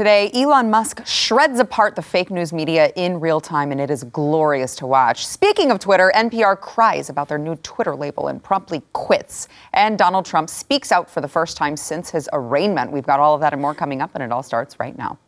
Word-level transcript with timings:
Today, 0.00 0.30
Elon 0.32 0.70
Musk 0.70 1.06
shreds 1.06 1.60
apart 1.60 1.94
the 1.94 2.00
fake 2.00 2.30
news 2.30 2.54
media 2.54 2.90
in 2.96 3.20
real 3.20 3.38
time, 3.38 3.70
and 3.70 3.78
it 3.78 3.90
is 3.90 4.02
glorious 4.04 4.74
to 4.76 4.86
watch. 4.86 5.26
Speaking 5.26 5.70
of 5.70 5.78
Twitter, 5.78 6.10
NPR 6.14 6.58
cries 6.58 7.10
about 7.10 7.28
their 7.28 7.36
new 7.36 7.54
Twitter 7.56 7.94
label 7.94 8.28
and 8.28 8.42
promptly 8.42 8.80
quits. 8.94 9.46
And 9.74 9.98
Donald 9.98 10.24
Trump 10.24 10.48
speaks 10.48 10.90
out 10.90 11.10
for 11.10 11.20
the 11.20 11.28
first 11.28 11.58
time 11.58 11.76
since 11.76 12.08
his 12.08 12.30
arraignment. 12.32 12.92
We've 12.92 13.04
got 13.04 13.20
all 13.20 13.34
of 13.34 13.42
that 13.42 13.52
and 13.52 13.60
more 13.60 13.74
coming 13.74 14.00
up, 14.00 14.12
and 14.14 14.22
it 14.22 14.32
all 14.32 14.42
starts 14.42 14.80
right 14.80 14.96
now. 14.96 15.18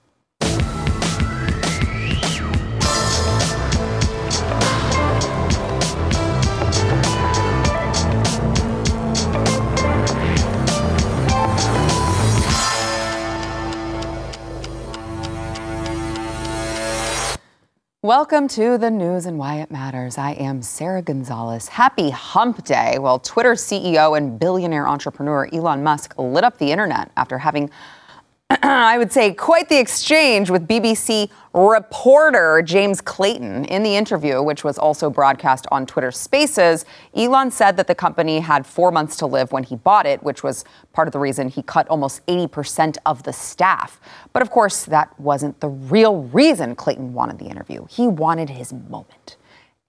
Welcome 18.04 18.48
to 18.48 18.78
the 18.78 18.90
news 18.90 19.26
and 19.26 19.38
why 19.38 19.60
it 19.60 19.70
matters. 19.70 20.18
I 20.18 20.32
am 20.32 20.60
Sara 20.60 21.02
Gonzales. 21.02 21.68
Happy 21.68 22.10
hump 22.10 22.64
day. 22.64 22.98
Well, 22.98 23.20
Twitter 23.20 23.52
CEO 23.52 24.16
and 24.16 24.40
billionaire 24.40 24.88
entrepreneur 24.88 25.48
Elon 25.52 25.84
Musk 25.84 26.18
lit 26.18 26.42
up 26.42 26.58
the 26.58 26.72
internet 26.72 27.12
after 27.16 27.38
having 27.38 27.70
I 28.62 28.98
would 28.98 29.12
say, 29.12 29.32
quite 29.32 29.68
the 29.68 29.78
exchange 29.78 30.50
with 30.50 30.68
BBC 30.68 31.30
reporter 31.54 32.60
James 32.62 33.00
Clayton. 33.00 33.64
In 33.66 33.82
the 33.82 33.96
interview, 33.96 34.42
which 34.42 34.62
was 34.62 34.78
also 34.78 35.08
broadcast 35.08 35.66
on 35.70 35.86
Twitter 35.86 36.10
Spaces, 36.10 36.84
Elon 37.14 37.50
said 37.50 37.76
that 37.78 37.86
the 37.86 37.94
company 37.94 38.40
had 38.40 38.66
four 38.66 38.90
months 38.90 39.16
to 39.18 39.26
live 39.26 39.52
when 39.52 39.62
he 39.62 39.76
bought 39.76 40.04
it, 40.06 40.22
which 40.22 40.42
was 40.42 40.64
part 40.92 41.08
of 41.08 41.12
the 41.12 41.18
reason 41.18 41.48
he 41.48 41.62
cut 41.62 41.88
almost 41.88 42.26
80% 42.26 42.98
of 43.06 43.22
the 43.22 43.32
staff. 43.32 44.00
But 44.32 44.42
of 44.42 44.50
course, 44.50 44.84
that 44.84 45.18
wasn't 45.18 45.60
the 45.60 45.68
real 45.68 46.24
reason 46.24 46.74
Clayton 46.74 47.14
wanted 47.14 47.38
the 47.38 47.46
interview. 47.46 47.86
He 47.88 48.06
wanted 48.06 48.50
his 48.50 48.72
moment 48.72 49.36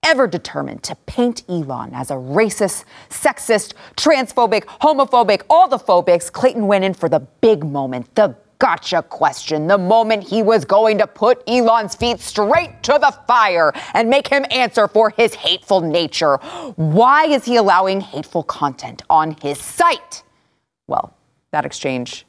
ever 0.05 0.27
determined 0.27 0.83
to 0.83 0.95
paint 1.05 1.43
Elon 1.47 1.93
as 1.93 2.11
a 2.11 2.15
racist, 2.15 2.83
sexist, 3.09 3.73
transphobic, 3.95 4.65
homophobic, 4.81 5.43
all 5.49 5.69
the 5.69 5.77
phobics, 5.77 6.29
Clayton 6.29 6.67
went 6.67 6.83
in 6.83 6.93
for 6.93 7.07
the 7.07 7.21
big 7.21 7.63
moment, 7.63 8.13
the 8.15 8.35
gotcha 8.63 9.03
question 9.03 9.67
the 9.67 9.77
moment 9.77 10.23
he 10.23 10.41
was 10.41 10.63
going 10.63 10.97
to 10.97 11.05
put 11.05 11.43
Elon's 11.49 11.95
feet 11.95 12.21
straight 12.21 12.81
to 12.81 12.93
the 12.93 13.11
fire 13.27 13.73
and 13.93 14.09
make 14.09 14.25
him 14.25 14.45
answer 14.51 14.87
for 14.87 15.09
his 15.09 15.33
hateful 15.33 15.81
nature. 15.81 16.37
Why 16.77 17.25
is 17.25 17.43
he 17.43 17.57
allowing 17.57 17.99
hateful 17.99 18.41
content 18.43 19.01
on 19.09 19.35
his 19.41 19.59
site? 19.59 20.23
Well, 20.87 21.13
that 21.51 21.65
exchange 21.65 22.25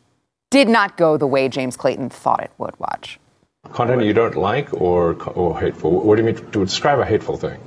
did 0.50 0.68
not 0.68 0.96
go 0.96 1.16
the 1.16 1.28
way 1.28 1.48
James 1.48 1.76
Clayton 1.76 2.10
thought 2.10 2.42
it 2.42 2.50
would. 2.58 2.74
Watch. 2.80 3.20
Content 3.72 4.02
you 4.02 4.12
don't 4.12 4.34
like 4.34 4.74
or, 4.74 5.14
or 5.34 5.60
hateful? 5.60 6.00
What 6.00 6.16
do 6.16 6.22
you 6.22 6.26
mean 6.26 6.50
to 6.50 6.64
describe 6.64 6.98
a 6.98 7.06
hateful 7.06 7.36
thing? 7.36 7.60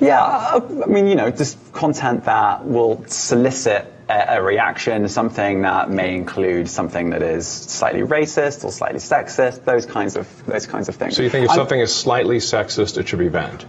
Yeah, 0.00 0.22
uh, 0.22 0.60
I 0.84 0.86
mean, 0.86 1.08
you 1.08 1.16
know, 1.16 1.32
just 1.32 1.58
content 1.72 2.26
that 2.26 2.64
will 2.64 3.04
solicit 3.08 3.92
a, 4.08 4.36
a, 4.36 4.42
reaction, 4.42 5.08
something 5.08 5.62
that 5.62 5.90
may 5.90 6.14
include 6.14 6.68
something 6.68 7.10
that 7.10 7.22
is 7.22 7.46
slightly 7.46 8.02
racist 8.02 8.64
or 8.64 8.70
slightly 8.70 8.98
sexist, 8.98 9.64
those 9.64 9.86
kinds 9.86 10.16
of 10.16 10.46
those 10.46 10.66
kinds 10.66 10.88
of 10.88 10.96
things. 10.96 11.16
So 11.16 11.22
you 11.22 11.30
think 11.30 11.46
if 11.46 11.50
I, 11.50 11.54
something 11.54 11.80
is 11.80 11.94
slightly 11.94 12.38
sexist, 12.38 12.98
it 12.98 13.08
should 13.08 13.18
be 13.18 13.28
banned? 13.28 13.64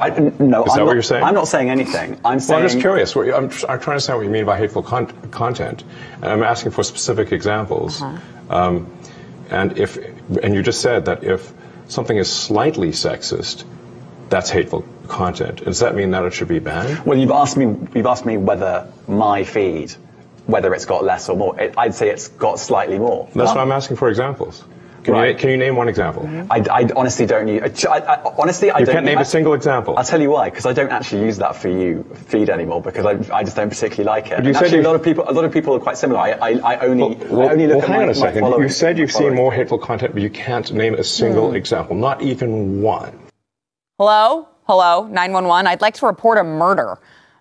I, 0.00 0.10
no, 0.10 0.24
is 0.24 0.40
I'm 0.40 0.40
that 0.40 0.64
what 0.66 0.76
not, 0.76 0.92
you're 0.94 1.02
saying? 1.02 1.24
I'm 1.24 1.34
not 1.34 1.48
saying 1.48 1.70
anything. 1.70 2.18
I'm 2.24 2.40
saying. 2.40 2.56
Well, 2.56 2.64
I'm 2.64 2.68
just 2.68 2.80
curious. 2.80 3.14
I'm, 3.14 3.44
I'm, 3.44 3.48
trying 3.50 3.78
to 3.78 3.90
understand 3.90 4.18
what 4.18 4.24
you 4.24 4.30
mean 4.30 4.44
by 4.44 4.58
hateful 4.58 4.82
con- 4.82 5.30
content, 5.30 5.84
and 6.16 6.26
I'm 6.26 6.42
asking 6.42 6.72
for 6.72 6.82
specific 6.82 7.32
examples. 7.32 8.02
Uh-huh. 8.02 8.56
Um, 8.56 8.98
and 9.50 9.78
if, 9.78 9.96
and 10.42 10.54
you 10.54 10.62
just 10.62 10.80
said 10.80 11.04
that 11.04 11.22
if 11.22 11.52
something 11.88 12.16
is 12.16 12.32
slightly 12.32 12.90
sexist, 12.90 13.64
that's 14.30 14.50
hateful 14.50 14.84
content. 15.08 15.64
Does 15.64 15.80
that 15.80 15.94
mean 15.94 16.10
that 16.12 16.24
it 16.24 16.34
should 16.34 16.48
be 16.48 16.58
banned? 16.58 17.04
Well, 17.04 17.18
you've 17.18 17.30
asked 17.30 17.56
me. 17.56 17.66
You've 17.94 18.06
asked 18.06 18.26
me 18.26 18.36
whether 18.36 18.90
my 19.08 19.44
feed, 19.44 19.92
whether 20.46 20.74
it's 20.74 20.86
got 20.86 21.04
less 21.04 21.28
or 21.28 21.36
more. 21.36 21.60
It, 21.60 21.74
I'd 21.76 21.94
say 21.94 22.10
it's 22.10 22.28
got 22.28 22.58
slightly 22.58 22.98
more. 22.98 23.28
That's 23.34 23.54
why 23.54 23.62
I'm 23.62 23.72
asking 23.72 23.96
for 23.96 24.08
examples. 24.08 24.64
Can, 25.04 25.12
right. 25.12 25.28
you, 25.28 25.34
can 25.34 25.50
you 25.50 25.58
name 25.58 25.76
one 25.76 25.88
example? 25.88 26.26
I, 26.50 26.64
I, 26.70 26.88
honestly 26.96 27.26
don't 27.26 27.46
use. 27.46 27.84
I, 27.84 27.98
I, 27.98 28.34
honestly, 28.38 28.70
I 28.70 28.78
you 28.78 28.86
don't. 28.86 28.94
can't 28.94 29.04
name 29.04 29.18
a 29.18 29.24
single 29.24 29.52
example. 29.52 29.98
I'll 29.98 30.04
tell 30.04 30.20
you 30.20 30.30
why. 30.30 30.48
Because 30.48 30.64
I 30.64 30.72
don't 30.72 30.90
actually 30.90 31.26
use 31.26 31.36
that 31.38 31.56
for 31.56 31.68
you 31.68 32.04
feed 32.28 32.48
anymore. 32.48 32.80
Because 32.80 33.04
I, 33.04 33.36
I 33.36 33.44
just 33.44 33.54
don't 33.54 33.68
particularly 33.68 34.04
like 34.04 34.30
it. 34.30 34.36
But 34.36 34.46
you 34.46 34.54
said 34.54 34.64
actually, 34.64 34.78
a 34.78 34.82
lot 34.82 34.94
of 34.94 35.02
people. 35.02 35.24
A 35.28 35.32
lot 35.32 35.44
of 35.44 35.52
people 35.52 35.74
are 35.74 35.78
quite 35.78 35.98
similar. 35.98 36.20
I, 36.20 36.30
I, 36.30 36.50
I 36.52 36.78
only, 36.78 37.16
well, 37.16 37.48
I 37.48 37.52
only 37.52 37.66
look 37.66 37.76
well, 37.76 37.84
at 37.84 37.88
hang 37.90 37.98
my, 37.98 38.02
on 38.04 38.08
a 38.08 38.14
second. 38.14 38.62
You 38.62 38.68
said 38.70 38.98
you've 38.98 39.12
seen 39.12 39.34
more 39.34 39.52
hateful 39.52 39.78
content, 39.78 40.14
but 40.14 40.22
you 40.22 40.30
can't 40.30 40.72
name 40.72 40.94
a 40.94 41.04
single 41.04 41.50
mm. 41.50 41.56
example. 41.56 41.96
Not 41.96 42.22
even 42.22 42.80
one. 42.80 43.18
Hello. 43.98 44.48
Hello, 44.66 45.06
911. 45.08 45.66
I'd 45.66 45.82
like 45.82 45.92
to 45.96 46.06
report 46.06 46.38
a 46.38 46.42
murder. 46.42 46.98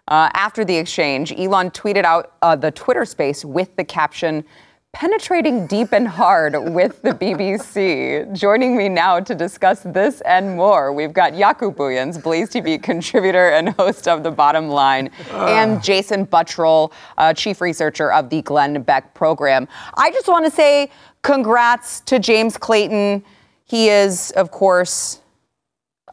Uh, 0.09 0.29
after 0.33 0.65
the 0.65 0.75
exchange, 0.75 1.31
Elon 1.31 1.71
tweeted 1.71 2.03
out 2.03 2.33
uh, 2.41 2.53
the 2.53 2.69
Twitter 2.69 3.05
space 3.05 3.45
with 3.45 3.73
the 3.77 3.85
caption, 3.85 4.43
penetrating 4.91 5.65
deep 5.65 5.93
and 5.93 6.05
hard 6.05 6.53
with 6.73 7.01
the 7.01 7.11
BBC. 7.11 8.29
Joining 8.37 8.75
me 8.75 8.89
now 8.89 9.21
to 9.21 9.33
discuss 9.33 9.83
this 9.83 10.19
and 10.25 10.57
more, 10.57 10.91
we've 10.91 11.13
got 11.13 11.31
Jaco 11.31 11.73
Booyens, 11.73 12.21
Blaze 12.21 12.49
TV 12.49 12.83
contributor 12.83 13.51
and 13.51 13.69
host 13.69 14.09
of 14.09 14.23
The 14.23 14.31
Bottom 14.31 14.67
Line, 14.67 15.09
uh. 15.31 15.45
and 15.45 15.81
Jason 15.81 16.25
Buttrill, 16.25 16.91
uh, 17.17 17.33
chief 17.33 17.61
researcher 17.61 18.11
of 18.11 18.29
the 18.29 18.41
Glenn 18.41 18.81
Beck 18.81 19.13
program. 19.13 19.69
I 19.93 20.11
just 20.11 20.27
want 20.27 20.43
to 20.43 20.51
say 20.51 20.91
congrats 21.21 22.01
to 22.01 22.19
James 22.19 22.57
Clayton. 22.57 23.23
He 23.63 23.87
is, 23.87 24.31
of 24.31 24.51
course, 24.51 25.21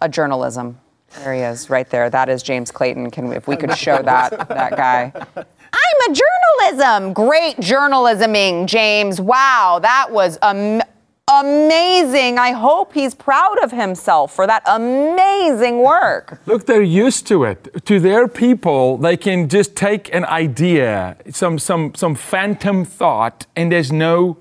a 0.00 0.08
journalism 0.08 0.78
there 1.18 1.34
he 1.34 1.40
is, 1.40 1.68
right 1.68 1.88
there. 1.90 2.08
That 2.08 2.28
is 2.28 2.42
James 2.42 2.70
Clayton. 2.70 3.10
Can 3.10 3.28
we, 3.28 3.36
if 3.36 3.48
we 3.48 3.56
could 3.56 3.76
show 3.76 4.00
that 4.02 4.48
that 4.48 4.76
guy? 4.76 5.12
I'm 5.72 6.10
a 6.10 6.14
journalism. 6.14 7.12
Great 7.12 7.56
journalisming, 7.56 8.66
James. 8.66 9.20
Wow, 9.20 9.78
that 9.82 10.10
was 10.10 10.38
am- 10.42 10.82
amazing. 11.30 12.38
I 12.38 12.52
hope 12.52 12.92
he's 12.92 13.14
proud 13.14 13.58
of 13.62 13.70
himself 13.70 14.34
for 14.34 14.46
that 14.46 14.62
amazing 14.66 15.80
work. 15.80 16.40
Look, 16.46 16.66
they're 16.66 16.82
used 16.82 17.26
to 17.28 17.44
it. 17.44 17.84
To 17.86 18.00
their 18.00 18.28
people, 18.28 18.96
they 18.96 19.16
can 19.16 19.48
just 19.48 19.76
take 19.76 20.12
an 20.14 20.24
idea, 20.24 21.16
some 21.30 21.58
some 21.58 21.94
some 21.94 22.14
phantom 22.14 22.84
thought, 22.84 23.46
and 23.56 23.70
there's 23.70 23.92
no 23.92 24.38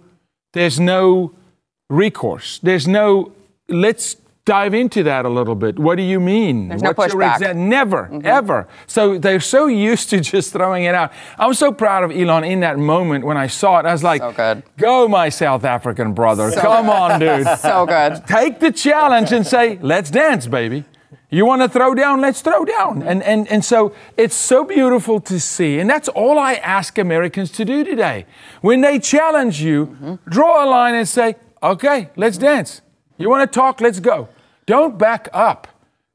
there's 0.54 0.80
no 0.80 1.34
recourse. 1.90 2.60
There's 2.60 2.88
no 2.88 3.32
let's 3.68 4.18
dive 4.50 4.74
into 4.74 5.04
that 5.04 5.26
a 5.26 5.30
little 5.30 5.54
bit. 5.54 5.78
What 5.78 5.96
do 5.96 6.02
you 6.02 6.20
mean? 6.20 6.70
There's 6.70 6.82
What's 6.82 6.98
no 6.98 7.20
pushback. 7.20 7.38
Exa- 7.38 7.56
never, 7.56 8.10
mm-hmm. 8.12 8.26
ever. 8.26 8.68
So 8.88 9.20
they're 9.20 9.40
so 9.40 9.68
used 9.68 10.10
to 10.10 10.20
just 10.22 10.52
throwing 10.52 10.86
it 10.86 10.96
out. 10.96 11.14
I 11.38 11.46
was 11.46 11.60
so 11.60 11.72
proud 11.72 12.04
of 12.04 12.10
Elon 12.10 12.44
in 12.44 12.62
that 12.62 12.80
moment 12.80 13.26
when 13.26 13.38
I 13.38 13.46
saw 13.46 13.78
it. 13.78 13.86
I 13.86 13.92
was 13.92 14.04
like, 14.04 14.22
so 14.22 14.64
go, 14.78 15.08
my 15.08 15.30
South 15.30 15.66
African 15.66 16.14
brother. 16.14 16.52
So 16.52 16.62
Come 16.62 16.88
good. 16.88 16.92
on, 16.92 17.20
dude. 17.20 17.48
so 17.60 17.86
good. 17.86 18.26
Take 18.26 18.60
the 18.60 18.72
challenge 18.72 19.32
and 19.32 19.46
say, 19.46 19.78
let's 19.84 20.10
dance, 20.10 20.48
baby. 20.48 20.84
You 21.30 21.46
want 21.46 21.62
to 21.62 21.70
throw 21.70 21.94
down? 21.94 22.20
Let's 22.20 22.42
throw 22.42 22.66
down. 22.66 23.04
And, 23.04 23.22
and, 23.22 23.48
and 23.50 23.64
so 23.64 23.94
it's 24.18 24.34
so 24.34 24.64
beautiful 24.66 25.22
to 25.22 25.40
see. 25.40 25.78
And 25.78 25.88
that's 25.88 26.10
all 26.10 26.40
I 26.40 26.56
ask 26.56 26.98
Americans 26.98 27.52
to 27.52 27.66
do 27.66 27.84
today. 27.84 28.26
When 28.62 28.82
they 28.82 28.98
challenge 28.98 29.62
you, 29.62 29.86
mm-hmm. 29.86 30.16
draw 30.28 30.66
a 30.66 30.68
line 30.68 30.96
and 30.96 31.08
say, 31.08 31.36
okay, 31.62 32.10
let's 32.16 32.40
dance. 32.40 32.82
You 33.20 33.30
want 33.30 33.52
to 33.52 33.54
talk? 33.54 33.80
Let's 33.80 34.00
go. 34.00 34.30
Don't 34.70 35.00
back 35.00 35.30
up. 35.34 35.68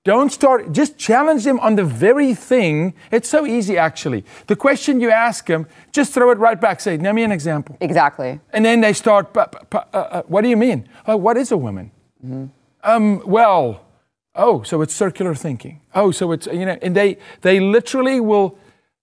Don't 0.04 0.30
start, 0.30 0.70
just 0.70 0.96
challenge 0.96 1.42
them 1.42 1.58
on 1.58 1.74
the 1.74 1.82
very 1.82 2.34
thing. 2.34 2.94
It's 3.10 3.28
so 3.28 3.46
easy, 3.46 3.76
actually. 3.76 4.24
The 4.46 4.54
question 4.54 5.00
you 5.00 5.10
ask 5.10 5.46
them, 5.46 5.66
just 5.90 6.14
throw 6.14 6.30
it 6.30 6.38
right 6.38 6.60
back. 6.60 6.80
Say, 6.80 6.96
name 6.96 7.16
me 7.16 7.24
an 7.24 7.32
example. 7.32 7.76
Exactly. 7.80 8.38
And 8.52 8.64
then 8.64 8.80
they 8.80 8.92
start, 8.92 9.36
uh, 9.36 9.46
uh, 9.92 10.22
what 10.28 10.42
do 10.42 10.48
you 10.50 10.56
mean? 10.56 10.88
Oh, 11.04 11.16
what 11.16 11.36
is 11.36 11.50
a 11.50 11.56
woman? 11.56 11.90
Mm-hmm. 12.24 12.44
Um, 12.84 13.22
well, 13.26 13.80
oh, 14.36 14.62
so 14.62 14.82
it's 14.82 14.94
circular 14.94 15.34
thinking. 15.34 15.80
Oh, 15.92 16.12
so 16.12 16.30
it's, 16.30 16.46
you 16.46 16.64
know, 16.64 16.78
and 16.80 16.94
they, 16.94 17.18
they 17.40 17.58
literally 17.58 18.20
will 18.20 18.56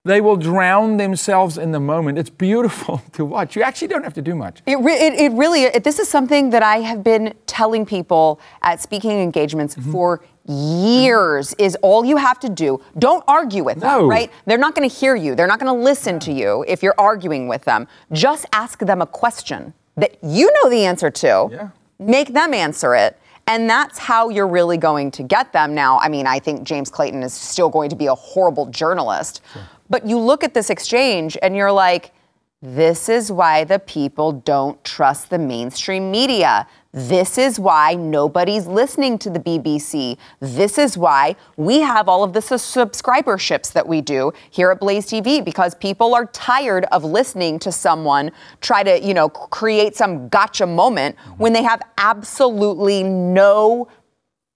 they 0.04 0.20
will 0.20 0.36
drown 0.36 0.98
themselves 0.98 1.58
in 1.58 1.72
the 1.72 1.80
moment. 1.80 2.18
It's 2.18 2.30
beautiful 2.30 3.02
to 3.14 3.26
watch. 3.26 3.56
You 3.56 3.62
actually 3.62 3.90
don't 3.90 4.04
have 4.04 4.16
to 4.16 4.22
do 4.22 4.36
much. 4.36 4.62
It, 4.66 4.80
re- 4.80 5.00
it, 5.00 5.14
it 5.14 5.32
really, 5.34 5.64
it, 5.64 5.84
this 5.84 6.00
is 6.00 6.10
something 6.10 6.50
that 6.50 6.64
I 6.64 6.78
have 6.78 7.04
been 7.04 7.34
telling 7.46 7.86
people 7.86 8.40
at 8.62 8.82
speaking 8.82 9.12
engagements 9.12 9.76
mm-hmm. 9.76 9.92
for 9.92 10.24
years 10.48 11.54
is 11.60 11.78
all 11.84 12.04
you 12.04 12.18
have 12.18 12.40
to 12.40 12.50
do. 12.50 12.82
Don't 12.98 13.24
argue 13.28 13.64
with 13.64 13.78
no. 13.78 14.00
them, 14.00 14.10
right? 14.10 14.32
They're 14.46 14.58
not 14.58 14.74
going 14.74 14.90
to 14.90 14.94
hear 14.94 15.16
you. 15.16 15.36
They're 15.36 15.48
not 15.48 15.60
going 15.60 15.74
to 15.74 15.84
listen 15.84 16.20
to 16.22 16.32
you 16.32 16.66
if 16.68 16.82
you're 16.82 16.96
arguing 16.98 17.48
with 17.48 17.64
them. 17.64 17.88
Just 18.12 18.46
ask 18.54 18.80
them 18.80 19.02
a 19.02 19.08
question 19.08 19.74
that 19.98 20.18
you 20.24 20.52
know 20.54 20.70
the 20.70 20.84
answer 20.86 21.12
to. 21.12 21.50
Yeah. 21.52 21.70
Make 22.00 22.34
them 22.34 22.56
answer 22.56 22.96
it. 22.96 23.20
And 23.48 23.70
that's 23.70 23.98
how 23.98 24.30
you're 24.30 24.48
really 24.48 24.78
going 24.78 25.12
to 25.12 25.24
get 25.24 25.52
them. 25.52 25.76
Now, 25.76 26.00
I 26.00 26.10
mean, 26.10 26.26
I 26.26 26.40
think 26.40 26.64
James 26.64 26.90
Clayton 26.90 27.22
is 27.22 27.34
still 27.34 27.70
going 27.70 27.90
to 27.90 27.96
be 27.96 28.06
a 28.06 28.16
horrible 28.16 28.68
journalist. 28.68 29.42
Sure. 29.52 29.62
But 29.92 30.08
you 30.08 30.18
look 30.18 30.46
at 30.46 30.54
this 30.54 30.70
exchange 30.70 31.38
and 31.42 31.54
you're 31.54 31.72
like, 31.72 32.14
This 32.62 33.10
is 33.10 33.30
why 33.32 33.66
the 33.66 33.78
people 33.78 34.32
don't 34.32 34.82
trust 34.86 35.30
the 35.30 35.38
mainstream 35.38 36.10
media. 36.10 36.66
This 36.94 37.38
is 37.38 37.60
why 37.60 37.96
nobody's 37.96 38.68
listening 38.68 39.18
to 39.20 39.30
the 39.30 39.40
BBC. 39.40 40.18
This 40.40 40.78
is 40.78 40.98
why 40.98 41.36
we 41.58 41.82
have 41.82 42.08
all 42.08 42.24
of 42.24 42.32
the 42.32 42.42
su- 42.42 42.56
subscriberships 42.56 43.74
that 43.74 43.88
we 43.88 44.00
do 44.00 44.32
here 44.50 44.72
at 44.72 44.80
Blaze 44.80 45.08
TV 45.08 45.44
because 45.44 45.76
people 45.76 46.16
are 46.16 46.26
tired 46.28 46.86
of 46.92 47.04
listening 47.04 47.60
to 47.60 47.72
someone 47.72 48.32
try 48.62 48.84
to, 48.84 49.02
you 49.02 49.14
know, 49.14 49.28
create 49.28 49.98
some 49.98 50.30
gotcha 50.30 50.66
moment 50.66 51.18
when 51.38 51.52
they 51.52 51.64
have 51.64 51.82
absolutely 51.98 53.04
no 53.04 53.90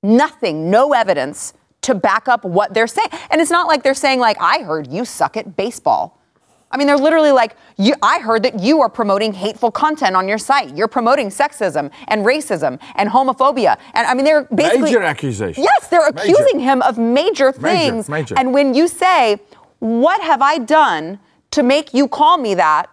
nothing, 0.01 0.69
no 0.69 0.93
evidence 0.93 1.53
to 1.85 1.95
back 1.95 2.27
up 2.27 2.43
what 2.43 2.73
they're 2.73 2.87
saying. 2.87 3.09
And 3.29 3.39
it's 3.41 3.51
not 3.51 3.67
like 3.67 3.83
they're 3.83 3.93
saying 3.93 4.19
like 4.19 4.37
I 4.39 4.59
heard 4.63 4.91
you 4.91 5.05
suck 5.05 5.37
at 5.37 5.55
baseball. 5.55 6.19
I 6.71 6.77
mean, 6.77 6.87
they're 6.87 6.97
literally 6.97 7.31
like, 7.31 7.55
you, 7.77 7.93
I 8.01 8.19
heard 8.19 8.43
that 8.43 8.59
you 8.59 8.81
are 8.81 8.89
promoting 8.89 9.31
hateful 9.33 9.71
content 9.71 10.15
on 10.15 10.27
your 10.27 10.39
site. 10.39 10.75
You're 10.75 10.89
promoting 10.89 11.29
sexism 11.29 11.89
and 12.09 12.25
racism 12.25 12.81
and 12.95 13.09
homophobia. 13.09 13.77
And 13.93 14.05
I 14.07 14.13
mean, 14.13 14.25
they're 14.25 14.43
basically. 14.45 14.81
Major 14.91 15.03
accusation. 15.03 15.63
Yes, 15.63 15.87
they're 15.87 16.11
Major. 16.11 16.33
accusing 16.33 16.59
him 16.59 16.81
of 16.81 16.97
major 16.97 17.51
things. 17.53 18.09
major. 18.09 18.35
And 18.37 18.53
when 18.53 18.73
you 18.73 18.87
say, 18.87 19.39
What 19.79 20.21
have 20.21 20.41
I 20.41 20.57
done 20.57 21.19
to 21.51 21.63
make 21.63 21.93
you 21.93 22.07
call 22.07 22.37
me 22.37 22.55
that? 22.55 22.89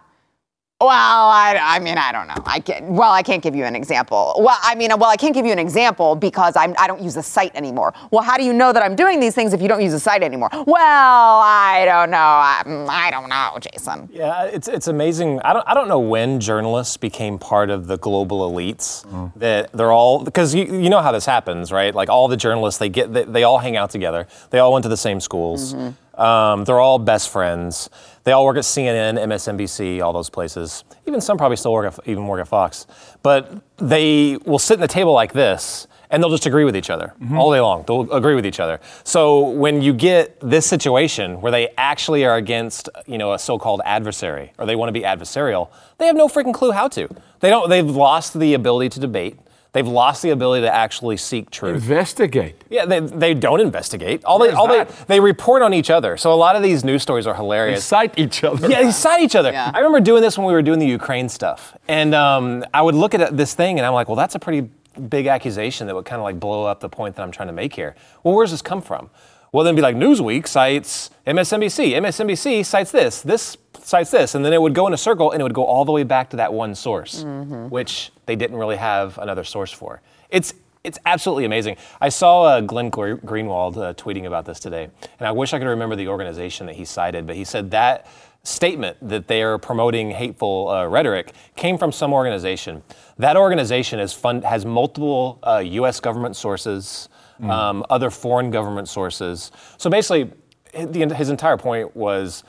Well, 0.83 1.29
I, 1.29 1.57
I 1.61 1.79
mean, 1.79 1.97
I 1.97 2.11
don't 2.11 2.27
know. 2.27 2.35
I 2.45 2.59
can't, 2.59 2.85
well, 2.85 3.11
I 3.11 3.23
can't 3.23 3.41
give 3.41 3.55
you 3.55 3.63
an 3.63 3.75
example. 3.75 4.35
Well, 4.39 4.57
I 4.61 4.75
mean, 4.75 4.89
well, 4.97 5.09
I 5.09 5.15
can't 5.15 5.33
give 5.33 5.45
you 5.45 5.53
an 5.53 5.59
example 5.59 6.15
because 6.15 6.57
I'm, 6.57 6.75
I 6.77 6.87
don't 6.87 7.01
use 7.01 7.13
the 7.13 7.23
site 7.23 7.55
anymore. 7.55 7.93
Well, 8.11 8.21
how 8.21 8.35
do 8.35 8.43
you 8.43 8.51
know 8.51 8.73
that 8.73 8.83
I'm 8.83 8.95
doing 8.95 9.21
these 9.21 9.33
things 9.33 9.53
if 9.53 9.61
you 9.61 9.69
don't 9.69 9.81
use 9.81 9.93
the 9.93 9.99
site 9.99 10.23
anymore? 10.23 10.49
Well, 10.51 10.77
I 10.77 11.83
don't 11.85 12.11
know. 12.11 12.17
I, 12.17 12.63
mm, 12.65 12.89
I 12.89 13.11
don't 13.11 13.29
know, 13.29 13.57
Jason. 13.61 14.09
Yeah, 14.11 14.43
it's 14.43 14.67
it's 14.67 14.87
amazing. 14.87 15.39
I 15.41 15.53
don't 15.53 15.67
I 15.67 15.73
don't 15.73 15.87
know 15.87 15.99
when 15.99 16.41
journalists 16.41 16.97
became 16.97 17.39
part 17.39 17.69
of 17.69 17.87
the 17.87 17.97
global 17.97 18.49
elites. 18.49 19.05
Mm. 19.05 19.31
That 19.37 19.71
they're 19.71 19.91
all 19.91 20.23
because 20.23 20.53
you 20.53 20.65
you 20.65 20.89
know 20.89 21.01
how 21.01 21.11
this 21.11 21.25
happens, 21.25 21.71
right? 21.71 21.95
Like 21.95 22.09
all 22.09 22.27
the 22.27 22.37
journalists, 22.37 22.79
they 22.79 22.89
get 22.89 23.13
they, 23.13 23.23
they 23.23 23.43
all 23.43 23.59
hang 23.59 23.77
out 23.77 23.89
together. 23.89 24.27
They 24.49 24.59
all 24.59 24.73
went 24.73 24.83
to 24.83 24.89
the 24.89 24.97
same 24.97 25.19
schools. 25.21 25.73
Mm-hmm. 25.73 26.21
Um, 26.21 26.63
they're 26.65 26.79
all 26.79 26.99
best 26.99 27.29
friends. 27.29 27.89
They 28.23 28.31
all 28.31 28.45
work 28.45 28.57
at 28.57 28.63
CNN, 28.63 29.21
MSNBC, 29.25 30.01
all 30.01 30.13
those 30.13 30.29
places. 30.29 30.83
Even 31.05 31.19
some 31.19 31.37
probably 31.37 31.57
still 31.57 31.73
work 31.73 31.93
at 31.93 32.07
even 32.07 32.27
work 32.27 32.39
at 32.39 32.47
Fox. 32.47 32.87
But 33.21 33.61
they 33.77 34.37
will 34.45 34.59
sit 34.59 34.77
in 34.77 34.83
a 34.83 34.87
table 34.87 35.13
like 35.13 35.33
this 35.33 35.87
and 36.13 36.21
they'll 36.21 36.29
just 36.29 36.45
agree 36.45 36.63
with 36.63 36.75
each 36.75 36.91
other 36.91 37.13
mm-hmm. 37.19 37.37
all 37.37 37.51
day 37.51 37.59
long. 37.59 37.83
They'll 37.87 38.09
agree 38.13 38.35
with 38.35 38.45
each 38.45 38.59
other. 38.59 38.79
So 39.03 39.49
when 39.49 39.81
you 39.81 39.93
get 39.93 40.39
this 40.41 40.65
situation 40.67 41.41
where 41.41 41.51
they 41.51 41.69
actually 41.75 42.23
are 42.23 42.37
against, 42.37 42.87
you 43.07 43.17
know, 43.17 43.33
a 43.33 43.39
so-called 43.39 43.81
adversary 43.83 44.53
or 44.59 44.67
they 44.67 44.75
want 44.75 44.89
to 44.89 44.93
be 44.93 45.01
adversarial, 45.01 45.69
they 45.97 46.05
have 46.05 46.15
no 46.15 46.27
freaking 46.27 46.53
clue 46.53 46.71
how 46.71 46.87
to. 46.89 47.09
They 47.39 47.49
don't. 47.49 47.67
They've 47.67 47.85
lost 47.85 48.39
the 48.39 48.53
ability 48.53 48.89
to 48.89 48.99
debate. 48.99 49.37
They've 49.73 49.87
lost 49.87 50.21
the 50.21 50.29
ability 50.29 50.61
to 50.67 50.73
actually 50.73 51.17
seek 51.17 51.49
truth. 51.49 51.75
Investigate. 51.75 52.63
Yeah, 52.69 52.85
they, 52.85 52.99
they 52.99 53.33
don't 53.33 53.59
investigate. 53.59 54.23
All 54.23 54.37
they 54.37 54.51
all 54.51 54.67
they, 54.67 54.83
that? 54.83 55.07
they 55.07 55.19
report 55.19 55.63
on 55.63 55.73
each 55.73 55.89
other. 55.89 56.15
So 56.15 56.31
a 56.31 56.35
lot 56.35 56.55
of 56.55 56.61
these 56.61 56.83
news 56.83 57.01
stories 57.01 57.25
are 57.25 57.33
hilarious. 57.33 57.89
They 57.89 57.95
hilarious. 57.95 58.15
cite 58.15 58.19
each 58.19 58.43
other. 58.43 58.69
Yeah, 58.69 58.83
they 58.83 58.91
cite 58.91 59.21
each 59.21 59.35
other. 59.35 59.51
Yeah. 59.51 59.71
I 59.73 59.79
remember 59.79 59.99
doing 59.99 60.21
this 60.21 60.37
when 60.37 60.45
we 60.45 60.53
were 60.53 60.61
doing 60.61 60.77
the 60.77 60.85
Ukraine 60.85 61.27
stuff, 61.27 61.75
and 61.87 62.13
um, 62.13 62.63
I 62.71 62.83
would 62.83 62.93
look 62.93 63.15
at 63.15 63.35
this 63.35 63.55
thing 63.55 63.79
and 63.79 63.85
I'm 63.85 63.93
like, 63.93 64.07
well, 64.07 64.15
that's 64.15 64.35
a 64.35 64.39
pretty 64.39 64.69
big 65.09 65.25
accusation 65.25 65.87
that 65.87 65.95
would 65.95 66.05
kind 66.05 66.19
of 66.19 66.23
like 66.23 66.39
blow 66.39 66.65
up 66.65 66.79
the 66.79 66.89
point 66.89 67.15
that 67.15 67.23
I'm 67.23 67.31
trying 67.31 67.47
to 67.47 67.53
make 67.53 67.73
here. 67.73 67.95
Well, 68.23 68.35
where's 68.35 68.51
this 68.51 68.61
come 68.61 68.81
from? 68.81 69.09
Well, 69.53 69.63
then 69.63 69.75
be 69.75 69.83
like 69.83 69.95
Newsweek 69.95 70.47
cites 70.47 71.11
MSNBC. 71.27 71.91
MSNBC 71.93 72.65
cites 72.65 72.91
this. 72.91 73.21
This 73.21 73.55
cites 73.83 74.09
this, 74.09 74.33
and 74.33 74.43
then 74.43 74.51
it 74.51 74.59
would 74.59 74.73
go 74.73 74.87
in 74.87 74.93
a 74.93 74.97
circle 74.97 75.31
and 75.31 75.39
it 75.39 75.43
would 75.43 75.53
go 75.53 75.63
all 75.63 75.85
the 75.85 75.91
way 75.91 76.01
back 76.01 76.31
to 76.31 76.37
that 76.37 76.51
one 76.51 76.73
source, 76.73 77.23
which 77.23 78.11
they 78.25 78.35
didn't 78.35 78.57
really 78.57 78.77
have 78.77 79.19
another 79.19 79.43
source 79.43 79.71
for. 79.71 80.01
It's 80.31 80.55
it's 80.83 80.97
absolutely 81.05 81.45
amazing. 81.45 81.77
I 82.01 82.09
saw 82.09 82.43
uh, 82.43 82.61
Glenn 82.61 82.89
Gre- 82.89 83.13
Greenwald 83.13 83.77
uh, 83.77 83.93
tweeting 83.93 84.25
about 84.25 84.45
this 84.45 84.59
today, 84.59 84.89
and 85.19 85.27
I 85.27 85.31
wish 85.31 85.53
I 85.53 85.59
could 85.59 85.67
remember 85.67 85.95
the 85.95 86.07
organization 86.09 86.65
that 86.65 86.75
he 86.75 86.83
cited, 86.83 87.25
but 87.27 87.35
he 87.37 87.45
said 87.45 87.71
that 87.71 88.07
statement 88.43 88.97
that 89.07 89.27
they 89.27 89.41
are 89.43 89.57
promoting 89.57 90.11
hateful 90.11 90.67
uh, 90.67 90.85
rhetoric 90.85 91.31
came 91.55 91.77
from 91.77 91.91
some 91.93 92.11
organization. 92.11 92.83
That 93.17 93.37
organization 93.37 93.99
is 93.99 94.11
fund, 94.11 94.43
has 94.43 94.65
multiple 94.65 95.39
uh, 95.43 95.59
U.S. 95.65 96.01
government 96.01 96.35
sources, 96.35 97.07
um, 97.41 97.85
other 97.89 98.09
foreign 98.09 98.51
government 98.51 98.87
sources. 98.89 99.51
So 99.77 99.89
basically, 99.89 100.31
his 100.73 101.29
entire 101.29 101.57
point 101.57 101.95
was 101.95 102.43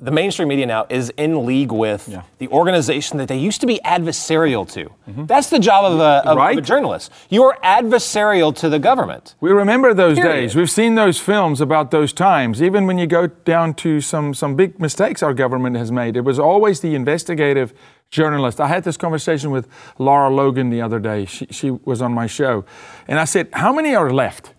the 0.00 0.12
mainstream 0.12 0.46
media 0.46 0.64
now 0.64 0.86
is 0.88 1.10
in 1.16 1.44
league 1.44 1.72
with 1.72 2.08
the 2.38 2.46
organization 2.48 3.18
that 3.18 3.26
they 3.26 3.36
used 3.36 3.60
to 3.62 3.66
be 3.66 3.80
adversarial 3.84 4.70
to. 4.72 4.88
That's 5.26 5.50
the 5.50 5.58
job 5.58 5.92
of 5.92 5.98
a, 5.98 6.28
of- 6.30 6.38
of 6.38 6.58
a 6.58 6.60
journalist. 6.60 7.10
You 7.30 7.42
are 7.44 7.58
adversarial 7.64 8.54
to 8.56 8.68
the 8.68 8.78
government. 8.78 9.34
We 9.40 9.50
remember 9.50 9.92
those 9.94 10.16
Period. 10.16 10.32
days. 10.32 10.54
We've 10.54 10.70
seen 10.70 10.94
those 10.94 11.18
films 11.18 11.60
about 11.60 11.90
those 11.90 12.12
times. 12.12 12.62
Even 12.62 12.86
when 12.86 12.96
you 12.98 13.08
go 13.08 13.26
down 13.26 13.74
to 13.74 14.00
some, 14.00 14.34
some 14.34 14.54
big 14.54 14.78
mistakes 14.78 15.20
our 15.20 15.34
government 15.34 15.76
has 15.76 15.90
made, 15.90 16.16
it 16.16 16.22
was 16.22 16.38
always 16.38 16.78
the 16.78 16.94
investigative 16.94 17.74
journalist. 18.10 18.60
I 18.60 18.68
had 18.68 18.84
this 18.84 18.96
conversation 18.96 19.50
with 19.50 19.68
Lara 19.98 20.30
Logan 20.30 20.70
the 20.70 20.80
other 20.80 20.98
day. 20.98 21.24
She, 21.24 21.46
she 21.50 21.70
was 21.70 22.00
on 22.02 22.12
my 22.12 22.26
show. 22.26 22.64
And 23.06 23.18
I 23.18 23.24
said, 23.24 23.48
How 23.52 23.72
many 23.72 23.94
are 23.94 24.10
left? 24.10 24.54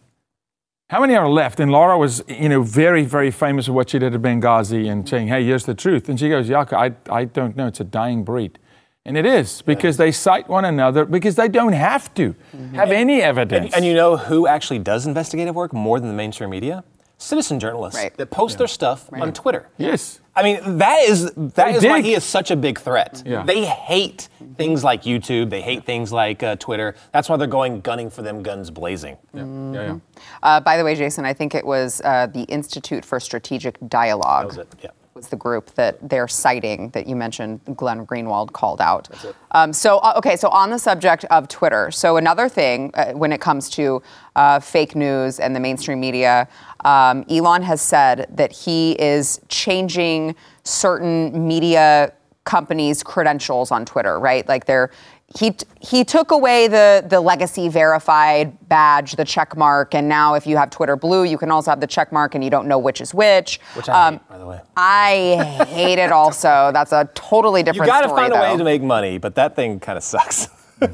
How 0.90 1.02
many 1.02 1.16
are 1.16 1.30
left? 1.30 1.60
And 1.60 1.72
Laura 1.72 2.00
was, 2.00 2.24
you 2.28 2.50
know, 2.50 2.64
very, 2.64 3.04
very 3.06 3.30
famous 3.30 3.68
for 3.68 3.74
what 3.74 3.92
she 3.92 4.00
did 4.00 4.16
at 4.16 4.22
Benghazi 4.24 4.92
and 4.92 5.08
saying, 5.08 5.28
hey, 5.28 5.44
here's 5.44 5.66
the 5.66 5.76
truth. 5.76 6.10
And 6.10 6.20
she 6.20 6.30
goes, 6.30 6.50
Jaco, 6.50 6.74
I, 6.74 7.16
I 7.16 7.26
don't 7.26 7.56
know. 7.56 7.68
It's 7.68 7.80
a 7.80 7.84
dying 7.84 8.24
breed. 8.24 8.58
And 9.06 9.16
it 9.16 9.26
is 9.26 9.62
because 9.62 9.98
they 9.98 10.12
cite 10.12 10.50
one 10.50 10.66
another 10.66 11.06
because 11.06 11.36
they 11.36 11.48
don't 11.48 11.74
have 11.74 12.12
to 12.16 12.34
mm-hmm. 12.34 12.74
have 12.74 12.90
any 12.90 13.22
evidence. 13.22 13.66
And, 13.68 13.76
and 13.76 13.86
you 13.86 13.94
know 13.94 14.18
who 14.18 14.48
actually 14.48 14.80
does 14.80 15.06
investigative 15.06 15.54
work 15.54 15.74
more 15.74 16.00
than 16.00 16.10
the 16.10 16.16
mainstream 16.16 16.50
media? 16.50 16.84
Citizen 17.20 17.60
journalists 17.60 18.00
Right. 18.00 18.16
that 18.18 18.32
post 18.32 18.58
their 18.58 18.68
stuff 18.68 19.10
on 19.14 19.32
Twitter. 19.32 19.70
yes. 19.78 20.22
I 20.40 20.44
mean, 20.44 20.78
that 20.78 21.02
is 21.02 21.32
that 21.36 21.56
They 21.56 21.76
is 21.76 21.84
why 21.84 22.02
he 22.02 22.14
is 22.14 22.24
such 22.24 22.50
a 22.50 22.56
big 22.56 22.80
threat. 22.80 23.22
Yeah. 23.26 23.44
They 23.44 23.66
hate 23.66 24.30
things 24.56 24.84
like 24.84 25.04
YouTube. 25.04 25.50
They 25.50 25.62
hate 25.62 25.86
things 25.86 26.14
like 26.14 26.42
uh, 26.44 26.56
Twitter. 26.56 26.96
That's 27.12 27.28
why 27.28 27.36
they're 27.36 27.48
going 27.48 27.82
gunning 27.82 28.10
for 28.10 28.22
them 28.22 28.42
guns 28.42 28.72
blazing. 28.72 29.18
Yeah, 29.34 29.74
yeah. 29.74 30.00
Uh, 30.42 30.62
by 30.62 30.78
the 30.78 30.86
way, 30.86 30.96
Jason, 30.96 31.26
I 31.26 31.34
think 31.34 31.56
it 31.56 31.66
was 31.66 32.02
uh, 32.06 32.28
the 32.28 32.44
Institute 32.44 33.04
for 33.04 33.20
Strategic 33.20 33.78
Dialogue. 33.90 34.52
That 34.52 34.58
was 34.58 34.58
it. 34.58 34.76
Yeah. 34.82 34.90
Was 35.20 35.28
the 35.28 35.36
group 35.36 35.76
that 35.76 35.98
they're 36.08 36.30
citing 36.30 36.90
that 36.92 37.06
you 37.06 37.16
mentioned 37.16 37.60
Glenn 37.76 38.08
Greenwald 38.08 38.54
called 38.54 38.80
out. 38.80 39.10
Um, 39.52 39.74
so, 39.74 39.98
uh, 39.98 40.14
okay, 40.16 40.38
so 40.38 40.48
on 40.48 40.70
the 40.70 40.80
subject 40.80 41.26
of 41.26 41.50
Twitter, 41.50 41.92
so 41.92 42.16
another 42.16 42.48
thing 42.48 42.92
uh, 42.94 43.12
when 43.12 43.34
it 43.34 43.42
comes 43.42 43.70
to 43.72 44.02
uh, 44.38 44.62
fake 44.62 44.96
news 44.96 45.40
and 45.42 45.54
the 45.54 45.60
mainstream 45.60 46.00
media, 46.00 46.48
um, 46.86 47.26
Elon 47.30 47.62
has 47.64 47.82
said 47.82 48.28
that 48.30 48.54
he 48.54 48.94
is 48.94 49.42
changing 49.50 50.36
certain 50.64 51.48
media 51.48 52.14
companies' 52.46 53.04
credentials 53.04 53.72
on 53.72 53.86
Twitter, 53.86 54.20
right? 54.20 54.48
Like 54.48 54.66
they're 54.66 54.90
he 55.38 55.56
he 55.80 56.04
took 56.04 56.32
away 56.32 56.68
the 56.68 57.06
the 57.08 57.22
legacy 57.22 57.70
verified 57.70 58.68
badge, 58.68 59.16
the 59.16 59.26
check 59.26 59.56
mark, 59.56 59.94
and 59.94 60.10
now 60.10 60.34
if 60.34 60.48
you 60.48 60.58
have 60.58 60.70
Twitter 60.70 60.96
Blue, 60.96 61.24
you 61.24 61.38
can 61.38 61.52
also 61.52 61.72
have 61.72 61.80
the 61.80 61.88
check 61.88 62.12
mark, 62.12 62.36
and 62.36 62.44
you 62.44 62.50
don't 62.50 62.68
know 62.68 62.80
which 62.80 63.00
is 63.00 63.14
which. 63.14 63.60
Which 63.76 63.90
I 63.90 64.12
hate, 64.12 64.28
by 64.28 64.38
the 64.38 64.48
way. 64.48 64.62
I 64.76 65.66
hate 65.68 66.00
it 66.00 66.12
also. 66.12 66.72
That's 66.74 66.92
a 66.92 67.10
totally 67.14 67.62
different. 67.62 67.88
You 67.88 67.94
got 67.94 68.02
to 68.02 68.10
find 68.10 68.34
a 68.34 68.40
way 68.40 68.58
to 68.58 68.64
make 68.64 68.82
money, 68.82 69.18
but 69.18 69.36
that 69.36 69.56
thing 69.56 69.80
kind 69.80 69.98
of 69.98 70.04
sucks. 70.04 70.48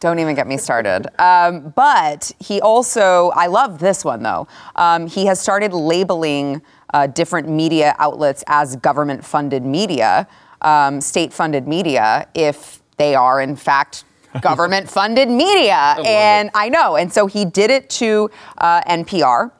Don't 0.00 0.18
even 0.18 0.34
get 0.34 0.48
me 0.48 0.56
started. 0.56 1.06
Um, 1.22 1.72
but 1.76 2.32
he 2.40 2.60
also, 2.60 3.30
I 3.36 3.46
love 3.46 3.78
this 3.78 4.04
one 4.04 4.22
though. 4.22 4.48
Um, 4.74 5.06
he 5.06 5.26
has 5.26 5.38
started 5.40 5.72
labeling 5.72 6.60
uh, 6.92 7.06
different 7.06 7.48
media 7.48 7.94
outlets 7.98 8.42
as 8.48 8.74
government 8.76 9.24
funded 9.24 9.64
media, 9.64 10.26
um, 10.60 11.00
state 11.00 11.32
funded 11.32 11.68
media, 11.68 12.26
if 12.34 12.81
they 13.02 13.14
are 13.16 13.40
in 13.40 13.56
fact 13.56 14.04
government 14.40 14.88
funded 14.88 15.28
media. 15.28 15.96
and 16.06 16.50
I 16.54 16.68
know. 16.68 16.96
And 16.96 17.12
so 17.12 17.26
he 17.26 17.44
did 17.44 17.70
it 17.70 17.90
to 18.00 18.30
uh, 18.58 18.80
NPR. 18.82 19.50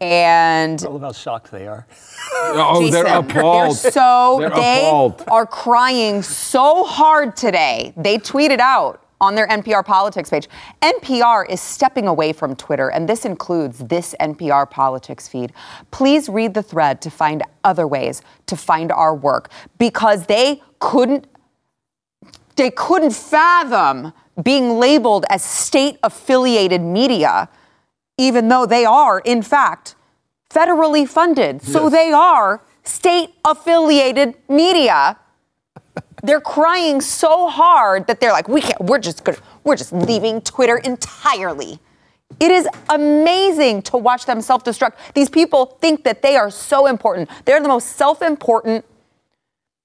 And 0.00 0.82
I 0.84 0.88
love 0.88 1.00
how 1.02 1.12
shocked 1.12 1.50
they 1.50 1.66
are. 1.66 1.86
Oh, 2.32 2.88
they're 2.90 3.04
Jason, 3.04 3.30
appalled. 3.30 3.76
They're 3.76 3.92
so 3.92 4.36
They're 4.40 4.50
they 4.50 4.80
appalled. 4.86 5.22
are 5.28 5.46
crying 5.46 6.22
so 6.22 6.84
hard 6.84 7.36
today. 7.36 7.92
They 7.96 8.18
tweeted 8.18 8.58
out 8.58 9.00
on 9.20 9.34
their 9.36 9.46
NPR 9.46 9.84
politics 9.84 10.28
page. 10.28 10.48
NPR 10.82 11.48
is 11.48 11.60
stepping 11.60 12.08
away 12.08 12.32
from 12.32 12.56
Twitter, 12.56 12.88
and 12.90 13.08
this 13.08 13.24
includes 13.24 13.78
this 13.78 14.14
NPR 14.20 14.68
politics 14.68 15.28
feed. 15.28 15.52
Please 15.92 16.28
read 16.28 16.52
the 16.52 16.62
thread 16.62 17.00
to 17.02 17.10
find 17.10 17.42
other 17.62 17.86
ways 17.86 18.22
to 18.46 18.56
find 18.56 18.90
our 18.92 19.14
work 19.14 19.50
because 19.78 20.26
they 20.26 20.60
couldn't 20.80 21.26
they 22.56 22.70
couldn't 22.70 23.12
fathom 23.12 24.12
being 24.42 24.78
labeled 24.78 25.24
as 25.30 25.42
state 25.44 25.98
affiliated 26.02 26.80
media, 26.80 27.48
even 28.18 28.48
though 28.48 28.66
they 28.66 28.84
are, 28.84 29.20
in 29.20 29.42
fact, 29.42 29.94
federally 30.50 31.08
funded. 31.08 31.62
So 31.62 31.84
Yes. 31.84 31.92
they 31.92 32.12
are 32.12 32.60
state 32.84 33.30
affiliated 33.44 34.34
media. 34.48 35.16
they're 36.22 36.40
crying 36.40 37.02
so 37.02 37.48
hard 37.48 38.06
that 38.06 38.18
they're 38.18 38.32
like, 38.32 38.48
we 38.48 38.62
can't, 38.62 38.80
we're 38.80 38.98
just 38.98 39.24
gonna, 39.24 39.36
we're 39.62 39.76
just 39.76 39.92
leaving 39.92 40.40
Twitter 40.40 40.78
entirely. 40.78 41.78
It 42.40 42.50
is 42.50 42.66
amazing 42.88 43.82
to 43.82 43.98
watch 43.98 44.24
them 44.24 44.40
self 44.40 44.64
destruct. 44.64 44.92
These 45.14 45.28
people 45.28 45.66
think 45.82 46.02
that 46.04 46.22
they 46.22 46.36
are 46.36 46.50
so 46.50 46.86
important. 46.86 47.28
They're 47.44 47.60
the 47.60 47.68
most 47.68 47.88
self 47.96 48.22
important, 48.22 48.86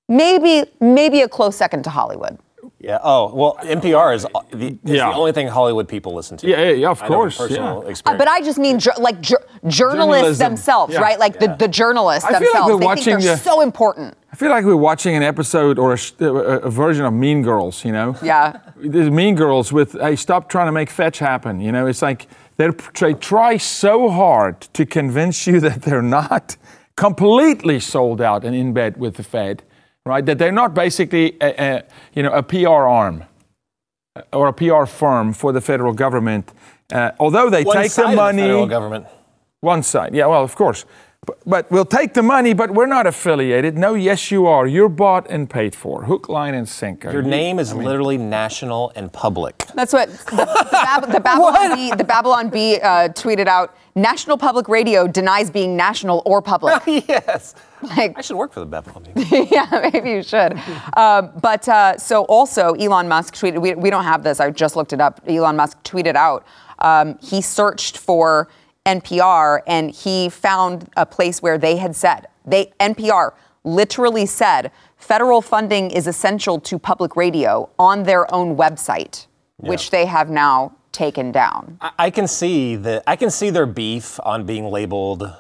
maybe, 0.08 0.64
maybe 0.80 1.22
a 1.22 1.28
close 1.28 1.58
second 1.58 1.84
to 1.84 1.90
Hollywood. 1.90 2.38
Yeah. 2.80 3.00
Oh, 3.04 3.34
well, 3.34 3.58
NPR 3.62 4.16
is, 4.16 4.26
the, 4.52 4.68
is 4.68 4.78
Yeah. 4.84 5.10
the 5.12 5.16
only 5.16 5.32
thing 5.34 5.48
Hollywood 5.48 5.88
people 5.88 6.14
listen 6.14 6.38
to. 6.38 6.48
Yeah, 6.48 6.62
yeah, 6.62 6.72
yeah, 6.72 6.90
of 6.90 7.02
I 7.02 7.08
course, 7.08 7.38
Personal 7.38 7.84
yeah. 7.88 7.94
Uh, 8.06 8.18
but 8.18 8.28
I 8.28 8.42
just 8.42 8.58
mean 8.58 8.80
ju- 8.80 8.92
like 8.98 9.20
ju- 9.22 9.36
journalists 9.68 9.78
Journalism, 9.78 10.38
themselves, 10.50 10.94
yeah. 10.94 11.02
right? 11.02 11.20
Like 11.20 11.40
the, 11.40 11.56
the 11.60 11.68
journalists 11.68 12.24
I 12.26 12.40
feel 12.40 12.40
like 12.40 12.46
themselves. 12.54 12.72
we're 12.74 12.80
they 12.80 12.86
watching 12.86 13.04
think 13.04 13.22
they're 13.22 13.36
the- 13.36 13.42
so 13.42 13.62
important. 13.62 14.16
I 14.32 14.36
feel 14.36 14.50
like 14.50 14.64
we're 14.64 14.76
watching 14.76 15.16
an 15.16 15.24
episode 15.24 15.80
or 15.80 15.94
a, 15.94 16.24
a, 16.24 16.34
a 16.60 16.70
version 16.70 17.04
of 17.06 17.14
Mean 17.14 17.42
Girls, 17.42 17.84
you 17.84 17.92
know? 17.92 18.16
Yeah. 18.22 18.60
There's 18.78 19.10
Mean 19.10 19.36
Girls 19.36 19.74
with, 19.74 19.94
hey, 19.94 20.16
stop 20.16 20.50
trying 20.50 20.68
to 20.68 20.72
make 20.72 20.90
fetch 20.90 21.20
happen. 21.20 21.60
You 21.60 21.72
know, 21.72 21.88
it's 21.88 22.02
like 22.02 22.28
they're, 22.58 22.72
they 23.00 23.14
try 23.16 23.58
so 23.58 24.10
hard 24.10 24.62
to 24.74 24.86
convince 24.86 25.48
you 25.48 25.60
that 25.68 25.82
they're 25.82 26.02
not 26.04 26.58
completely 26.96 27.80
sold 27.80 28.22
out 28.22 28.44
and 28.44 28.56
in 28.56 28.74
bed 28.74 28.98
with 28.98 29.16
the 29.16 29.24
Fed, 29.24 29.64
right? 30.10 30.26
That 30.26 30.38
they're 30.38 30.52
not 30.52 30.74
basically, 30.74 31.38
a, 31.42 31.50
a, 31.64 31.84
you 32.14 32.24
know, 32.24 32.32
a 32.32 32.44
PR 32.44 32.68
arm 33.02 33.24
uh, 34.16 34.22
or 34.34 34.48
a 34.48 34.54
PR 34.54 34.86
firm 34.86 35.34
for 35.34 35.52
the 35.54 35.62
federal 35.62 35.94
government. 35.94 36.52
Uh, 36.92 37.12
although 37.20 37.50
they 37.50 37.64
One 37.64 37.78
take 37.78 37.92
side 37.92 38.06
the 38.06 38.10
of 38.10 38.16
money, 38.16 38.42
federal 38.42 38.68
government. 38.68 39.06
one 39.62 39.84
side, 39.84 40.14
yeah, 40.16 40.26
well, 40.28 40.44
of 40.44 40.56
course. 40.56 40.86
But, 41.30 41.50
but 41.50 41.72
we'll 41.72 41.86
take 41.86 42.14
the 42.14 42.24
money, 42.24 42.54
but 42.54 42.72
we're 42.72 42.86
not 42.86 43.06
affiliated. 43.06 43.78
No, 43.78 43.94
yes, 43.94 44.32
you 44.32 44.48
are. 44.48 44.66
You're 44.66 44.90
bought 44.90 45.30
and 45.30 45.50
paid 45.50 45.76
for. 45.76 46.04
Hook, 46.04 46.30
line, 46.30 46.56
and 46.56 46.68
sinker. 46.68 47.12
Your 47.12 47.22
name 47.22 47.60
is 47.60 47.72
I 47.72 47.76
mean, 47.76 47.86
literally 47.86 48.18
national 48.18 48.92
and 48.96 49.12
public. 49.12 49.66
That's 49.76 49.94
what 49.94 50.10
the, 50.10 50.36
the, 50.36 50.70
Bab- 50.72 51.12
the 51.12 51.20
Babylon 51.24 51.76
Bee, 51.76 51.92
the 51.96 52.04
Babylon 52.04 52.50
Bee 52.50 52.80
uh, 52.80 53.10
tweeted 53.10 53.48
out. 53.48 53.76
National 53.96 54.38
Public 54.38 54.70
Radio 54.70 55.08
denies 55.08 55.52
being 55.52 55.76
national 55.76 56.22
or 56.26 56.42
public. 56.42 56.82
yes. 56.88 57.56
like, 57.82 58.18
I 58.18 58.22
should 58.22 58.38
work 58.38 58.54
for 58.54 58.62
the 58.62 58.66
Babylon 58.66 59.06
Bee. 59.14 59.48
yeah, 59.52 59.90
maybe 59.92 60.12
you 60.12 60.24
should. 60.24 60.60
Um, 60.96 61.32
but 61.42 61.68
uh, 61.68 61.98
so 61.98 62.24
also, 62.26 62.74
Elon 62.74 63.08
Musk 63.08 63.36
tweeted. 63.36 63.62
We, 63.62 63.76
we 63.76 63.90
don't 63.90 64.06
have 64.06 64.24
this. 64.24 64.40
I 64.40 64.52
just 64.52 64.76
looked 64.76 64.94
it 64.94 65.02
up. 65.02 65.22
Elon 65.28 65.56
Musk 65.56 65.84
tweeted 65.84 66.16
out. 66.16 66.46
Um, 66.80 67.18
he 67.22 67.42
searched 67.42 67.98
for 67.98 68.48
NPR 68.86 69.62
and 69.68 69.92
he 69.92 70.30
found 70.30 70.90
a 70.98 71.06
place 71.06 71.42
where 71.42 71.58
they 71.58 71.78
had 71.78 71.96
said 71.96 72.28
they 72.46 72.72
NPR 72.80 73.34
literally 73.64 74.26
said 74.26 74.72
federal 74.98 75.42
funding 75.42 75.92
is 75.92 76.08
essential 76.08 76.60
to 76.62 76.80
public 76.80 77.16
radio 77.16 77.70
on 77.78 78.04
their 78.04 78.32
own 78.34 78.56
website, 78.56 79.28
which 79.58 79.92
they 79.92 80.06
have 80.06 80.30
now 80.30 80.74
taken 80.92 81.32
down. 81.32 81.78
I- 81.82 81.92
I 82.00 82.10
can 82.10 82.28
see 82.28 82.76
the 82.76 83.04
I 83.08 83.16
can 83.16 83.30
see 83.30 83.50
their 83.50 83.66
beef 83.68 84.20
on 84.24 84.46
being 84.46 84.66
labeled 84.66 85.32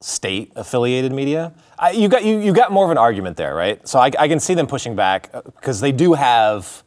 state 0.00 0.52
affiliated 0.56 1.12
media. 1.12 1.52
I, 1.78 1.90
you 1.90 2.08
got 2.08 2.24
you, 2.24 2.38
you 2.38 2.52
got 2.52 2.72
more 2.72 2.84
of 2.84 2.90
an 2.90 2.98
argument 2.98 3.36
there, 3.36 3.54
right? 3.54 3.86
So 3.86 3.98
I, 3.98 4.10
I 4.18 4.28
can 4.28 4.40
see 4.40 4.54
them 4.54 4.66
pushing 4.66 4.96
back 4.96 5.30
uh, 5.32 5.42
because 5.42 5.80
they 5.80 5.92
do 5.92 6.14
have 6.14 6.82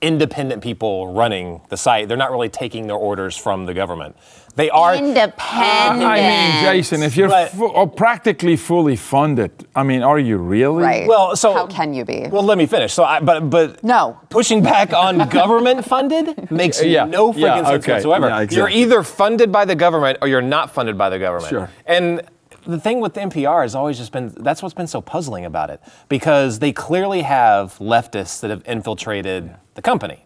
independent 0.00 0.62
people 0.62 1.12
running 1.12 1.60
the 1.68 1.76
site. 1.76 2.08
They're 2.08 2.16
not 2.16 2.30
really 2.30 2.48
taking 2.48 2.86
their 2.86 2.96
orders 2.96 3.36
from 3.36 3.66
the 3.66 3.74
government. 3.74 4.16
They 4.56 4.70
are 4.70 4.94
Independent. 4.94 5.34
I 6.04 6.16
mean, 6.20 6.64
Jason, 6.64 7.02
if 7.02 7.16
you're 7.16 7.28
But- 7.28 7.48
fu- 7.50 7.66
or 7.66 7.88
practically 7.88 8.56
fully 8.56 8.94
funded, 8.96 9.50
I 9.74 9.82
mean, 9.82 10.02
are 10.02 10.18
you 10.18 10.36
really? 10.38 10.82
Right. 10.84 11.08
well. 11.08 11.34
So 11.36 11.52
how 11.52 11.66
can 11.66 11.92
you 11.92 12.04
be? 12.04 12.28
Well, 12.30 12.44
let 12.44 12.56
me 12.56 12.66
finish. 12.66 12.92
So, 12.92 13.02
I, 13.04 13.18
but 13.20 13.50
but 13.50 13.82
No. 13.82 14.16
pushing 14.30 14.62
back 14.62 14.92
on 14.92 15.18
government 15.40 15.84
funded 15.84 16.50
makes 16.50 16.82
Yeah, 16.82 17.04
no 17.04 17.32
freaking 17.32 17.38
yeah, 17.40 17.64
sense 17.64 17.84
okay, 17.84 17.92
whatsoever. 17.94 18.28
yeah, 18.28 18.46
You're 18.50 18.68
either 18.68 19.02
funded 19.02 19.50
by 19.50 19.64
the 19.64 19.74
government 19.74 20.18
or 20.22 20.28
you're 20.28 20.42
not 20.56 20.70
funded 20.70 20.96
by 20.96 21.10
the 21.10 21.18
government. 21.18 21.48
Sure. 21.50 21.68
And 21.86 22.22
the 22.66 22.78
thing 22.80 23.00
with 23.00 23.14
NPR 23.14 23.62
has 23.62 23.74
always 23.74 23.98
just 23.98 24.12
been 24.12 24.32
that's 24.40 24.62
what's 24.62 24.74
been 24.74 24.86
so 24.86 25.00
puzzling 25.00 25.44
about 25.44 25.68
it 25.70 25.80
because 26.08 26.60
they 26.60 26.72
clearly 26.72 27.22
have 27.22 27.76
leftists 27.78 28.40
that 28.40 28.50
have 28.50 28.62
infiltrated 28.66 29.50
the 29.74 29.82
company. 29.82 30.24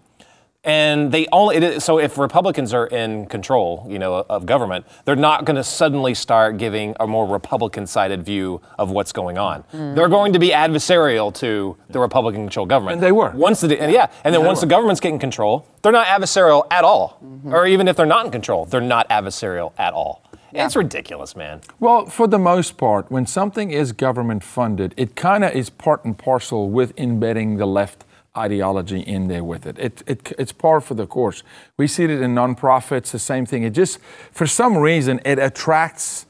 And 0.68 1.10
they 1.10 1.26
only 1.32 1.56
it 1.56 1.62
is, 1.62 1.82
so 1.82 1.98
if 1.98 2.18
Republicans 2.18 2.74
are 2.74 2.86
in 2.86 3.24
control, 3.24 3.86
you 3.88 3.98
know, 3.98 4.26
of 4.28 4.44
government, 4.44 4.84
they're 5.06 5.16
not 5.16 5.46
going 5.46 5.56
to 5.56 5.64
suddenly 5.64 6.12
start 6.12 6.58
giving 6.58 6.94
a 7.00 7.06
more 7.06 7.26
Republican-sided 7.26 8.22
view 8.22 8.60
of 8.78 8.90
what's 8.90 9.10
going 9.10 9.38
on. 9.38 9.64
Mm. 9.72 9.94
They're 9.94 10.08
going 10.08 10.34
to 10.34 10.38
be 10.38 10.50
adversarial 10.50 11.32
to 11.36 11.78
the 11.88 11.98
Republican-controlled 11.98 12.68
government. 12.68 12.94
And 12.96 13.02
they 13.02 13.12
were. 13.12 13.30
Once 13.30 13.62
the 13.62 13.80
and 13.80 13.90
yeah, 13.90 14.10
and 14.24 14.34
then 14.34 14.44
once 14.44 14.60
the 14.60 14.66
government's 14.66 15.00
getting 15.00 15.18
control, 15.18 15.66
they're 15.80 15.90
not 15.90 16.06
adversarial 16.06 16.66
at 16.70 16.84
all. 16.84 17.18
Mm-hmm. 17.24 17.54
Or 17.54 17.66
even 17.66 17.88
if 17.88 17.96
they're 17.96 18.04
not 18.04 18.26
in 18.26 18.30
control, 18.30 18.66
they're 18.66 18.82
not 18.82 19.08
adversarial 19.08 19.72
at 19.78 19.94
all. 19.94 20.22
It's 20.52 20.76
ridiculous, 20.76 21.36
man. 21.36 21.60
Well, 21.78 22.06
for 22.06 22.26
the 22.26 22.38
most 22.38 22.76
part, 22.76 23.10
when 23.10 23.26
something 23.26 23.70
is 23.70 23.92
government 23.92 24.42
funded, 24.42 24.92
it 24.96 25.14
kind 25.14 25.44
of 25.44 25.52
is 25.52 25.70
part 25.70 26.04
and 26.04 26.16
parcel 26.16 26.68
with 26.70 26.92
embedding 26.98 27.56
the 27.56 27.66
left 27.66 28.04
ideology 28.38 29.00
in 29.00 29.28
there 29.28 29.44
with 29.44 29.66
it. 29.66 29.78
it, 29.78 30.02
it 30.06 30.32
it's 30.38 30.52
par 30.52 30.80
for 30.80 30.94
the 30.94 31.06
course. 31.06 31.42
We 31.76 31.86
see 31.86 32.04
it 32.04 32.10
in 32.10 32.34
nonprofits, 32.34 33.10
the 33.10 33.18
same 33.18 33.46
thing. 33.46 33.62
It 33.64 33.70
just, 33.70 33.98
for 34.32 34.46
some 34.46 34.78
reason, 34.78 35.20
it 35.24 35.38
attracts 35.38 36.26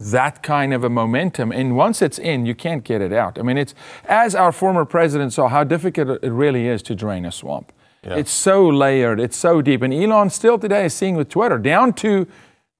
that 0.00 0.42
kind 0.42 0.72
of 0.72 0.82
a 0.82 0.88
momentum. 0.88 1.52
And 1.52 1.76
once 1.76 2.00
it's 2.00 2.18
in, 2.18 2.46
you 2.46 2.54
can't 2.54 2.82
get 2.82 3.02
it 3.02 3.12
out. 3.12 3.38
I 3.38 3.42
mean, 3.42 3.58
it's, 3.58 3.74
as 4.06 4.34
our 4.34 4.50
former 4.50 4.84
president 4.84 5.34
saw, 5.34 5.48
how 5.48 5.62
difficult 5.62 6.22
it 6.22 6.30
really 6.30 6.66
is 6.66 6.82
to 6.84 6.94
drain 6.94 7.26
a 7.26 7.32
swamp. 7.32 7.72
It's 8.02 8.30
so 8.30 8.66
layered, 8.66 9.20
it's 9.20 9.36
so 9.36 9.60
deep. 9.60 9.82
And 9.82 9.92
Elon 9.92 10.30
still 10.30 10.58
today 10.58 10.86
is 10.86 10.94
seeing 10.94 11.16
with 11.16 11.28
Twitter, 11.28 11.58
down 11.58 11.92
to 11.94 12.26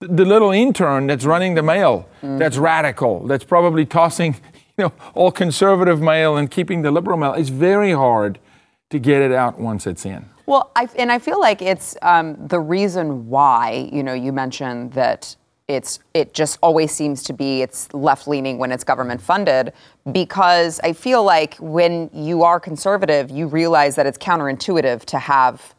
the 0.00 0.24
little 0.24 0.50
intern 0.50 1.06
that's 1.06 1.26
running 1.26 1.54
the 1.54 1.62
mail, 1.62 2.08
that's 2.22 2.56
mm. 2.56 2.62
radical, 2.62 3.26
that's 3.26 3.44
probably 3.44 3.84
tossing, 3.84 4.36
you 4.78 4.84
know, 4.84 4.92
all 5.12 5.30
conservative 5.30 6.00
mail 6.00 6.38
and 6.38 6.50
keeping 6.50 6.80
the 6.80 6.90
liberal 6.90 7.18
mail. 7.18 7.34
It's 7.34 7.50
very 7.50 7.92
hard 7.92 8.38
to 8.90 8.98
get 8.98 9.22
it 9.22 9.32
out 9.32 9.58
once 9.58 9.86
it's 9.86 10.04
in. 10.04 10.28
Well, 10.46 10.70
I, 10.76 10.88
and 10.96 11.10
I 11.10 11.18
feel 11.18 11.40
like 11.40 11.62
it's 11.62 11.96
um, 12.02 12.36
the 12.48 12.58
reason 12.58 13.28
why, 13.28 13.88
you 13.92 14.02
know, 14.02 14.14
you 14.14 14.32
mentioned 14.32 14.92
that 14.92 15.34
it's 15.68 16.00
it 16.14 16.34
just 16.34 16.58
always 16.62 16.90
seems 16.90 17.22
to 17.22 17.32
be 17.32 17.62
it's 17.62 17.92
left 17.94 18.26
leaning 18.26 18.58
when 18.58 18.72
it's 18.72 18.82
government 18.82 19.22
funded 19.22 19.72
because 20.10 20.80
I 20.80 20.92
feel 20.92 21.22
like 21.22 21.54
when 21.60 22.10
you 22.12 22.42
are 22.42 22.58
conservative, 22.58 23.30
you 23.30 23.46
realize 23.46 23.94
that 23.94 24.04
it's 24.04 24.18
counterintuitive 24.18 25.04
to 25.04 25.18
have 25.20 25.74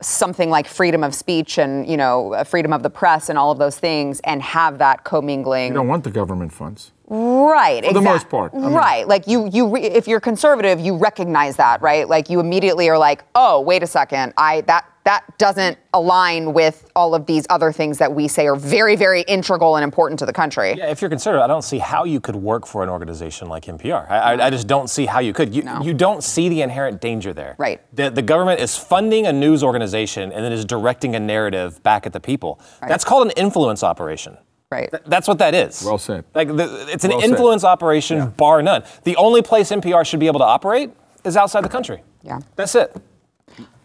something 0.00 0.50
like 0.50 0.68
freedom 0.68 1.02
of 1.02 1.14
speech 1.14 1.58
and 1.58 1.88
you 1.88 1.96
know 1.96 2.44
freedom 2.46 2.72
of 2.72 2.82
the 2.82 2.90
press 2.90 3.28
and 3.30 3.38
all 3.38 3.50
of 3.50 3.58
those 3.58 3.78
things 3.78 4.20
and 4.24 4.40
have 4.42 4.78
that 4.78 5.02
commingling 5.02 5.68
You 5.68 5.74
don't 5.74 5.88
want 5.88 6.04
the 6.04 6.10
government 6.10 6.52
funds. 6.52 6.92
Right. 7.10 7.84
For 7.84 7.94
the 7.94 8.02
most 8.02 8.28
part, 8.28 8.52
I 8.54 8.58
mean- 8.58 8.72
right. 8.72 9.08
Like 9.08 9.26
you, 9.26 9.48
you, 9.50 9.68
re- 9.68 9.82
if 9.82 10.06
you're 10.06 10.20
conservative, 10.20 10.78
you 10.78 10.96
recognize 10.96 11.56
that, 11.56 11.80
right? 11.80 12.08
Like 12.08 12.28
you 12.28 12.38
immediately 12.40 12.88
are 12.90 12.98
like, 12.98 13.24
oh, 13.34 13.60
wait 13.60 13.82
a 13.82 13.86
second, 13.86 14.34
I 14.36 14.60
that 14.62 14.84
that 15.04 15.38
doesn't 15.38 15.78
align 15.94 16.52
with 16.52 16.90
all 16.94 17.14
of 17.14 17.24
these 17.24 17.46
other 17.48 17.72
things 17.72 17.96
that 17.96 18.12
we 18.12 18.28
say 18.28 18.46
are 18.46 18.54
very, 18.54 18.94
very 18.94 19.22
integral 19.22 19.76
and 19.76 19.82
important 19.82 20.18
to 20.18 20.26
the 20.26 20.34
country. 20.34 20.74
Yeah, 20.76 20.90
if 20.90 21.00
you're 21.00 21.08
conservative, 21.08 21.42
I 21.42 21.46
don't 21.46 21.62
see 21.62 21.78
how 21.78 22.04
you 22.04 22.20
could 22.20 22.36
work 22.36 22.66
for 22.66 22.82
an 22.82 22.90
organization 22.90 23.48
like 23.48 23.64
NPR. 23.64 24.06
I, 24.10 24.18
I, 24.34 24.46
I 24.48 24.50
just 24.50 24.66
don't 24.66 24.90
see 24.90 25.06
how 25.06 25.20
you 25.20 25.32
could. 25.32 25.54
You, 25.54 25.62
you 25.82 25.94
don't 25.94 26.22
see 26.22 26.50
the 26.50 26.60
inherent 26.60 27.00
danger 27.00 27.32
there. 27.32 27.54
Right. 27.56 27.80
The, 27.96 28.10
the 28.10 28.20
government 28.20 28.60
is 28.60 28.76
funding 28.76 29.26
a 29.26 29.32
news 29.32 29.64
organization 29.64 30.30
and 30.30 30.44
then 30.44 30.52
is 30.52 30.66
directing 30.66 31.16
a 31.16 31.20
narrative 31.20 31.82
back 31.82 32.04
at 32.04 32.12
the 32.12 32.20
people. 32.20 32.60
That's 32.86 33.04
called 33.04 33.28
an 33.28 33.32
influence 33.34 33.82
operation. 33.82 34.36
Right. 34.70 34.90
Th- 34.90 35.02
That's 35.06 35.26
what 35.26 35.38
that 35.38 35.54
is. 35.54 35.82
Well 35.82 35.96
said. 35.98 36.24
Like 36.34 36.48
the, 36.54 36.86
it's 36.90 37.04
an 37.04 37.10
Well 37.10 37.20
said. 37.20 37.30
influence 37.30 37.64
operation, 37.64 38.30
bar 38.36 38.60
none. 38.62 38.84
The 39.04 39.16
only 39.16 39.40
place 39.42 39.70
NPR 39.70 40.04
should 40.06 40.20
be 40.20 40.26
able 40.26 40.40
to 40.40 40.44
operate 40.46 40.90
is 41.24 41.36
outside 41.36 41.64
the 41.64 41.68
country. 41.70 42.02
Yeah. 42.22 42.40
That's 42.56 42.74
it. 42.74 42.94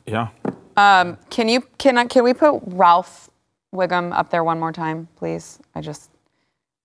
Yeah. 0.06 0.28
Um, 0.76 1.18
can 1.30 1.48
you 1.48 1.62
can 1.78 1.98
I, 1.98 2.06
can 2.06 2.24
we 2.24 2.34
put 2.34 2.60
Ralph 2.66 3.30
Wiggum 3.74 4.12
up 4.14 4.30
there 4.30 4.44
one 4.44 4.60
more 4.60 4.72
time, 4.74 5.08
please? 5.16 5.60
I 5.76 5.82
just 5.82 6.10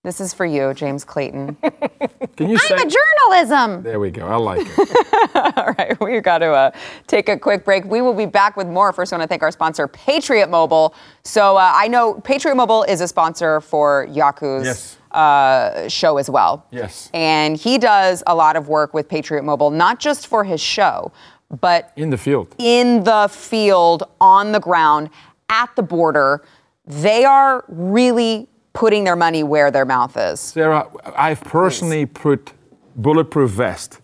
this 0.03 0.21
is 0.21 0.33
for 0.33 0.45
you, 0.45 0.73
James 0.73 1.03
Clayton. 1.03 1.55
Can 2.37 2.49
you 2.49 2.57
say? 2.57 2.75
I'm 2.75 2.87
a 2.87 2.89
journalism. 2.89 3.83
there 3.83 3.99
we 3.99 4.11
go. 4.11 4.25
I 4.27 4.35
like 4.37 4.65
it. 4.65 5.35
All 5.57 5.73
right, 5.77 5.99
we've 5.99 6.23
got 6.23 6.37
to 6.37 6.51
uh, 6.51 6.71
take 7.07 7.27
a 7.27 7.37
quick 7.37 7.65
break. 7.65 7.83
We 7.83 8.01
will 8.01 8.13
be 8.13 8.25
back 8.25 8.55
with 8.55 8.67
more. 8.67 8.93
First, 8.93 9.11
I 9.11 9.17
want 9.17 9.23
to 9.23 9.27
thank 9.27 9.43
our 9.43 9.51
sponsor, 9.51 9.87
Patriot 9.89 10.49
Mobile. 10.49 10.95
So 11.23 11.57
uh, 11.57 11.71
I 11.75 11.89
know 11.89 12.13
Patriot 12.21 12.55
Mobile 12.55 12.83
is 12.83 13.01
a 13.01 13.07
sponsor 13.09 13.59
for 13.59 14.07
Jaco's 14.13 14.65
Yes. 14.65 14.97
uh, 15.11 15.89
show 15.89 16.17
as 16.17 16.29
well. 16.29 16.65
Yes. 16.71 17.09
And 17.13 17.57
he 17.57 17.77
does 17.77 18.23
a 18.25 18.33
lot 18.35 18.55
of 18.55 18.69
work 18.69 18.93
with 18.93 19.09
Patriot 19.09 19.43
Mobile, 19.43 19.69
not 19.69 19.99
just 19.99 20.27
for 20.27 20.45
his 20.45 20.61
show, 20.61 21.11
but 21.59 21.91
In 21.97 22.09
the 22.09 22.17
field. 22.17 22.55
in 22.57 23.03
the 23.03 23.27
field, 23.29 24.03
on 24.21 24.53
the 24.53 24.59
ground, 24.61 25.09
at 25.49 25.75
the 25.75 25.83
border. 25.83 26.43
They 26.85 27.25
are 27.25 27.65
really 27.67 28.47
putting 28.79 29.03
their 29.03 29.17
money 29.17 29.43
where 29.43 29.69
their 29.71 29.83
mouth 29.85 30.15
is. 30.15 30.39
Sarah, 30.39 30.87
I've 31.17 31.41
personally 31.41 32.05
put 32.05 32.53
bulletproof 32.95 33.51
vest 33.51 33.99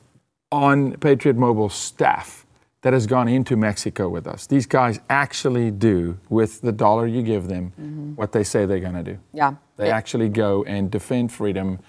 on 0.51 0.97
Patriot 0.97 1.37
Mobile 1.37 1.69
staff 1.69 2.45
that 2.81 2.91
has 2.91 3.07
gone 3.07 3.29
into 3.29 3.55
Mexico 3.55 4.09
with 4.09 4.27
us. 4.27 4.45
These 4.47 4.65
guys 4.65 4.99
actually 5.09 5.71
do, 5.71 6.19
with 6.29 6.59
the 6.59 6.73
dollar 6.73 7.07
you 7.07 7.23
give 7.23 7.47
them, 7.47 7.71
what 8.17 8.33
they 8.33 8.43
say 8.43 8.65
they're 8.65 8.81
going 8.81 8.93
to 8.95 9.11
do. 9.13 9.17
Yeah. 9.33 9.53
They 9.77 9.87
It- 9.87 9.91
actually 9.91 10.27
go 10.27 10.65
and 10.65 10.91
defend 10.91 11.31
freedom 11.31 11.79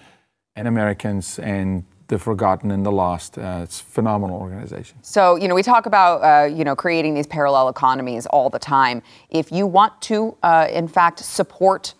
and 0.55 0.65
Americans 0.67 1.39
and 1.39 1.83
the 2.07 2.17
forgotten 2.17 2.71
and 2.71 2.85
the 2.85 2.91
lost. 2.91 3.37
Uh, 3.37 3.59
it's 3.63 3.81
a 3.81 3.83
phenomenal 3.83 4.39
organization. 4.39 4.97
So, 5.01 5.35
you 5.35 5.49
know, 5.49 5.55
we 5.55 5.61
talk 5.61 5.87
about, 5.87 6.23
uh, 6.23 6.45
you 6.45 6.63
know, 6.63 6.73
creating 6.75 7.15
these 7.15 7.27
parallel 7.27 7.67
economies 7.67 8.25
all 8.27 8.49
the 8.49 8.59
time. 8.59 9.03
If 9.29 9.51
you 9.51 9.67
want 9.67 10.01
to, 10.03 10.37
uh, 10.41 10.67
in 10.71 10.87
fact, 10.87 11.19
support 11.19 11.93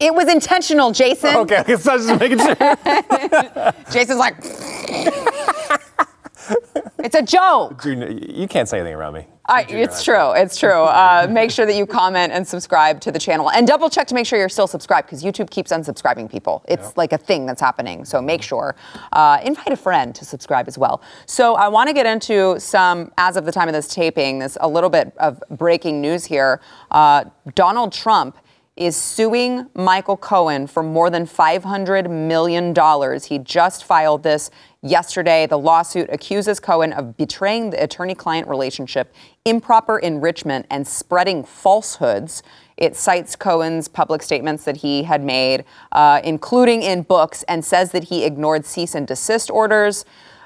it 0.00 0.14
was 0.14 0.28
intentional, 0.28 0.92
Jason. 0.92 1.36
Okay, 1.36 1.62
so 1.76 1.92
I 1.92 1.96
was 1.96 2.06
just 2.06 2.18
making 2.20 2.38
sure. 2.38 2.54
Jason's 3.92 4.18
like, 4.18 4.42
it's 7.04 7.14
a 7.14 7.22
joke. 7.22 7.84
You 7.84 8.48
can't 8.48 8.66
say 8.66 8.78
anything 8.78 8.94
around 8.94 9.12
me. 9.12 9.26
I, 9.46 9.66
it's 9.68 10.02
true. 10.02 10.32
It's 10.32 10.58
true. 10.58 10.70
Uh, 10.70 11.26
make 11.30 11.50
sure 11.50 11.66
that 11.66 11.76
you 11.76 11.84
comment 11.84 12.32
and 12.32 12.48
subscribe 12.48 12.98
to 13.02 13.12
the 13.12 13.18
channel, 13.18 13.50
and 13.50 13.66
double 13.66 13.90
check 13.90 14.06
to 14.06 14.14
make 14.14 14.24
sure 14.24 14.38
you're 14.38 14.48
still 14.48 14.66
subscribed 14.66 15.06
because 15.06 15.22
YouTube 15.22 15.50
keeps 15.50 15.70
unsubscribing 15.70 16.30
people. 16.30 16.64
It's 16.66 16.96
like 16.96 17.12
a 17.12 17.18
thing 17.18 17.44
that's 17.44 17.60
happening. 17.60 18.06
So 18.06 18.22
make 18.22 18.40
sure. 18.42 18.74
Uh, 19.12 19.38
invite 19.44 19.68
a 19.68 19.76
friend 19.76 20.14
to 20.14 20.24
subscribe 20.24 20.66
as 20.66 20.78
well. 20.78 21.02
So 21.26 21.56
I 21.56 21.68
want 21.68 21.88
to 21.88 21.92
get 21.92 22.06
into 22.06 22.58
some, 22.58 23.12
as 23.18 23.36
of 23.36 23.44
the 23.44 23.52
time 23.52 23.68
of 23.68 23.74
this 23.74 23.88
taping, 23.88 24.38
this 24.38 24.56
a 24.62 24.68
little 24.68 24.90
bit 24.90 25.12
of 25.18 25.42
breaking 25.50 26.00
news 26.00 26.24
here. 26.24 26.62
Uh, 26.90 27.24
Donald 27.54 27.92
Trump 27.92 28.38
is 28.76 28.96
suing 28.96 29.68
Michael 29.74 30.16
Cohen 30.16 30.66
for 30.66 30.82
more 30.82 31.08
than 31.08 31.26
$500 31.26 32.10
million. 32.10 32.74
He 33.20 33.38
just 33.38 33.84
filed 33.84 34.24
this 34.24 34.50
yesterday. 34.84 35.46
The 35.46 35.58
lawsuit 35.58 36.08
accuses 36.12 36.60
Cohen 36.60 36.92
of 36.92 37.16
betraying 37.16 37.70
the 37.70 37.82
attorney 37.82 38.14
client 38.14 38.46
relationship, 38.46 39.12
improper 39.44 39.98
enrichment, 39.98 40.66
and 40.70 40.86
spreading 40.86 41.42
falsehoods. 41.42 42.42
It 42.76 42.94
cites 42.94 43.34
Cohen's 43.34 43.88
public 43.88 44.22
statements 44.22 44.64
that 44.64 44.78
he 44.78 45.04
had 45.04 45.22
made, 45.24 45.64
uh, 45.92 46.20
including 46.22 46.82
in 46.82 47.02
books, 47.02 47.42
and 47.44 47.64
says 47.64 47.92
that 47.92 48.04
he 48.04 48.24
ignored 48.24 48.66
cease 48.66 48.94
and 48.94 49.06
desist 49.06 49.50
orders. 49.50 50.04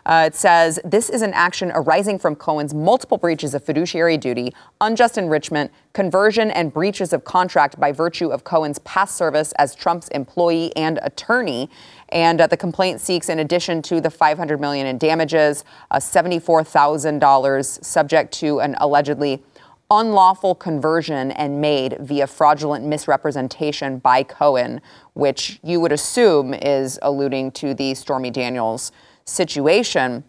Uh, 0.09 0.25
it 0.27 0.35
says 0.35 0.81
this 0.85 1.11
is 1.11 1.21
an 1.21 1.35
action 1.35 1.71
arising 1.75 2.19
from 2.19 2.35
Cohen's 2.35 2.73
multiple 2.73 3.19
breaches 3.19 3.53
of 3.53 3.63
fiduciary 3.63 4.17
duty, 4.17 4.55
unjust 4.81 5.19
enrichment, 5.19 5.71
conversion, 5.93 6.51
and 6.51 6.73
breaches 6.73 7.13
of 7.13 7.25
contract 7.25 7.79
by 7.79 7.93
virtue 7.93 8.31
of 8.31 8.43
Cohen's 8.43 8.79
past 8.81 9.17
service 9.17 9.53
as 9.59 9.75
Trump's 9.75 10.09
employee 10.09 10.75
and 10.77 10.99
attorney. 11.03 11.69
And 12.09 12.41
uh, 12.41 12.47
the 12.47 12.57
complaint 12.57 13.03
seeks, 13.03 13.29
in 13.29 13.39
addition 13.39 13.83
to 13.83 14.01
the 14.01 14.11
500 14.11 14.59
million 14.59 14.87
in 14.87 14.97
damages, 14.97 15.63
uh, 15.91 15.99
$74,000 15.99 17.85
subject 17.85 18.33
to 18.35 18.61
an 18.61 18.77
allegedly 18.81 19.43
unlawful 19.91 20.55
conversion 20.55 21.33
and 21.33 21.61
made 21.61 21.99
via 22.01 22.27
fraudulent 22.27 22.85
misrepresentation 22.85 23.99
by 23.99 24.23
Cohen, 24.23 24.81
which 25.13 25.61
you 25.63 25.81
would 25.81 25.93
assume 25.93 26.55
is 26.55 26.99
alluding 27.03 27.51
to 27.53 27.75
the 27.75 27.95
Stormy 27.95 28.31
Daniels 28.31 28.91
situation. 29.29 30.25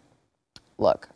Look, 0.78 1.10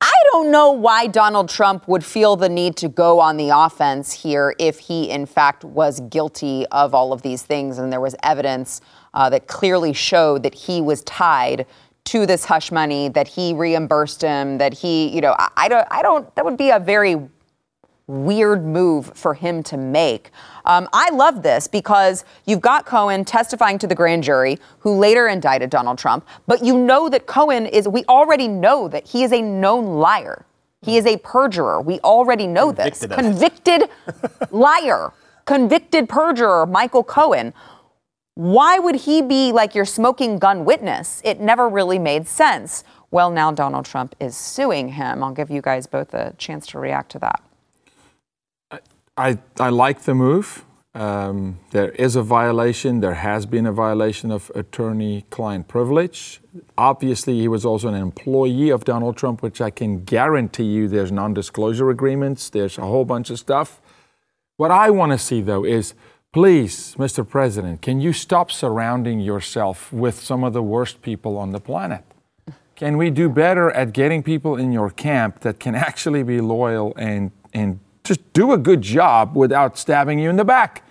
I 0.00 0.12
don't 0.32 0.50
know 0.50 0.70
why 0.70 1.06
Donald 1.06 1.48
Trump 1.48 1.88
would 1.88 2.04
feel 2.04 2.36
the 2.36 2.48
need 2.48 2.76
to 2.76 2.88
go 2.88 3.20
on 3.20 3.36
the 3.36 3.50
offense 3.50 4.12
here 4.12 4.54
if 4.58 4.78
he, 4.78 5.10
in 5.10 5.24
fact, 5.26 5.64
was 5.64 6.00
guilty 6.00 6.66
of 6.72 6.94
all 6.94 7.12
of 7.12 7.22
these 7.22 7.42
things 7.42 7.78
and 7.78 7.92
there 7.92 8.00
was 8.00 8.14
evidence 8.22 8.80
uh, 9.14 9.30
that 9.30 9.46
clearly 9.46 9.92
showed 9.92 10.42
that 10.42 10.54
he 10.54 10.80
was 10.80 11.02
tied 11.04 11.66
to 12.04 12.26
this 12.26 12.44
hush 12.44 12.70
money, 12.70 13.08
that 13.08 13.26
he 13.26 13.54
reimbursed 13.54 14.20
him, 14.20 14.58
that 14.58 14.74
he, 14.74 15.08
you 15.08 15.22
know, 15.22 15.34
I, 15.38 15.48
I 15.56 15.68
don't, 15.68 15.88
I 15.90 16.02
don't, 16.02 16.34
that 16.34 16.44
would 16.44 16.58
be 16.58 16.68
a 16.68 16.78
very 16.78 17.16
weird 18.06 18.64
move 18.64 19.12
for 19.14 19.34
him 19.34 19.62
to 19.64 19.76
make. 19.76 20.30
Um, 20.64 20.88
I 20.92 21.10
love 21.10 21.42
this 21.42 21.66
because 21.66 22.24
you've 22.44 22.60
got 22.60 22.84
Cohen 22.86 23.24
testifying 23.24 23.78
to 23.78 23.86
the 23.86 23.94
grand 23.94 24.24
jury 24.24 24.58
who 24.80 24.96
later 24.96 25.28
indicted 25.28 25.70
Donald 25.70 25.98
Trump, 25.98 26.26
but 26.46 26.64
you 26.64 26.76
know 26.78 27.08
that 27.08 27.26
Cohen 27.26 27.66
is, 27.66 27.88
we 27.88 28.04
already 28.04 28.48
know 28.48 28.88
that 28.88 29.06
he 29.08 29.22
is 29.22 29.32
a 29.32 29.40
known 29.40 29.98
liar. 29.98 30.44
He 30.82 30.98
is 30.98 31.06
a 31.06 31.16
perjurer. 31.16 31.80
We 31.80 31.98
already 32.00 32.46
know 32.46 32.72
Convicted 32.72 33.10
this. 33.10 33.18
Convicted 33.18 33.90
liar, 34.50 35.12
convicted 35.46 36.08
perjurer, 36.08 36.66
Michael 36.66 37.02
Cohen. 37.04 37.54
Why 38.34 38.78
would 38.78 38.96
he 38.96 39.22
be 39.22 39.52
like 39.52 39.74
your 39.74 39.86
smoking 39.86 40.38
gun 40.38 40.64
witness? 40.66 41.22
It 41.24 41.40
never 41.40 41.68
really 41.68 41.98
made 41.98 42.26
sense. 42.26 42.84
Well, 43.10 43.30
now 43.30 43.52
Donald 43.52 43.86
Trump 43.86 44.14
is 44.20 44.36
suing 44.36 44.88
him. 44.88 45.22
I'll 45.22 45.32
give 45.32 45.50
you 45.50 45.62
guys 45.62 45.86
both 45.86 46.12
a 46.12 46.34
chance 46.36 46.66
to 46.68 46.78
react 46.78 47.12
to 47.12 47.18
that. 47.20 47.40
I, 49.16 49.38
I 49.60 49.68
like 49.68 50.02
the 50.02 50.14
move. 50.14 50.64
Um, 50.94 51.58
there 51.70 51.90
is 51.90 52.14
a 52.14 52.22
violation. 52.22 53.00
There 53.00 53.14
has 53.14 53.46
been 53.46 53.66
a 53.66 53.72
violation 53.72 54.30
of 54.30 54.50
attorney 54.54 55.24
client 55.30 55.66
privilege. 55.66 56.40
Obviously, 56.78 57.38
he 57.40 57.48
was 57.48 57.64
also 57.64 57.88
an 57.88 57.94
employee 57.94 58.70
of 58.70 58.84
Donald 58.84 59.16
Trump, 59.16 59.42
which 59.42 59.60
I 59.60 59.70
can 59.70 60.04
guarantee 60.04 60.64
you 60.64 60.88
there's 60.88 61.10
non 61.10 61.34
disclosure 61.34 61.90
agreements, 61.90 62.48
there's 62.48 62.78
a 62.78 62.82
whole 62.82 63.04
bunch 63.04 63.30
of 63.30 63.38
stuff. 63.38 63.80
What 64.56 64.70
I 64.70 64.90
want 64.90 65.10
to 65.10 65.18
see, 65.18 65.40
though, 65.40 65.64
is 65.64 65.94
please, 66.32 66.94
Mr. 66.96 67.28
President, 67.28 67.82
can 67.82 68.00
you 68.00 68.12
stop 68.12 68.52
surrounding 68.52 69.18
yourself 69.18 69.92
with 69.92 70.20
some 70.20 70.44
of 70.44 70.52
the 70.52 70.62
worst 70.62 71.02
people 71.02 71.36
on 71.36 71.50
the 71.50 71.60
planet? 71.60 72.04
Can 72.76 72.96
we 72.96 73.10
do 73.10 73.28
better 73.28 73.70
at 73.72 73.92
getting 73.92 74.22
people 74.22 74.56
in 74.56 74.70
your 74.72 74.90
camp 74.90 75.40
that 75.40 75.58
can 75.58 75.74
actually 75.88 76.22
be 76.22 76.40
loyal 76.40 76.92
and, 76.96 77.32
and 77.52 77.80
just 78.04 78.32
do 78.34 78.52
a 78.52 78.58
good 78.58 78.82
job 78.82 79.34
without 79.34 79.78
stabbing 79.78 80.18
you 80.18 80.30
in 80.30 80.36
the 80.36 80.44
back 80.44 80.82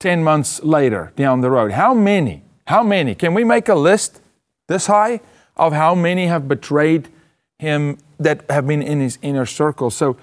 10 0.00 0.22
months 0.22 0.62
later 0.62 1.12
down 1.16 1.40
the 1.40 1.50
road? 1.50 1.72
How 1.72 1.92
many? 1.92 2.42
How 2.68 2.82
many? 2.82 3.14
Can 3.14 3.34
we 3.34 3.44
make 3.44 3.68
a 3.68 3.74
list 3.74 4.20
this 4.68 4.86
high 4.86 5.20
of 5.56 5.72
how 5.72 5.94
many 5.94 6.28
have 6.28 6.48
betrayed 6.48 7.08
him 7.58 7.98
that 8.18 8.48
have 8.48 8.66
been 8.66 8.82
in 8.82 9.00
his 9.00 9.18
inner 9.22 9.44
circle? 9.44 9.90
So 9.90 10.16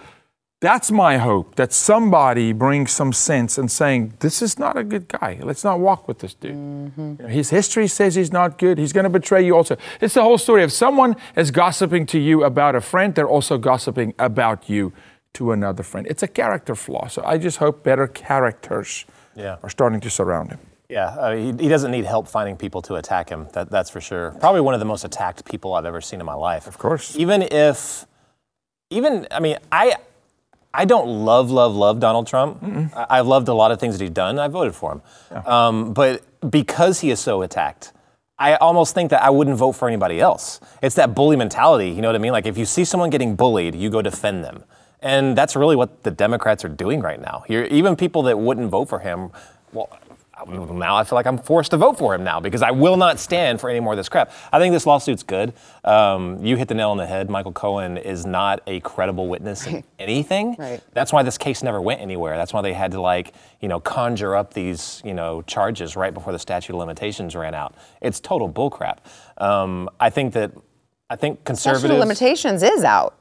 that's 0.61 0.91
my 0.91 1.17
hope 1.17 1.55
that 1.55 1.71
somebody 1.71 2.51
brings 2.51 2.91
some 2.91 3.13
sense 3.13 3.57
and 3.57 3.71
saying, 3.71 4.13
this 4.19 4.41
is 4.41 4.59
not 4.59 4.77
a 4.77 4.83
good 4.83 5.07
guy. 5.07 5.39
Let's 5.41 5.63
not 5.63 5.79
walk 5.79 6.07
with 6.07 6.19
this 6.19 6.33
dude. 6.33 6.53
Mm-hmm. 6.53 7.01
You 7.01 7.17
know, 7.19 7.27
his 7.27 7.49
history 7.49 7.87
says 7.87 8.15
he's 8.15 8.33
not 8.33 8.57
good. 8.57 8.77
He's 8.77 8.91
going 8.91 9.05
to 9.05 9.09
betray 9.09 9.45
you 9.45 9.55
also. 9.55 9.77
It's 10.01 10.15
the 10.15 10.23
whole 10.23 10.37
story. 10.37 10.63
If 10.63 10.71
someone 10.71 11.15
is 11.35 11.51
gossiping 11.51 12.05
to 12.07 12.19
you 12.19 12.43
about 12.43 12.75
a 12.75 12.81
friend, 12.81 13.15
they're 13.15 13.27
also 13.27 13.57
gossiping 13.57 14.13
about 14.19 14.69
you 14.69 14.91
to 15.35 15.51
another 15.51 15.83
friend. 15.83 16.07
It's 16.09 16.23
a 16.23 16.27
character 16.27 16.75
flaw. 16.75 17.07
So 17.07 17.23
I 17.25 17.37
just 17.37 17.57
hope 17.57 17.83
better 17.83 18.07
characters 18.07 19.05
Yeah. 19.35 19.57
are 19.63 19.69
starting 19.69 19.99
to 20.01 20.09
surround 20.09 20.49
him. 20.51 20.59
Yeah, 20.89 21.05
uh, 21.09 21.35
he, 21.35 21.45
he 21.59 21.69
doesn't 21.69 21.91
need 21.91 22.05
help 22.05 22.27
finding 22.27 22.57
people 22.57 22.81
to 22.83 22.95
attack 22.95 23.29
him. 23.29 23.47
That, 23.53 23.69
that's 23.69 23.91
for 23.91 24.01
sure. 24.01 24.31
Probably 24.39 24.61
one 24.61 24.73
of 24.73 24.79
the 24.79 24.87
most 24.87 25.03
attacked 25.05 25.45
people 25.45 25.73
I've 25.75 25.85
ever 25.85 26.01
seen 26.01 26.19
in 26.19 26.25
my 26.25 26.33
life. 26.33 26.65
Of 26.65 26.79
course. 26.79 27.15
Even 27.15 27.43
if, 27.43 28.05
even 28.89 29.27
I 29.29 29.39
mean, 29.39 29.57
I, 29.71 29.95
I 30.73 30.85
don't 30.85 31.07
love, 31.25 31.51
love, 31.51 31.75
love 31.75 31.99
Donald 31.99 32.25
Trump. 32.25 32.63
I, 32.95 33.05
I've 33.19 33.27
loved 33.27 33.49
a 33.49 33.53
lot 33.53 33.71
of 33.71 33.79
things 33.79 33.97
that 33.99 34.03
he's 34.03 34.13
done. 34.13 34.39
I 34.39 34.47
voted 34.47 34.73
for 34.73 34.93
him, 34.93 35.45
um, 35.45 35.93
but 35.93 36.23
because 36.49 37.01
he 37.01 37.11
is 37.11 37.19
so 37.19 37.43
attacked, 37.43 37.93
I 38.39 38.55
almost 38.55 38.95
think 38.95 39.11
that 39.11 39.21
I 39.21 39.29
wouldn't 39.29 39.57
vote 39.57 39.73
for 39.73 39.87
anybody 39.87 40.19
else. 40.19 40.59
It's 40.81 40.95
that 40.95 41.13
bully 41.13 41.35
mentality, 41.35 41.89
you 41.91 42.01
know 42.01 42.07
what 42.07 42.15
I 42.15 42.19
mean? 42.19 42.31
Like 42.31 42.47
if 42.47 42.57
you 42.57 42.65
see 42.65 42.83
someone 42.85 43.09
getting 43.11 43.35
bullied, 43.35 43.75
you 43.75 43.89
go 43.91 44.01
defend 44.01 44.43
them. 44.43 44.63
And 45.01 45.37
that's 45.37 45.55
really 45.55 45.75
what 45.75 46.03
the 46.03 46.11
Democrats 46.11 46.65
are 46.65 46.69
doing 46.69 47.01
right 47.01 47.21
now. 47.21 47.43
You're, 47.47 47.65
even 47.65 47.95
people 47.95 48.23
that 48.23 48.37
wouldn't 48.37 48.69
vote 48.69 48.89
for 48.89 48.99
him, 48.99 49.31
well, 49.71 49.89
now 50.47 50.95
I 50.95 51.03
feel 51.03 51.15
like 51.15 51.25
I'm 51.25 51.37
forced 51.37 51.71
to 51.71 51.77
vote 51.77 51.97
for 51.97 52.15
him 52.15 52.23
now 52.23 52.39
because 52.39 52.61
I 52.61 52.71
will 52.71 52.97
not 52.97 53.19
stand 53.19 53.59
for 53.59 53.69
any 53.69 53.79
more 53.79 53.93
of 53.93 53.97
this 53.97 54.09
crap. 54.09 54.31
I 54.51 54.59
think 54.59 54.73
this 54.73 54.85
lawsuit's 54.85 55.23
good. 55.23 55.53
Um, 55.83 56.43
you 56.43 56.55
hit 56.55 56.67
the 56.67 56.73
nail 56.75 56.91
on 56.91 56.97
the 56.97 57.05
head. 57.05 57.29
Michael 57.29 57.51
Cohen 57.51 57.97
is 57.97 58.25
not 58.25 58.61
a 58.67 58.79
credible 58.81 59.27
witness 59.27 59.67
in 59.67 59.83
anything. 59.99 60.55
Right. 60.57 60.81
That's 60.93 61.11
why 61.11 61.23
this 61.23 61.37
case 61.37 61.63
never 61.63 61.81
went 61.81 62.01
anywhere. 62.01 62.37
That's 62.37 62.53
why 62.53 62.61
they 62.61 62.73
had 62.73 62.91
to 62.91 63.01
like, 63.01 63.33
you 63.59 63.67
know, 63.67 63.79
conjure 63.79 64.35
up 64.35 64.53
these, 64.53 65.01
you 65.03 65.13
know, 65.13 65.41
charges 65.43 65.95
right 65.95 66.13
before 66.13 66.33
the 66.33 66.39
statute 66.39 66.73
of 66.73 66.79
limitations 66.79 67.35
ran 67.35 67.53
out. 67.53 67.75
It's 68.01 68.19
total 68.19 68.49
bullcrap. 68.49 68.99
Um, 69.37 69.89
I 69.99 70.09
think 70.09 70.33
that 70.33 70.51
I 71.09 71.15
think 71.15 71.43
conservatives. 71.43 71.81
Statute 71.81 71.93
of 71.95 71.99
limitations 71.99 72.63
is 72.63 72.83
out. 72.83 73.18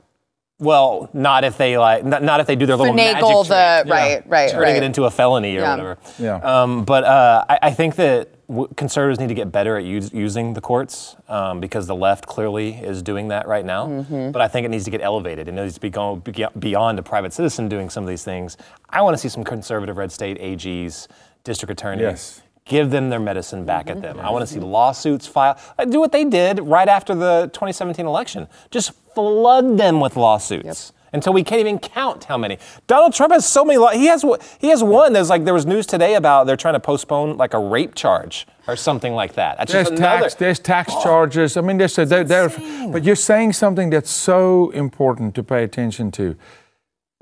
Well, 0.60 1.08
not 1.12 1.44
if 1.44 1.56
they 1.56 1.78
like, 1.78 2.04
not, 2.04 2.22
not 2.22 2.40
if 2.40 2.46
they 2.48 2.56
do 2.56 2.66
their 2.66 2.74
little 2.76 2.92
magic 2.92 3.22
Finagle 3.22 3.46
the 3.46 3.82
trick, 3.84 3.92
right, 3.92 4.22
right, 4.26 4.50
turning 4.50 4.62
right. 4.74 4.76
it 4.76 4.82
into 4.82 5.04
a 5.04 5.10
felony 5.10 5.56
or 5.56 5.60
Yeah. 5.60 5.70
whatever. 5.70 5.98
Yeah. 6.18 6.36
Um, 6.62 6.84
but 6.84 7.04
uh, 7.04 7.44
I, 7.48 7.58
I 7.62 7.70
think 7.70 7.94
that 7.94 8.30
w- 8.48 8.68
conservatives 8.76 9.20
need 9.20 9.28
to 9.28 9.34
get 9.34 9.52
better 9.52 9.76
at 9.76 9.84
use, 9.84 10.12
using 10.12 10.54
the 10.54 10.60
courts 10.60 11.14
um, 11.28 11.60
because 11.60 11.86
the 11.86 11.94
left 11.94 12.26
clearly 12.26 12.70
is 12.74 13.02
doing 13.02 13.28
that 13.28 13.46
right 13.46 13.64
now. 13.64 13.86
Mm-hmm. 13.86 14.32
But 14.32 14.42
I 14.42 14.48
think 14.48 14.64
it 14.64 14.70
needs 14.70 14.84
to 14.86 14.90
get 14.90 15.00
elevated. 15.00 15.46
It 15.46 15.52
needs 15.52 15.74
to 15.74 15.80
be 15.80 15.90
going 15.90 16.20
be- 16.20 16.46
beyond 16.58 16.98
a 16.98 17.02
private 17.04 17.32
citizen 17.32 17.68
doing 17.68 17.88
some 17.88 18.02
of 18.02 18.08
these 18.08 18.24
things. 18.24 18.56
I 18.90 19.02
want 19.02 19.14
to 19.14 19.18
see 19.18 19.28
some 19.28 19.44
conservative 19.44 19.96
red 19.96 20.10
state 20.10 20.40
AGs, 20.40 21.06
district 21.44 21.70
attorneys. 21.70 22.02
Yes. 22.02 22.42
Give 22.64 22.90
them 22.90 23.08
their 23.08 23.20
medicine 23.20 23.64
back 23.64 23.88
at 23.88 24.02
them. 24.02 24.20
I 24.20 24.28
want 24.28 24.46
to 24.46 24.52
see 24.52 24.60
lawsuits 24.60 25.26
filed. 25.26 25.56
Uh, 25.78 25.86
Do 25.86 26.00
what 26.00 26.12
they 26.12 26.24
did 26.24 26.58
right 26.60 26.86
after 26.88 27.14
the 27.14 27.48
2017 27.54 28.04
election. 28.04 28.46
Just 28.70 28.92
flood 29.18 29.76
them 29.76 29.98
with 29.98 30.16
lawsuits 30.16 30.92
until 31.12 31.32
we 31.32 31.42
can't 31.42 31.58
even 31.60 31.76
count 31.76 32.24
how 32.24 32.38
many. 32.38 32.56
Donald 32.86 33.12
Trump 33.12 33.32
has 33.32 33.44
so 33.44 33.64
many. 33.64 33.76
Law- 33.76 33.90
he 33.90 34.06
has 34.06 34.24
he 34.60 34.68
has 34.68 34.80
one. 34.84 35.12
There's 35.12 35.28
like 35.28 35.44
there 35.44 35.54
was 35.54 35.66
news 35.66 35.86
today 35.86 36.14
about 36.14 36.46
they're 36.46 36.56
trying 36.56 36.74
to 36.74 36.80
postpone 36.80 37.36
like 37.36 37.52
a 37.52 37.58
rape 37.58 37.96
charge 37.96 38.46
or 38.68 38.76
something 38.76 39.14
like 39.14 39.34
that. 39.34 39.58
That's 39.58 39.72
There's 39.72 39.88
just 39.88 39.98
another. 39.98 40.22
tax, 40.22 40.34
there's 40.34 40.60
tax 40.60 40.92
oh. 40.94 41.02
charges. 41.02 41.56
I 41.56 41.62
mean, 41.62 41.78
there's 41.78 41.98
a, 41.98 42.04
there, 42.04 42.22
there, 42.22 42.48
but 42.92 43.02
you're 43.02 43.16
saying 43.16 43.54
something 43.54 43.90
that's 43.90 44.10
so 44.10 44.70
important 44.70 45.34
to 45.34 45.42
pay 45.42 45.64
attention 45.64 46.12
to. 46.12 46.36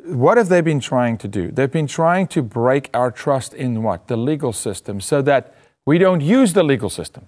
What 0.05 0.37
have 0.37 0.49
they 0.49 0.61
been 0.61 0.81
trying 0.81 1.17
to 1.19 1.29
do? 1.29 1.51
They've 1.51 1.73
been 1.73 1.87
trying 1.87 2.27
to 2.29 2.43
break 2.43 2.91
our 2.93 3.11
trust 3.11 3.55
in 3.55 3.83
what? 3.83 4.09
The 4.09 4.19
legal 4.19 4.53
system, 4.53 5.01
so 5.01 5.23
that 5.23 5.55
we 5.87 5.97
don't 5.97 6.21
use 6.21 6.53
the 6.53 6.63
legal 6.63 6.91
system 6.91 7.27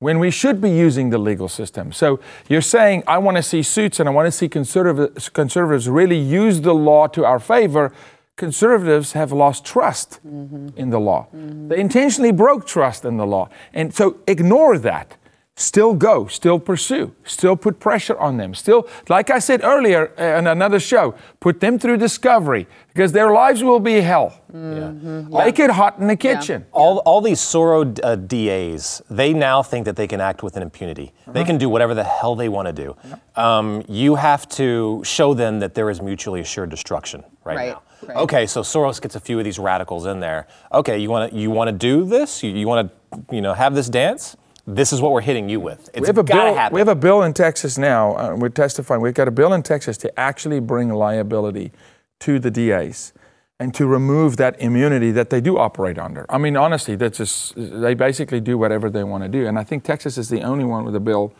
when 0.00 0.18
we 0.18 0.30
should 0.30 0.60
be 0.60 0.70
using 0.70 1.10
the 1.10 1.18
legal 1.18 1.48
system. 1.48 1.92
So 1.92 2.20
you're 2.48 2.60
saying, 2.60 3.02
I 3.06 3.18
want 3.18 3.36
to 3.36 3.42
see 3.42 3.62
suits 3.62 3.98
and 3.98 4.08
I 4.08 4.12
want 4.12 4.26
to 4.26 4.32
see 4.32 4.48
conservatives, 4.48 5.28
conservatives 5.28 5.88
really 5.88 6.18
use 6.18 6.60
the 6.60 6.74
law 6.74 7.08
to 7.08 7.24
our 7.24 7.40
favor. 7.40 7.92
Conservatives 8.36 9.12
have 9.12 9.32
lost 9.32 9.64
trust 9.64 10.20
mm-hmm. 10.24 10.68
in 10.76 10.90
the 10.90 11.00
law. 11.00 11.26
Mm-hmm. 11.34 11.68
They 11.68 11.80
intentionally 11.80 12.30
broke 12.30 12.66
trust 12.66 13.04
in 13.04 13.16
the 13.16 13.26
law. 13.26 13.48
And 13.74 13.92
so 13.92 14.20
ignore 14.28 14.78
that. 14.78 15.16
Still 15.60 15.92
go, 15.92 16.28
still 16.28 16.60
pursue, 16.60 17.12
still 17.24 17.56
put 17.56 17.80
pressure 17.80 18.16
on 18.16 18.36
them. 18.36 18.54
Still, 18.54 18.86
like 19.08 19.28
I 19.28 19.40
said 19.40 19.64
earlier 19.64 20.12
uh, 20.16 20.38
in 20.38 20.46
another 20.46 20.78
show, 20.78 21.16
put 21.40 21.58
them 21.58 21.80
through 21.80 21.96
discovery 21.96 22.68
because 22.94 23.10
their 23.10 23.32
lives 23.32 23.64
will 23.64 23.80
be 23.80 24.00
hell. 24.00 24.40
Make 24.52 25.58
it 25.58 25.70
hot 25.70 25.98
in 25.98 26.06
the 26.06 26.14
kitchen. 26.14 26.64
all, 26.70 26.98
all 26.98 27.20
these 27.20 27.40
Soro 27.40 27.98
uh, 28.04 28.14
DAs, 28.14 29.02
they 29.10 29.32
now 29.32 29.60
think 29.64 29.84
that 29.86 29.96
they 29.96 30.06
can 30.06 30.20
act 30.20 30.44
with 30.44 30.56
an 30.56 30.62
impunity. 30.62 31.12
They 31.26 31.42
can 31.42 31.58
do 31.58 31.68
whatever 31.68 31.92
the 31.92 32.04
hell 32.04 32.36
they 32.36 32.48
want 32.48 32.66
to 32.66 32.72
do. 32.72 32.96
Um, 33.34 33.84
you 33.88 34.14
have 34.14 34.48
to 34.50 35.02
show 35.04 35.34
them 35.34 35.58
that 35.58 35.74
there 35.74 35.90
is 35.90 36.00
mutually 36.00 36.40
assured 36.40 36.70
destruction 36.70 37.24
right, 37.42 37.56
Right, 37.56 37.68
now. 37.70 37.82
right. 38.06 38.16
Okay, 38.18 38.46
so 38.46 38.60
Soros 38.60 39.00
gets 39.02 39.16
a 39.16 39.20
few 39.20 39.38
of 39.40 39.44
these 39.44 39.58
radicals 39.58 40.06
in 40.06 40.20
there. 40.20 40.46
Okay, 40.72 40.98
you 40.98 41.10
want 41.10 41.32
to 41.32 41.36
you 41.36 41.50
want 41.50 41.66
to 41.66 41.72
do 41.72 42.04
this? 42.04 42.44
You, 42.44 42.52
you 42.52 42.68
want 42.68 42.92
to 43.10 43.34
you 43.34 43.40
know 43.40 43.54
have 43.54 43.74
this 43.74 43.88
dance? 43.88 44.36
This 44.70 44.92
is 44.92 45.00
what 45.00 45.12
we're 45.12 45.22
hitting 45.22 45.48
you 45.48 45.60
with. 45.60 45.88
It's 45.94 46.00
We 46.02 46.06
have 46.08 46.18
a 46.18 46.22
gotta 46.22 46.50
bill. 46.50 46.54
happen. 46.54 46.74
We 46.74 46.80
have 46.80 46.88
a 46.88 46.94
bill 46.94 47.22
in 47.22 47.32
Texas 47.32 47.78
now. 47.78 48.14
Uh, 48.16 48.36
we're 48.36 48.50
testifying. 48.50 49.00
We've 49.00 49.14
got 49.14 49.26
a 49.26 49.30
bill 49.30 49.54
in 49.54 49.62
Texas 49.62 49.96
to 49.98 50.20
actually 50.20 50.60
bring 50.60 50.90
liability 50.92 51.72
to 52.20 52.38
the 52.38 52.50
DAs 52.50 53.14
and 53.58 53.72
to 53.74 53.86
remove 53.86 54.36
that 54.36 54.60
immunity 54.60 55.10
that 55.12 55.30
they 55.30 55.40
do 55.40 55.56
operate 55.56 55.98
under. 55.98 56.26
I 56.28 56.36
mean, 56.36 56.54
honestly, 56.56 56.96
that's 56.96 57.16
just 57.16 57.54
they 57.56 57.94
basically 57.94 58.40
do 58.40 58.58
whatever 58.58 58.90
they 58.90 59.04
want 59.04 59.22
to 59.24 59.28
do. 59.28 59.46
And 59.46 59.58
I 59.58 59.64
think 59.64 59.84
Texas 59.84 60.18
is 60.18 60.28
the 60.28 60.42
only 60.42 60.64
one 60.64 60.84
with 60.84 60.94
a 60.94 61.00
bill 61.00 61.32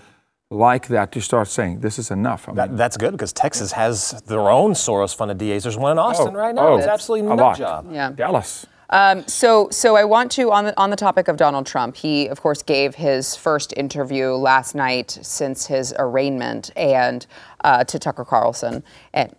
like 0.50 0.88
that 0.88 1.12
to 1.12 1.20
start 1.20 1.48
saying 1.48 1.80
this 1.80 1.98
is 1.98 2.10
enough. 2.10 2.48
I 2.48 2.52
mean, 2.52 2.56
That, 2.56 2.76
that's 2.78 2.96
good 2.96 3.12
because 3.12 3.34
Texas 3.34 3.72
has 3.72 4.12
their 4.26 4.48
own 4.48 4.72
Soros-funded 4.72 5.36
DAs. 5.36 5.64
There's 5.64 5.76
one 5.76 5.92
in 5.92 5.98
Austin 5.98 6.32
right 6.32 6.54
now. 6.54 6.76
it's 6.76 6.86
absolutely 6.86 7.28
Oh, 7.28 7.32
a 7.32 7.36
nut 7.36 7.44
lot. 7.44 7.58
job. 7.58 7.88
Yeah. 7.92 8.10
Dallas. 8.12 8.64
Um, 8.90 9.26
so, 9.28 9.68
so 9.70 9.96
I 9.96 10.04
want 10.04 10.32
to 10.32 10.50
on 10.50 10.64
the 10.64 10.80
on 10.80 10.90
the 10.90 10.96
topic 10.96 11.28
of 11.28 11.36
Donald 11.36 11.66
Trump. 11.66 11.96
He, 11.96 12.28
of 12.28 12.40
course, 12.40 12.62
gave 12.62 12.94
his 12.94 13.34
first 13.36 13.74
interview 13.76 14.30
last 14.30 14.74
night 14.74 15.18
since 15.22 15.66
his 15.66 15.94
arraignment, 15.98 16.70
and 16.76 17.26
uh, 17.64 17.84
to 17.84 17.98
Tucker 17.98 18.24
Carlson. 18.24 18.82
And 19.12 19.34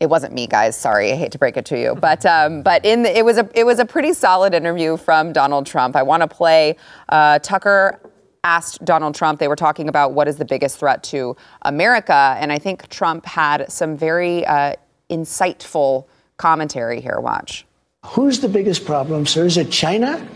it 0.00 0.06
wasn't 0.06 0.34
me, 0.34 0.46
guys. 0.46 0.76
Sorry, 0.76 1.12
I 1.12 1.16
hate 1.16 1.32
to 1.32 1.38
break 1.38 1.56
it 1.56 1.66
to 1.66 1.78
you, 1.78 1.94
but 1.94 2.24
um, 2.24 2.62
but 2.62 2.84
in 2.84 3.02
the, 3.02 3.16
it 3.16 3.24
was 3.24 3.38
a 3.38 3.48
it 3.54 3.64
was 3.64 3.78
a 3.78 3.84
pretty 3.84 4.12
solid 4.12 4.54
interview 4.54 4.96
from 4.96 5.32
Donald 5.32 5.66
Trump. 5.66 5.96
I 5.96 6.02
want 6.02 6.22
to 6.22 6.28
play 6.28 6.76
uh, 7.08 7.38
Tucker. 7.40 8.00
Asked 8.44 8.84
Donald 8.84 9.16
Trump, 9.16 9.40
they 9.40 9.48
were 9.48 9.56
talking 9.56 9.88
about 9.88 10.12
what 10.12 10.28
is 10.28 10.36
the 10.36 10.44
biggest 10.44 10.78
threat 10.78 11.02
to 11.04 11.36
America. 11.62 12.36
And 12.38 12.52
I 12.52 12.58
think 12.60 12.88
Trump 12.90 13.26
had 13.26 13.68
some 13.72 13.96
very 13.96 14.46
uh, 14.46 14.74
insightful 15.10 16.04
commentary 16.36 17.00
here. 17.00 17.18
Watch. 17.18 17.66
Who's 18.14 18.40
the 18.40 18.48
biggest 18.48 18.84
problem, 18.84 19.26
sir? 19.26 19.46
Is 19.46 19.56
it 19.56 19.70
China? 19.70 20.26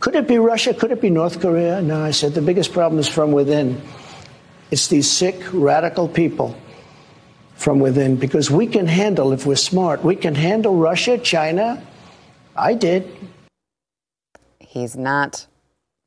Could 0.00 0.16
it 0.16 0.28
be 0.28 0.38
Russia? 0.38 0.74
Could 0.74 0.92
it 0.92 1.00
be 1.00 1.10
North 1.10 1.40
Korea? 1.40 1.80
No, 1.80 2.04
I 2.04 2.10
said 2.10 2.34
the 2.34 2.42
biggest 2.42 2.72
problem 2.72 2.98
is 2.98 3.08
from 3.08 3.32
within. 3.32 3.80
It's 4.70 4.88
these 4.88 5.10
sick, 5.10 5.40
radical 5.52 6.08
people 6.08 6.56
from 7.54 7.78
within 7.78 8.16
because 8.16 8.50
we 8.50 8.66
can 8.66 8.86
handle, 8.86 9.32
if 9.32 9.46
we're 9.46 9.56
smart, 9.56 10.04
we 10.04 10.16
can 10.16 10.34
handle 10.34 10.76
Russia, 10.76 11.16
China. 11.16 11.82
I 12.56 12.74
did. 12.74 13.10
He's 14.60 14.96
not 14.96 15.46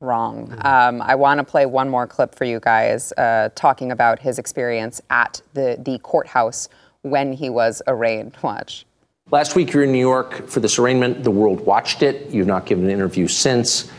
wrong. 0.00 0.56
Um, 0.62 1.02
I 1.02 1.14
want 1.14 1.38
to 1.38 1.44
play 1.44 1.66
one 1.66 1.88
more 1.88 2.06
clip 2.06 2.34
for 2.34 2.44
you 2.44 2.60
guys 2.60 3.12
uh, 3.12 3.48
talking 3.54 3.90
about 3.90 4.20
his 4.20 4.38
experience 4.38 5.00
at 5.10 5.42
the, 5.54 5.76
the 5.80 5.98
courthouse 5.98 6.68
when 7.02 7.32
he 7.32 7.50
was 7.50 7.82
arraigned. 7.86 8.36
Watch. 8.42 8.84
Last 9.30 9.54
week, 9.54 9.74
you 9.74 9.80
were 9.80 9.84
in 9.84 9.92
New 9.92 9.98
York 9.98 10.48
for 10.48 10.60
this 10.60 10.78
arraignment. 10.78 11.22
The 11.22 11.30
world 11.30 11.60
watched 11.60 12.02
it. 12.02 12.30
You've 12.30 12.46
not 12.46 12.64
given 12.64 12.84
an 12.84 12.90
interview 12.90 13.28
since. 13.28 13.90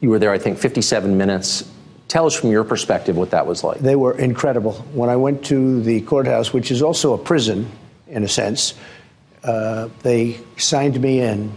You 0.00 0.10
were 0.10 0.20
there, 0.20 0.30
I 0.30 0.38
think, 0.38 0.58
57 0.58 1.16
minutes. 1.18 1.68
Tell 2.06 2.24
us 2.24 2.34
from 2.34 2.52
your 2.52 2.62
perspective 2.62 3.16
what 3.16 3.32
that 3.32 3.48
was 3.48 3.64
like. 3.64 3.78
They 3.78 3.96
were 3.96 4.16
incredible. 4.16 4.74
When 4.92 5.10
I 5.10 5.16
went 5.16 5.44
to 5.46 5.82
the 5.82 6.02
courthouse, 6.02 6.52
which 6.52 6.70
is 6.70 6.82
also 6.82 7.14
a 7.14 7.18
prison 7.18 7.68
in 8.06 8.22
a 8.22 8.28
sense, 8.28 8.74
uh, 9.42 9.88
they 10.02 10.38
signed 10.56 11.00
me 11.00 11.20
in. 11.20 11.52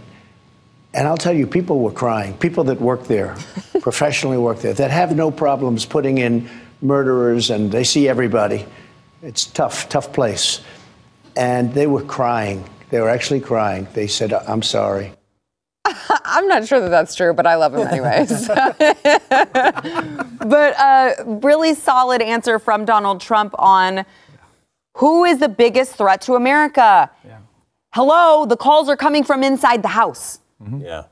And 0.92 1.06
I'll 1.06 1.16
tell 1.16 1.32
you, 1.32 1.46
people 1.46 1.78
were 1.78 1.92
crying. 1.92 2.34
People 2.34 2.64
that 2.64 2.80
work 2.80 3.04
there, 3.04 3.36
professionally 3.80 4.38
work 4.38 4.58
there, 4.58 4.74
that 4.74 4.90
have 4.90 5.14
no 5.14 5.30
problems 5.30 5.86
putting 5.86 6.18
in 6.18 6.50
murderers 6.82 7.50
and 7.50 7.70
they 7.70 7.84
see 7.84 8.08
everybody. 8.08 8.66
It's 9.22 9.46
tough, 9.46 9.88
tough 9.88 10.12
place. 10.12 10.62
And 11.36 11.72
they 11.74 11.86
were 11.86 12.02
crying. 12.02 12.64
They 12.90 13.00
were 13.00 13.08
actually 13.08 13.40
crying. 13.40 13.86
They 13.94 14.06
said, 14.06 14.32
I'm 14.32 14.62
sorry. 14.62 15.12
I'm 16.24 16.48
not 16.48 16.66
sure 16.66 16.80
that 16.80 16.88
that's 16.88 17.14
true, 17.14 17.32
but 17.32 17.46
I 17.46 17.54
love 17.54 17.74
him 17.74 17.86
anyways. 17.86 18.48
but 20.38 20.78
uh, 20.78 21.14
really 21.24 21.74
solid 21.74 22.20
answer 22.20 22.58
from 22.58 22.84
Donald 22.84 23.20
Trump 23.20 23.54
on 23.58 24.04
who 24.96 25.24
is 25.24 25.38
the 25.38 25.48
biggest 25.48 25.94
threat 25.94 26.20
to 26.22 26.34
America. 26.34 27.10
Hello, 27.92 28.46
the 28.46 28.56
calls 28.56 28.88
are 28.88 28.96
coming 28.96 29.24
from 29.24 29.42
inside 29.42 29.82
the 29.82 29.88
house. 29.88 30.38
Yeah. 30.78 31.04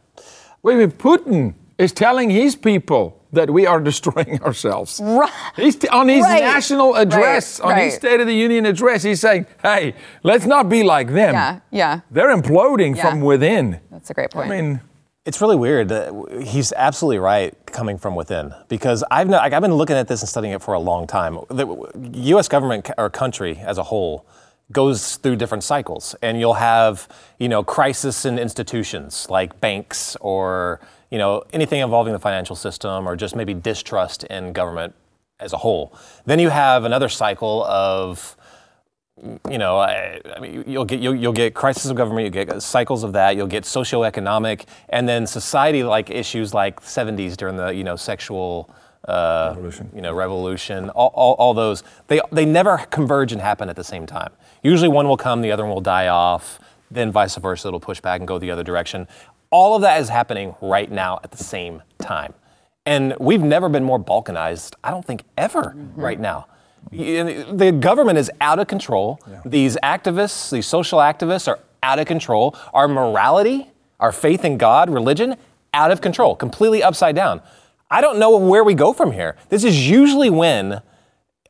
Wait, 0.62 0.76
wait, 0.76 0.98
Putin 0.98 1.54
is 1.76 1.92
telling 1.92 2.30
his 2.30 2.54
people 2.54 3.17
that 3.32 3.50
we 3.50 3.66
are 3.66 3.80
destroying 3.90 4.42
ourselves. 4.42 5.00
Right. 5.02 5.30
He's 5.56 5.76
t- 5.76 5.88
on 5.88 6.08
his 6.08 6.22
Right. 6.22 6.40
national 6.42 6.94
address, 6.96 7.60
Right, 7.60 7.72
on 7.78 7.78
his. 7.84 7.94
State 7.94 8.20
of 8.20 8.26
the 8.26 8.34
Union 8.34 8.66
address, 8.66 9.02
he's 9.02 9.20
saying, 9.20 9.46
hey, 9.62 9.94
let's 10.22 10.46
not 10.46 10.68
be 10.68 10.82
like 10.82 11.08
them. 11.08 11.34
Yeah, 11.34 11.60
yeah. 11.70 12.00
They're 12.10 12.34
imploding 12.34 12.96
Yeah. 12.96 13.10
from 13.10 13.20
within. 13.20 13.80
That's 13.90 14.10
a 14.10 14.14
great 14.14 14.30
point. 14.30 14.50
I 14.50 14.56
mean, 14.60 14.80
It's 15.26 15.40
really 15.42 15.56
weird. 15.56 15.88
that 15.90 16.12
he's 16.42 16.72
absolutely 16.74 17.18
right 17.18 17.54
coming 17.66 17.98
from 17.98 18.14
within 18.14 18.54
because 18.68 19.04
I've, 19.10 19.28
no, 19.28 19.36
like, 19.36 19.52
I've 19.52 19.60
been 19.62 19.74
looking 19.74 19.96
at 19.96 20.08
this 20.08 20.22
and 20.22 20.28
studying 20.28 20.54
it 20.54 20.62
for 20.62 20.72
a 20.74 20.78
long 20.80 21.06
time. 21.06 21.38
The 21.50 21.66
U.S. 22.32 22.48
government 22.48 22.90
or 22.96 23.10
country 23.10 23.58
as 23.62 23.76
a 23.76 23.82
whole 23.82 24.24
goes 24.72 25.16
through 25.16 25.36
different 25.36 25.64
cycles, 25.64 26.14
and 26.22 26.38
you'll 26.40 26.54
have 26.54 27.08
you 27.38 27.48
know 27.48 27.62
crisis 27.62 28.24
in 28.26 28.38
institutions 28.38 29.26
like 29.30 29.60
banks 29.60 30.16
or 30.20 30.80
you 31.10 31.18
know, 31.18 31.42
anything 31.52 31.80
involving 31.80 32.12
the 32.12 32.18
financial 32.18 32.56
system 32.56 33.08
or 33.08 33.16
just 33.16 33.34
maybe 33.34 33.54
distrust 33.54 34.24
in 34.24 34.52
government 34.52 34.94
as 35.40 35.52
a 35.52 35.58
whole. 35.58 35.94
Then 36.26 36.38
you 36.38 36.50
have 36.50 36.84
another 36.84 37.08
cycle 37.08 37.64
of 37.64 38.36
you 39.50 39.58
know, 39.58 39.78
I, 39.78 40.20
I 40.36 40.40
mean, 40.40 40.64
you'll 40.66 40.84
get 40.84 41.00
you'll, 41.00 41.14
you'll, 41.14 41.32
get 41.32 41.54
crisis 41.54 41.86
of 41.86 41.96
government, 41.96 42.24
you 42.24 42.30
get 42.30 42.62
cycles 42.62 43.02
of 43.02 43.12
that, 43.14 43.36
you'll 43.36 43.46
get 43.46 43.64
socioeconomic, 43.64 44.66
and 44.88 45.08
then 45.08 45.26
society-like 45.26 46.10
issues 46.10 46.54
like 46.54 46.80
70s 46.80 47.36
during 47.36 47.56
the 47.56 47.68
you 47.68 47.84
know 47.84 47.96
sexual 47.96 48.70
uh, 49.06 49.54
revolution. 49.56 49.90
you 49.94 50.02
know 50.02 50.12
revolution, 50.12 50.90
all, 50.90 51.10
all, 51.14 51.34
all, 51.34 51.54
those 51.54 51.82
they 52.08 52.20
they 52.30 52.44
never 52.44 52.78
converge 52.90 53.32
and 53.32 53.40
happen 53.40 53.68
at 53.68 53.76
the 53.76 53.84
same 53.84 54.06
time. 54.06 54.30
Usually 54.62 54.88
one 54.88 55.08
will 55.08 55.16
come, 55.16 55.42
the 55.42 55.52
other 55.52 55.64
one 55.64 55.74
will 55.74 55.80
die 55.80 56.08
off, 56.08 56.60
then 56.90 57.10
vice 57.10 57.36
versa, 57.36 57.68
it'll 57.68 57.80
push 57.80 58.00
back 58.00 58.20
and 58.20 58.28
go 58.28 58.38
the 58.38 58.50
other 58.50 58.64
direction. 58.64 59.08
All 59.50 59.76
of 59.76 59.82
that 59.82 60.00
is 60.00 60.08
happening 60.08 60.54
right 60.60 60.90
now 60.90 61.20
at 61.24 61.30
the 61.30 61.42
same 61.42 61.82
time, 61.98 62.34
and 62.84 63.14
we've 63.18 63.42
never 63.42 63.68
been 63.68 63.84
more 63.84 63.98
balkanized. 63.98 64.74
I 64.84 64.90
don't 64.90 65.04
think 65.04 65.24
ever 65.36 65.74
mm-hmm. 65.76 66.00
right 66.00 66.20
now 66.20 66.46
the 66.90 67.76
government 67.78 68.18
is 68.18 68.30
out 68.40 68.58
of 68.58 68.66
control. 68.66 69.20
Yeah. 69.28 69.42
These 69.44 69.76
activists, 69.82 70.50
these 70.50 70.66
social 70.66 70.98
activists, 70.98 71.48
are 71.48 71.58
out 71.82 71.98
of 71.98 72.06
control. 72.06 72.56
Our 72.72 72.88
morality, 72.88 73.70
our 74.00 74.12
faith 74.12 74.44
in 74.44 74.58
God, 74.58 74.90
religion, 74.90 75.36
out 75.74 75.90
of 75.90 76.00
control, 76.00 76.34
completely 76.34 76.82
upside 76.82 77.14
down. 77.14 77.42
I 77.90 78.00
don't 78.00 78.18
know 78.18 78.36
where 78.36 78.64
we 78.64 78.74
go 78.74 78.92
from 78.92 79.12
here. 79.12 79.36
This 79.48 79.64
is 79.64 79.88
usually 79.88 80.30
when 80.30 80.82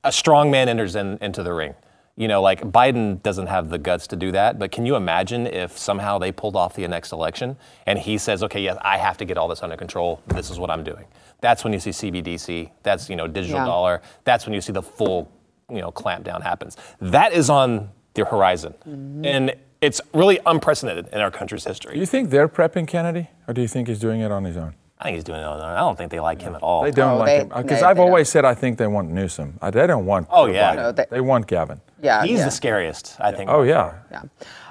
a 0.04 0.12
strong 0.12 0.50
man 0.50 0.68
enters 0.68 0.94
in, 0.94 1.18
into 1.20 1.42
the 1.42 1.52
ring. 1.52 1.74
You 2.18 2.26
know, 2.26 2.42
like 2.42 2.60
Biden 2.62 3.22
doesn't 3.22 3.46
have 3.46 3.70
the 3.70 3.78
guts 3.78 4.08
to 4.08 4.16
do 4.16 4.32
that, 4.32 4.58
but 4.58 4.72
can 4.72 4.84
you 4.84 4.96
imagine 4.96 5.46
if 5.46 5.78
somehow 5.78 6.18
they 6.18 6.32
pulled 6.32 6.56
off 6.56 6.74
the 6.74 6.86
next 6.88 7.12
election 7.12 7.56
and 7.86 7.96
he 7.96 8.18
says, 8.18 8.42
okay, 8.42 8.60
yes, 8.60 8.76
I 8.82 8.96
have 8.98 9.16
to 9.18 9.24
get 9.24 9.38
all 9.38 9.46
this 9.46 9.62
under 9.62 9.76
control. 9.76 10.20
This 10.26 10.50
is 10.50 10.58
what 10.58 10.68
I'm 10.68 10.82
doing. 10.82 11.04
That's 11.40 11.62
when 11.62 11.72
you 11.72 11.78
see 11.78 11.90
CBDC. 11.90 12.72
That's 12.82 13.08
you 13.08 13.14
know 13.14 13.28
digital 13.28 13.60
yeah. 13.60 13.66
dollar. 13.66 14.02
That's 14.24 14.46
when 14.46 14.52
you 14.52 14.60
see 14.60 14.72
the 14.72 14.82
full 14.82 15.30
you 15.70 15.80
know 15.80 15.92
clampdown 15.92 16.42
happens. 16.42 16.76
That 17.00 17.32
is 17.32 17.48
on 17.48 17.90
the 18.14 18.24
horizon, 18.24 18.74
mm-hmm. 18.80 19.24
and 19.24 19.54
it's 19.80 20.00
really 20.12 20.40
unprecedented 20.44 21.08
in 21.12 21.20
our 21.20 21.30
country's 21.30 21.64
history. 21.64 21.94
Do 21.94 22.00
you 22.00 22.06
think 22.06 22.30
they're 22.30 22.48
prepping 22.48 22.88
Kennedy, 22.88 23.30
or 23.46 23.54
do 23.54 23.60
you 23.60 23.68
think 23.68 23.86
he's 23.86 24.00
doing 24.00 24.20
it 24.20 24.32
on 24.32 24.42
his 24.42 24.56
own? 24.56 24.74
I 25.00 25.04
think 25.04 25.14
he's 25.14 25.24
doing 25.24 25.40
it 25.40 25.44
on 25.44 25.56
his 25.56 25.62
own. 25.62 25.70
I 25.70 25.78
don't 25.78 25.96
think 25.96 26.10
they 26.10 26.18
like 26.18 26.42
him 26.42 26.56
at 26.56 26.62
all. 26.62 26.82
They 26.82 26.90
don't 26.90 27.14
oh, 27.14 27.18
like 27.18 27.26
they, 27.26 27.38
him 27.40 27.52
uh, 27.52 27.62
because 27.62 27.82
I've 27.82 28.00
always 28.00 28.26
don't. 28.26 28.32
said 28.32 28.44
I 28.44 28.54
think 28.54 28.78
they 28.78 28.88
want 28.88 29.10
Newsom. 29.10 29.58
They 29.62 29.86
don't 29.86 30.06
want. 30.06 30.26
Oh 30.30 30.46
yeah, 30.46 30.74
no, 30.74 30.92
they, 30.92 31.06
they, 31.08 31.20
want 31.20 31.46
Gavin. 31.46 31.80
Yeah, 32.02 32.24
he's 32.24 32.40
yeah. 32.40 32.44
the 32.46 32.50
scariest. 32.50 33.16
I 33.20 33.30
think. 33.30 33.48
Oh 33.48 33.62
yeah. 33.62 33.94
Yeah. 34.10 34.22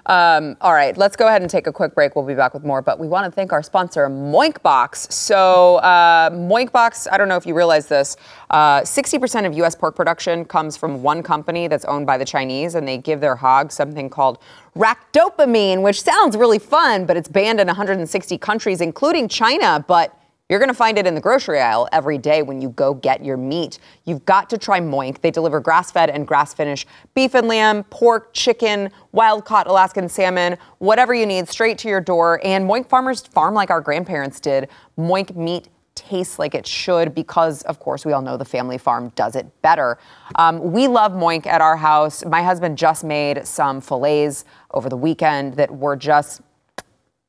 Um, 0.07 0.55
all 0.61 0.71
right, 0.71 0.97
let's 0.97 1.17
go 1.17 1.27
ahead 1.27 1.41
and 1.41 1.51
take 1.51 1.67
a 1.67 1.73
quick 1.73 1.93
break. 1.93 2.15
We'll 2.15 2.25
be 2.25 2.33
back 2.33 2.53
with 2.53 2.63
more, 2.63 2.81
but 2.81 2.97
we 2.97 3.09
want 3.09 3.25
to 3.25 3.31
thank 3.31 3.51
our 3.51 3.61
sponsor, 3.61 4.07
Moinkbox. 4.07 5.11
So, 5.11 5.75
uh, 5.77 6.29
Moinkbox, 6.29 7.07
I 7.11 7.17
don't 7.17 7.27
know 7.27 7.35
if 7.35 7.45
you 7.45 7.53
realize 7.53 7.87
this, 7.87 8.15
uh, 8.49 8.81
60% 8.81 9.45
of 9.45 9.53
U.S. 9.55 9.75
pork 9.75 9.97
production 9.97 10.45
comes 10.45 10.77
from 10.77 11.03
one 11.03 11.21
company 11.21 11.67
that's 11.67 11.83
owned 11.85 12.07
by 12.07 12.17
the 12.17 12.23
Chinese, 12.23 12.75
and 12.75 12.87
they 12.87 12.97
give 12.97 13.19
their 13.19 13.35
hogs 13.35 13.75
something 13.75 14.09
called 14.09 14.39
ractopamine, 14.77 15.81
which 15.81 16.01
sounds 16.01 16.37
really 16.37 16.59
fun, 16.59 17.05
but 17.05 17.17
it's 17.17 17.27
banned 17.27 17.59
in 17.59 17.67
160 17.67 18.37
countries, 18.37 18.79
including 18.79 19.27
China. 19.27 19.83
But 19.85 20.17
you're 20.49 20.59
going 20.59 20.69
to 20.69 20.73
find 20.73 20.97
it 20.97 21.05
in 21.05 21.13
the 21.13 21.21
grocery 21.21 21.59
aisle 21.59 21.89
every 21.91 22.17
day 22.17 22.41
when 22.41 22.61
you 22.61 22.69
go 22.69 22.93
get 22.93 23.23
your 23.23 23.35
meat. 23.35 23.79
You've 24.05 24.25
got 24.25 24.49
to 24.51 24.57
try 24.57 24.79
Moink. 24.79 25.19
They 25.21 25.31
deliver 25.31 25.59
grass 25.59 25.91
fed 25.91 26.09
and 26.09 26.25
grass 26.25 26.53
finished 26.53 26.87
beef 27.15 27.35
and 27.35 27.47
lamb, 27.47 27.83
pork, 27.85 28.33
chicken, 28.33 28.89
wild 29.11 29.43
caught 29.43 29.67
Alaskan 29.67 30.07
salmon, 30.07 30.57
whatever 30.77 31.13
you 31.13 31.25
need 31.25 31.49
straight 31.49 31.77
to 31.79 31.89
your 31.89 31.99
door. 31.99 32.39
And 32.43 32.69
Moink 32.69 32.87
farmers 32.87 33.21
farm 33.27 33.53
like 33.53 33.69
our 33.69 33.81
grandparents 33.81 34.39
did. 34.39 34.69
Moink 34.97 35.35
meat 35.35 35.67
tastes 35.95 36.39
like 36.39 36.55
it 36.55 36.65
should 36.65 37.13
because, 37.13 37.63
of 37.63 37.79
course, 37.79 38.05
we 38.05 38.13
all 38.13 38.21
know 38.21 38.37
the 38.37 38.45
family 38.45 38.77
farm 38.77 39.09
does 39.15 39.35
it 39.35 39.47
better. 39.61 39.97
Um, 40.35 40.71
we 40.71 40.87
love 40.87 41.11
Moink 41.11 41.45
at 41.45 41.59
our 41.59 41.75
house. 41.75 42.23
My 42.23 42.43
husband 42.43 42.77
just 42.77 43.03
made 43.03 43.45
some 43.45 43.81
fillets 43.81 44.45
over 44.71 44.87
the 44.87 44.97
weekend 44.97 45.55
that 45.55 45.71
were 45.71 45.95
just 45.95 46.41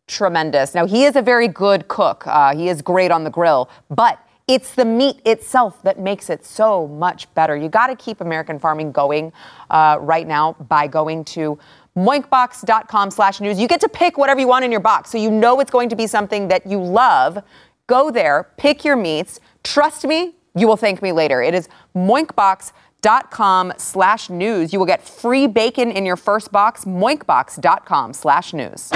tremendous. 0.08 0.74
Now, 0.74 0.86
he 0.86 1.04
is 1.04 1.14
a 1.16 1.22
very 1.22 1.48
good 1.48 1.88
cook, 1.88 2.26
uh, 2.26 2.56
he 2.56 2.68
is 2.68 2.82
great 2.82 3.10
on 3.10 3.24
the 3.24 3.30
grill, 3.30 3.68
but 3.88 4.18
it's 4.48 4.74
the 4.74 4.84
meat 4.84 5.20
itself 5.26 5.82
that 5.82 6.00
makes 6.00 6.30
it 6.30 6.44
so 6.44 6.88
much 6.88 7.32
better. 7.34 7.54
You 7.54 7.68
got 7.68 7.88
to 7.88 7.96
keep 7.96 8.22
American 8.22 8.58
farming 8.58 8.92
going 8.92 9.30
uh, 9.68 9.98
right 10.00 10.26
now 10.26 10.54
by 10.54 10.86
going 10.86 11.24
to 11.26 11.58
moinkbox.com 11.94 13.10
slash 13.10 13.40
news. 13.40 13.60
You 13.60 13.68
get 13.68 13.80
to 13.82 13.88
pick 13.88 14.16
whatever 14.16 14.40
you 14.40 14.48
want 14.48 14.64
in 14.64 14.70
your 14.70 14.80
box, 14.80 15.10
so 15.10 15.18
you 15.18 15.30
know 15.30 15.60
it's 15.60 15.70
going 15.70 15.90
to 15.90 15.96
be 15.96 16.06
something 16.06 16.48
that 16.48 16.66
you 16.66 16.82
love. 16.82 17.42
Go 17.86 18.10
there, 18.10 18.50
pick 18.56 18.84
your 18.84 18.96
meats. 18.96 19.38
Trust 19.64 20.06
me, 20.06 20.34
you 20.54 20.66
will 20.66 20.76
thank 20.76 21.02
me 21.02 21.12
later. 21.12 21.42
It 21.42 21.54
is 21.54 21.68
moinkbox.com 21.94 23.74
slash 23.76 24.30
news. 24.30 24.72
You 24.72 24.78
will 24.78 24.86
get 24.86 25.06
free 25.06 25.46
bacon 25.46 25.90
in 25.90 26.06
your 26.06 26.16
first 26.16 26.50
box, 26.50 26.84
moinkbox.com 26.84 28.14
slash 28.14 28.54
news. 28.54 28.90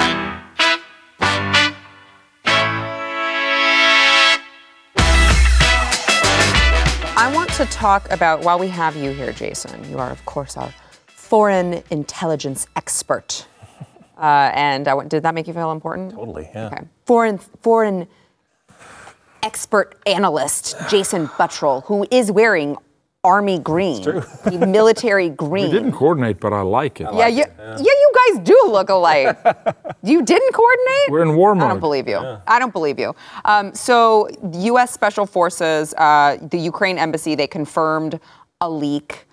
I 7.15 7.31
want 7.35 7.51
to 7.51 7.67
talk 7.67 8.11
about, 8.11 8.43
while 8.43 8.59
we 8.59 8.69
have 8.69 8.97
you 8.97 9.13
here, 9.13 9.33
Jason, 9.33 9.89
you 9.89 9.99
are, 9.99 10.11
of 10.11 10.25
course, 10.27 10.57
our 10.57 10.73
foreign 11.07 11.83
intelligence 11.91 12.67
expert. 12.77 13.47
Uh, 14.19 14.53
and 14.55 14.87
I, 14.87 15.05
did 15.07 15.25
that 15.25 15.35
make 15.35 15.49
you 15.49 15.53
feel 15.53 15.73
important? 15.73 16.13
Totally, 16.13 16.49
yeah. 16.55 16.67
Okay. 16.67 16.85
Foreign, 17.07 17.39
foreign 17.39 18.07
expert 19.43 19.97
analyst 20.07 20.77
Jason 20.89 21.27
Buttrill, 21.27 21.83
who 21.87 22.07
is 22.09 22.31
wearing 22.31 22.77
army 23.25 23.59
green, 23.59 24.03
the 24.05 24.67
military 24.69 25.29
green. 25.45 25.67
We 25.67 25.73
didn't 25.73 25.93
coordinate, 25.93 26.39
but 26.41 26.53
I 26.53 26.61
like 26.61 27.01
it. 27.01 27.09
Yeah, 27.13 27.27
you, 27.27 27.39
yeah. 27.39 27.79
yeah. 27.79 27.93
You 28.33 28.39
guys 28.39 28.47
do 28.47 28.69
look 28.69 28.89
alike. 28.89 29.39
you 30.03 30.23
didn't 30.23 30.53
coordinate? 30.53 31.11
We're 31.11 31.23
in 31.23 31.37
war 31.37 31.55
mode. 31.55 31.65
I 31.65 31.69
don't 31.69 31.81
believe 31.81 32.09
you. 32.09 32.21
Yeah. 32.21 32.41
I 32.47 32.59
don't 32.59 32.73
believe 32.73 32.99
you. 32.99 33.15
Um, 33.45 33.75
so, 33.75 34.29
U.S. 34.53 34.93
Special 34.93 35.27
Forces, 35.27 35.95
uh, 35.95 36.39
the 36.51 36.59
Ukraine 36.59 36.99
embassy, 36.99 37.35
they 37.35 37.47
confirmed 37.47 38.21
a 38.61 38.69
leak. 38.69 39.27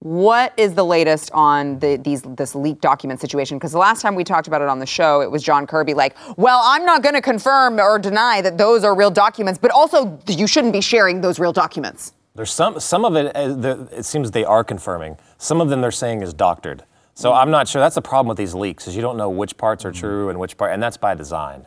What 0.00 0.52
is 0.58 0.74
the 0.74 0.84
latest 0.84 1.30
on 1.32 1.78
the, 1.78 1.96
these 1.96 2.20
this 2.22 2.54
leaked 2.54 2.82
document 2.82 3.20
situation? 3.20 3.56
Because 3.56 3.72
the 3.72 3.78
last 3.78 4.02
time 4.02 4.14
we 4.14 4.22
talked 4.22 4.46
about 4.46 4.60
it 4.60 4.68
on 4.68 4.78
the 4.78 4.86
show, 4.86 5.22
it 5.22 5.30
was 5.30 5.42
John 5.42 5.66
Kirby 5.66 5.94
like, 5.94 6.14
"Well, 6.36 6.60
I'm 6.62 6.84
not 6.84 7.02
going 7.02 7.14
to 7.14 7.22
confirm 7.22 7.80
or 7.80 7.98
deny 7.98 8.42
that 8.42 8.58
those 8.58 8.84
are 8.84 8.94
real 8.94 9.10
documents, 9.10 9.58
but 9.58 9.70
also 9.70 10.20
you 10.28 10.46
shouldn't 10.46 10.74
be 10.74 10.82
sharing 10.82 11.22
those 11.22 11.38
real 11.38 11.54
documents." 11.54 12.12
There's 12.34 12.52
some 12.52 12.80
some 12.80 13.06
of 13.06 13.16
it. 13.16 13.34
Uh, 13.34 13.86
it 13.92 14.04
seems 14.04 14.30
they 14.30 14.44
are 14.44 14.62
confirming. 14.62 15.16
Some 15.38 15.62
of 15.62 15.70
them 15.70 15.80
they're 15.80 15.90
saying 15.90 16.20
is 16.20 16.34
doctored. 16.34 16.84
So 17.14 17.30
mm-hmm. 17.30 17.38
I'm 17.38 17.50
not 17.50 17.68
sure. 17.68 17.80
That's 17.80 17.94
the 17.94 18.02
problem 18.02 18.28
with 18.28 18.36
these 18.36 18.54
leaks 18.54 18.86
is 18.86 18.94
you 18.94 19.02
don't 19.02 19.16
know 19.16 19.30
which 19.30 19.56
parts 19.56 19.84
are 19.84 19.92
mm-hmm. 19.92 20.00
true 20.00 20.28
and 20.28 20.38
which 20.38 20.56
part, 20.56 20.72
and 20.72 20.82
that's 20.82 20.96
by 20.96 21.14
design. 21.14 21.66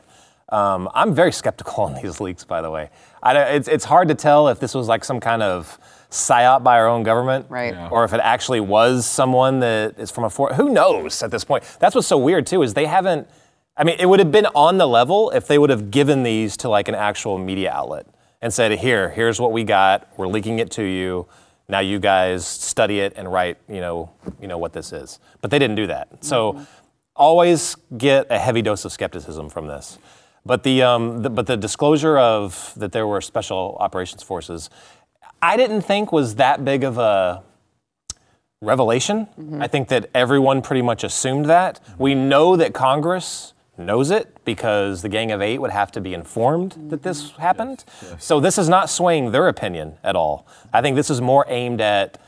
Um, 0.50 0.90
I'm 0.94 1.14
very 1.14 1.32
skeptical 1.32 1.84
on 1.86 2.02
these 2.02 2.20
leaks, 2.20 2.44
by 2.44 2.62
the 2.62 2.70
way. 2.70 2.90
I, 3.24 3.38
it's, 3.44 3.68
it's 3.68 3.86
hard 3.86 4.08
to 4.10 4.16
tell 4.16 4.48
if 4.50 4.60
this 4.60 4.74
was 4.74 4.88
like 4.88 5.04
some 5.04 5.20
kind 5.20 5.42
of 5.42 5.80
psyop 6.10 6.64
by 6.64 6.78
our 6.78 6.88
own 6.88 7.04
government, 7.04 7.48
right? 7.50 7.74
Yeah. 7.74 7.90
Or 7.90 8.06
if 8.06 8.14
it 8.14 8.22
actually 8.24 8.60
was 8.60 9.06
someone 9.06 9.60
that 9.60 10.00
is 10.00 10.12
from 10.12 10.24
a 10.24 10.30
foreign. 10.30 10.56
Who 10.56 10.70
knows 10.70 11.22
at 11.24 11.32
this 11.32 11.44
point? 11.44 11.64
That's 11.80 11.96
what's 11.96 12.08
so 12.08 12.18
weird 12.18 12.48
too 12.48 12.64
is 12.64 12.74
they 12.74 12.86
haven't. 12.86 13.28
I 13.76 13.84
mean, 13.84 13.98
it 14.00 14.08
would 14.08 14.20
have 14.20 14.32
been 14.32 14.48
on 14.48 14.78
the 14.78 14.88
level 14.88 15.30
if 15.32 15.48
they 15.48 15.60
would 15.60 15.70
have 15.70 15.92
given 15.92 16.24
these 16.24 16.58
to 16.58 16.70
like 16.70 16.88
an 16.88 16.96
actual 16.96 17.38
media 17.38 17.72
outlet 17.72 18.08
and 18.42 18.54
said, 18.54 18.72
"Here, 18.72 19.10
here's 19.10 19.40
what 19.40 19.52
we 19.52 19.64
got. 19.64 20.08
We're 20.18 20.28
leaking 20.28 20.60
it 20.60 20.72
to 20.72 20.84
you. 20.84 21.28
Now 21.70 21.80
you 21.80 22.00
guys 22.00 22.46
study 22.46 23.00
it 23.00 23.14
and 23.16 23.32
write, 23.32 23.58
you 23.68 23.82
know, 23.82 24.12
you 24.42 24.48
know 24.48 24.58
what 24.58 24.74
this 24.74 24.94
is." 24.94 25.20
But 25.42 25.52
they 25.52 25.60
didn't 25.60 25.76
do 25.76 25.88
that. 25.88 26.10
Mm-hmm. 26.10 26.26
So 26.26 26.66
always 27.16 27.76
get 27.98 28.28
a 28.30 28.38
heavy 28.38 28.62
dose 28.62 28.86
of 28.86 28.92
skepticism 28.92 29.50
from 29.50 29.68
this. 29.68 29.98
But 30.46 30.64
the, 30.64 30.82
um, 30.82 31.24
the, 31.24 31.30
but 31.30 31.48
the 31.48 31.58
disclosure 31.58 32.18
of 32.18 32.74
that 32.78 32.94
there 32.94 33.06
were 33.06 33.20
special 33.20 33.76
operations 33.82 34.24
forces, 34.24 34.70
I 35.42 35.58
didn't 35.58 35.82
think 35.82 36.12
was 36.12 36.36
that 36.36 36.64
big 36.64 36.84
of 36.84 36.98
a 36.98 37.44
revelation. 38.62 39.28
Mm-hmm. 39.40 39.62
I 39.62 39.68
think 39.68 39.90
that 39.90 40.10
everyone 40.16 40.62
pretty 40.62 40.82
much 40.82 41.04
assumed 41.04 41.46
that. 41.46 41.80
We 41.98 42.16
know 42.16 42.56
that 42.56 42.74
Congress 42.74 43.54
knows 43.78 44.12
it 44.12 44.44
because 44.46 45.02
the 45.02 45.10
Gang 45.10 45.32
of 45.32 45.42
Eight 45.42 45.60
would 45.60 45.72
have 45.72 45.92
to 45.94 46.02
be 46.02 46.14
informed 46.14 46.76
that 46.90 47.04
this 47.04 47.32
happened. 47.32 47.84
Yes, 47.88 48.10
yes. 48.12 48.26
So 48.26 48.40
this 48.40 48.58
is 48.58 48.70
not 48.70 48.90
swaying 48.90 49.32
their 49.32 49.48
opinion 49.48 49.98
at 50.04 50.16
all. 50.16 50.48
I 50.74 50.82
think 50.82 50.96
this 50.96 51.10
is 51.10 51.22
more 51.22 51.46
aimed 51.48 51.82
at 51.82 52.20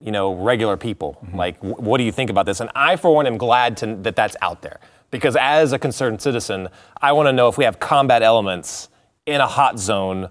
you 0.00 0.12
know 0.12 0.34
regular 0.34 0.76
people. 0.76 1.18
Mm-hmm. 1.24 1.36
Like, 1.36 1.56
w- 1.56 1.76
what 1.76 1.98
do 1.98 2.04
you 2.04 2.12
think 2.12 2.30
about 2.30 2.46
this? 2.46 2.60
And 2.60 2.70
I, 2.74 2.96
for 2.96 3.14
one, 3.14 3.26
am 3.26 3.38
glad 3.38 3.76
to, 3.78 3.96
that 4.02 4.16
that's 4.16 4.36
out 4.42 4.62
there 4.62 4.80
because 5.10 5.36
as 5.36 5.72
a 5.72 5.78
concerned 5.78 6.20
citizen, 6.20 6.68
I 7.00 7.12
want 7.12 7.28
to 7.28 7.32
know 7.32 7.48
if 7.48 7.56
we 7.56 7.64
have 7.64 7.78
combat 7.78 8.22
elements 8.22 8.88
in 9.26 9.40
a 9.40 9.46
hot 9.46 9.78
zone 9.78 10.28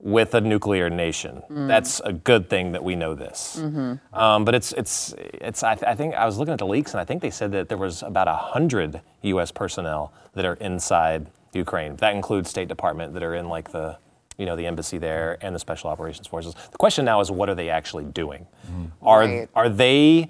with 0.00 0.34
a 0.34 0.40
nuclear 0.40 0.88
nation. 0.88 1.42
Mm. 1.50 1.68
That's 1.68 2.00
a 2.00 2.12
good 2.12 2.48
thing 2.48 2.72
that 2.72 2.82
we 2.82 2.96
know 2.96 3.14
this. 3.14 3.58
Mm-hmm. 3.60 4.18
Um, 4.18 4.44
but 4.44 4.54
it's 4.54 4.72
it's 4.72 5.14
it's. 5.18 5.62
I, 5.62 5.74
th- 5.74 5.86
I, 5.86 5.94
think 5.94 6.14
I 6.14 6.24
was 6.24 6.38
looking 6.38 6.52
at 6.52 6.58
the 6.58 6.66
leaks, 6.66 6.92
and 6.92 7.00
I 7.00 7.04
think 7.04 7.22
they 7.22 7.30
said 7.30 7.52
that 7.52 7.68
there 7.68 7.78
was 7.78 8.02
about 8.02 8.26
hundred 8.28 9.00
U.S. 9.22 9.50
personnel 9.50 10.12
that 10.34 10.44
are 10.44 10.54
inside 10.54 11.26
Ukraine. 11.52 11.96
That 11.96 12.14
includes 12.14 12.48
State 12.48 12.68
Department 12.68 13.12
that 13.14 13.22
are 13.22 13.34
in 13.34 13.48
like 13.48 13.72
the 13.72 13.98
you 14.38 14.46
know 14.46 14.56
the 14.56 14.66
embassy 14.66 14.96
there 14.96 15.36
and 15.42 15.54
the 15.54 15.58
special 15.58 15.90
operations 15.90 16.26
forces. 16.26 16.54
The 16.70 16.78
question 16.78 17.04
now 17.04 17.20
is 17.20 17.30
what 17.30 17.50
are 17.50 17.54
they 17.54 17.68
actually 17.68 18.04
doing? 18.04 18.46
Are 19.02 19.20
Right. 19.20 19.48
are 19.54 19.68
they 19.68 20.28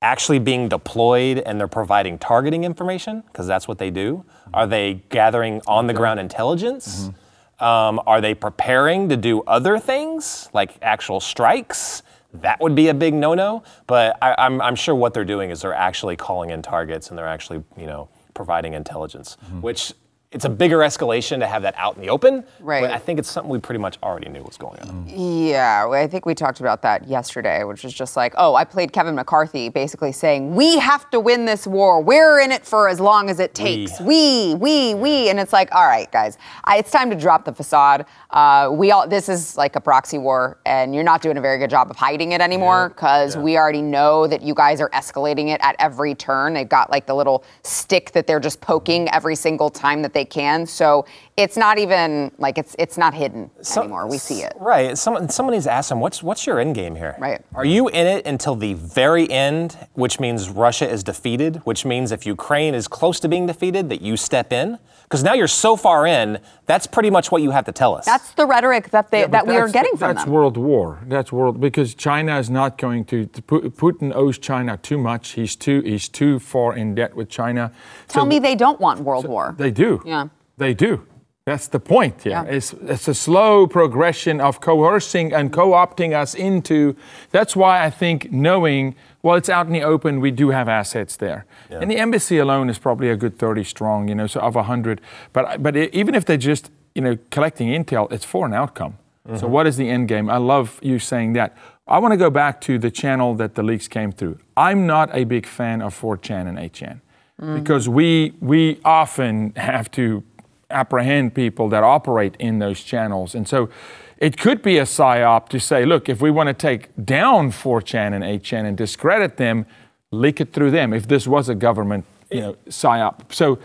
actually 0.00 0.38
being 0.38 0.68
deployed 0.68 1.38
and 1.40 1.58
they're 1.58 1.68
providing 1.68 2.18
targeting 2.18 2.64
information 2.64 3.22
because 3.26 3.46
that's 3.46 3.68
what 3.68 3.78
they 3.78 3.90
do? 3.90 4.24
Are 4.54 4.66
they 4.66 5.02
gathering 5.10 5.60
on 5.66 5.88
the 5.88 5.92
ground 5.92 6.20
intelligence? 6.20 7.10
Um, 7.60 8.00
are 8.06 8.20
they 8.20 8.34
preparing 8.34 9.08
to 9.08 9.16
do 9.16 9.42
other 9.42 9.78
things 9.78 10.48
like 10.52 10.76
actual 10.82 11.20
strikes? 11.20 12.02
That 12.34 12.60
would 12.60 12.74
be 12.74 12.88
a 12.88 12.94
big 12.94 13.14
no-no. 13.14 13.62
But 13.86 14.16
I, 14.22 14.34
I'm, 14.38 14.60
I'm 14.60 14.74
sure 14.76 14.94
what 14.94 15.14
they're 15.14 15.24
doing 15.24 15.50
is 15.50 15.62
they're 15.62 15.74
actually 15.74 16.16
calling 16.16 16.50
in 16.50 16.62
targets 16.62 17.08
and 17.08 17.18
they're 17.18 17.26
actually, 17.26 17.64
you 17.76 17.86
know, 17.86 18.08
providing 18.34 18.74
intelligence, 18.74 19.36
which 19.60 19.92
it's 20.30 20.44
a 20.44 20.48
bigger 20.50 20.78
escalation 20.78 21.38
to 21.38 21.46
have 21.46 21.62
that 21.62 21.74
out 21.78 21.96
in 21.96 22.02
the 22.02 22.10
open. 22.10 22.44
Right. 22.60 22.82
But 22.82 22.90
I 22.90 22.98
think 22.98 23.18
it's 23.18 23.30
something 23.30 23.50
we 23.50 23.58
pretty 23.58 23.78
much 23.78 23.96
already 24.02 24.28
knew 24.28 24.42
was 24.42 24.58
going 24.58 24.78
on. 24.80 25.06
Yeah, 25.08 25.88
I 25.90 26.06
think 26.06 26.26
we 26.26 26.34
talked 26.34 26.60
about 26.60 26.82
that 26.82 27.08
yesterday, 27.08 27.64
which 27.64 27.82
is 27.82 27.94
just 27.94 28.14
like, 28.14 28.34
oh, 28.36 28.54
I 28.54 28.64
played 28.64 28.92
Kevin 28.92 29.14
McCarthy 29.14 29.70
basically 29.70 30.12
saying, 30.12 30.54
we 30.54 30.78
have 30.80 31.08
to 31.12 31.20
win 31.20 31.46
this 31.46 31.66
war. 31.66 32.02
We're 32.02 32.40
in 32.40 32.52
it 32.52 32.66
for 32.66 32.90
as 32.90 33.00
long 33.00 33.30
as 33.30 33.40
it 33.40 33.54
takes. 33.54 33.98
We, 34.02 34.54
we, 34.56 34.94
we. 34.94 35.30
And 35.30 35.40
it's 35.40 35.54
like, 35.54 35.74
all 35.74 35.86
right, 35.86 36.12
guys, 36.12 36.36
I, 36.64 36.76
it's 36.76 36.90
time 36.90 37.08
to 37.08 37.16
drop 37.16 37.46
the 37.46 37.54
facade. 37.54 38.04
Uh, 38.30 38.68
we 38.70 38.90
all, 38.90 39.08
this 39.08 39.30
is 39.30 39.56
like 39.56 39.76
a 39.76 39.80
proxy 39.80 40.18
war, 40.18 40.58
and 40.66 40.94
you're 40.94 41.04
not 41.04 41.22
doing 41.22 41.38
a 41.38 41.40
very 41.40 41.56
good 41.56 41.70
job 41.70 41.90
of 41.90 41.96
hiding 41.96 42.32
it 42.32 42.42
anymore 42.42 42.90
because 42.90 43.34
we 43.38 43.56
already 43.56 43.80
know 43.80 44.26
that 44.26 44.42
you 44.42 44.52
guys 44.52 44.78
are 44.82 44.90
escalating 44.90 45.48
it 45.48 45.60
at 45.62 45.74
every 45.78 46.14
turn. 46.14 46.52
They've 46.52 46.68
got 46.68 46.90
like 46.90 47.06
the 47.06 47.14
little 47.14 47.44
stick 47.62 48.12
that 48.12 48.26
they're 48.26 48.40
just 48.40 48.60
poking 48.60 49.08
every 49.08 49.34
single 49.34 49.70
time 49.70 50.02
that 50.02 50.12
they 50.12 50.17
can. 50.24 50.66
So 50.66 51.06
it's 51.38 51.56
not 51.56 51.78
even 51.78 52.32
like 52.38 52.58
it's 52.58 52.74
it's 52.80 52.98
not 52.98 53.14
hidden 53.14 53.48
anymore. 53.76 54.08
We 54.08 54.18
see 54.18 54.42
it. 54.42 54.54
Right. 54.58 54.98
Someone, 54.98 55.28
someone 55.28 55.54
needs 55.54 55.66
to 55.66 55.70
ask 55.72 55.88
them, 55.88 56.00
what's, 56.00 56.20
what's 56.20 56.46
your 56.46 56.58
end 56.58 56.74
game 56.74 56.96
here? 56.96 57.14
Right. 57.18 57.40
Are 57.54 57.64
you 57.64 57.88
in 57.88 58.06
it 58.08 58.26
until 58.26 58.56
the 58.56 58.74
very 58.74 59.30
end, 59.30 59.78
which 59.94 60.18
means 60.18 60.50
Russia 60.50 60.90
is 60.90 61.04
defeated, 61.04 61.62
which 61.64 61.84
means 61.84 62.10
if 62.10 62.26
Ukraine 62.26 62.74
is 62.74 62.88
close 62.88 63.20
to 63.20 63.28
being 63.28 63.46
defeated, 63.46 63.88
that 63.88 64.02
you 64.02 64.16
step 64.16 64.52
in? 64.52 64.78
Because 65.04 65.22
now 65.22 65.32
you're 65.32 65.46
so 65.46 65.76
far 65.76 66.06
in, 66.06 66.38
that's 66.66 66.86
pretty 66.86 67.08
much 67.08 67.30
what 67.30 67.40
you 67.40 67.50
have 67.52 67.64
to 67.66 67.72
tell 67.72 67.94
us. 67.94 68.04
That's 68.04 68.32
the 68.32 68.44
rhetoric 68.44 68.90
that 68.90 69.10
they 69.10 69.20
Yeah, 69.20 69.28
that 69.28 69.46
we 69.46 69.56
are 69.56 69.68
getting 69.68 69.92
from 69.92 70.08
That's 70.08 70.24
them. 70.24 70.32
That's 70.32 70.34
world 70.34 70.56
war. 70.56 70.98
That's 71.06 71.32
world 71.32 71.60
because 71.60 71.94
China 71.94 72.36
is 72.38 72.50
not 72.50 72.76
going 72.76 73.04
to. 73.06 73.24
to 73.26 73.40
Putin 73.42 74.12
owes 74.14 74.38
China 74.38 74.76
too 74.76 74.98
much. 74.98 75.30
He's 75.30 75.56
too. 75.56 75.80
He's 75.80 76.08
too 76.08 76.38
far 76.38 76.76
in 76.76 76.94
debt 76.94 77.14
with 77.14 77.30
China. 77.30 77.72
Tell 78.08 78.24
So 78.24 78.28
me 78.28 78.38
they 78.38 78.54
don't 78.54 78.80
want 78.80 79.00
world 79.00 79.26
war. 79.26 79.54
They 79.56 79.70
do. 79.70 80.02
Yeah. 80.04 80.28
They 80.58 80.74
do. 80.74 81.06
That's 81.48 81.68
the 81.68 81.80
point. 81.80 82.14
Yeah. 82.24 82.44
Yeah. 82.44 82.56
It's 82.56 82.72
it's 82.94 83.08
a 83.08 83.14
slow 83.14 83.66
progression 83.66 84.40
of 84.40 84.60
coercing 84.60 85.32
and 85.32 85.52
co-opting 85.52 86.12
us 86.12 86.34
into. 86.34 86.94
That's 87.30 87.56
why 87.56 87.84
I 87.86 87.90
think 87.90 88.30
knowing. 88.30 88.94
Well, 89.22 89.36
it's 89.36 89.48
out 89.48 89.66
in 89.66 89.72
the 89.72 89.82
open. 89.82 90.20
We 90.20 90.30
do 90.30 90.50
have 90.50 90.68
assets 90.68 91.16
there, 91.16 91.44
and 91.70 91.90
the 91.90 91.96
embassy 91.96 92.38
alone 92.38 92.70
is 92.70 92.78
probably 92.78 93.10
a 93.10 93.16
good 93.16 93.38
30 93.38 93.64
strong. 93.64 94.08
You 94.08 94.14
know, 94.14 94.26
so 94.26 94.40
of 94.40 94.54
100. 94.54 95.00
But 95.32 95.62
but 95.62 95.76
i- 95.76 95.90
even 95.92 96.14
if 96.14 96.24
they're 96.24 96.36
just 96.52 96.70
you 96.94 97.02
know 97.02 97.16
collecting 97.30 97.68
intel, 97.68 98.12
it's 98.12 98.24
for 98.24 98.46
an 98.46 98.54
outcome. 98.54 98.98
So 99.26 99.32
mm-hmm. 99.32 99.50
what 99.50 99.66
is 99.66 99.76
the 99.76 99.90
end 99.90 100.08
game? 100.08 100.30
I 100.30 100.38
love 100.38 100.78
you 100.82 100.98
saying 100.98 101.34
that. 101.34 101.56
I 101.86 101.98
want 101.98 102.12
to 102.12 102.18
go 102.18 102.30
back 102.30 102.60
to 102.62 102.78
the 102.78 102.90
channel 102.90 103.34
that 103.36 103.54
the 103.54 103.62
leaks 103.62 103.88
came 103.88 104.12
through. 104.12 104.38
I'm 104.56 104.86
not 104.86 105.08
a 105.14 105.24
big 105.24 105.46
fan 105.46 105.82
of 105.82 105.98
4chan 105.98 106.46
and 106.48 106.58
8chan 106.58 107.00
mm. 107.40 107.54
because 107.62 107.88
we 107.88 108.34
we 108.40 108.78
often 108.84 109.52
have 109.56 109.90
to 109.92 110.22
apprehend 110.70 111.34
people 111.34 111.68
that 111.68 111.82
operate 111.82 112.36
in 112.38 112.58
those 112.58 112.82
channels. 112.82 113.34
And 113.34 113.48
so 113.48 113.70
it 114.18 114.36
could 114.36 114.62
be 114.62 114.78
a 114.78 114.82
psyop 114.82 115.48
to 115.50 115.60
say, 115.60 115.84
look, 115.84 116.08
if 116.08 116.20
we 116.20 116.30
want 116.30 116.48
to 116.48 116.54
take 116.54 116.88
down 117.04 117.50
4chan 117.50 118.14
and 118.14 118.24
8chan 118.24 118.64
and 118.64 118.76
discredit 118.76 119.36
them, 119.36 119.66
leak 120.10 120.40
it 120.40 120.52
through 120.52 120.70
them 120.70 120.92
if 120.92 121.06
this 121.06 121.26
was 121.26 121.48
a 121.48 121.54
government 121.54 122.04
you 122.30 122.40
know, 122.40 122.56
psyop. 122.68 123.32
So 123.32 123.58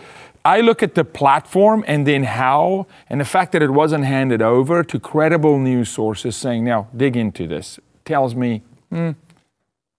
I 0.46 0.62
look 0.62 0.84
at 0.84 0.96
the 0.96 1.04
platform 1.04 1.84
and 1.88 2.06
then 2.06 2.24
how, 2.24 2.88
and 3.10 3.20
the 3.20 3.26
fact 3.26 3.52
that 3.54 3.62
it 3.62 3.72
wasn't 3.72 4.06
handed 4.06 4.42
over 4.42 4.84
to 4.84 5.00
credible 5.00 5.58
news 5.58 5.90
sources 5.90 6.36
saying, 6.36 6.64
now 6.64 6.88
dig 6.96 7.16
into 7.18 7.48
this, 7.48 7.80
tells 8.06 8.36
me 8.36 8.62
hmm, 8.92 9.12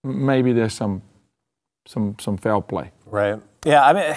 maybe 0.03 0.53
there's 0.53 0.73
some, 0.73 1.01
some, 1.87 2.15
some 2.19 2.37
foul 2.37 2.61
play. 2.61 2.91
Right. 3.05 3.39
Yeah, 3.65 3.83
I 3.83 3.93
mean, 3.93 4.15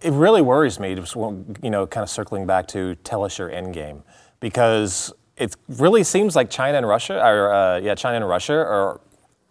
it 0.00 0.12
really 0.12 0.42
worries 0.42 0.78
me, 0.78 0.94
just, 0.94 1.16
you 1.16 1.70
know, 1.70 1.86
kind 1.86 2.02
of 2.02 2.10
circling 2.10 2.46
back 2.46 2.66
to 2.68 2.94
tell 2.96 3.24
us 3.24 3.38
your 3.38 3.50
end 3.50 3.74
game, 3.74 4.02
because 4.40 5.12
it 5.36 5.56
really 5.68 6.04
seems 6.04 6.36
like 6.36 6.50
China 6.50 6.78
and 6.78 6.86
Russia, 6.86 7.24
or 7.24 7.52
uh, 7.52 7.78
yeah, 7.78 7.94
China 7.94 8.16
and 8.16 8.28
Russia 8.28 8.54
are 8.54 9.00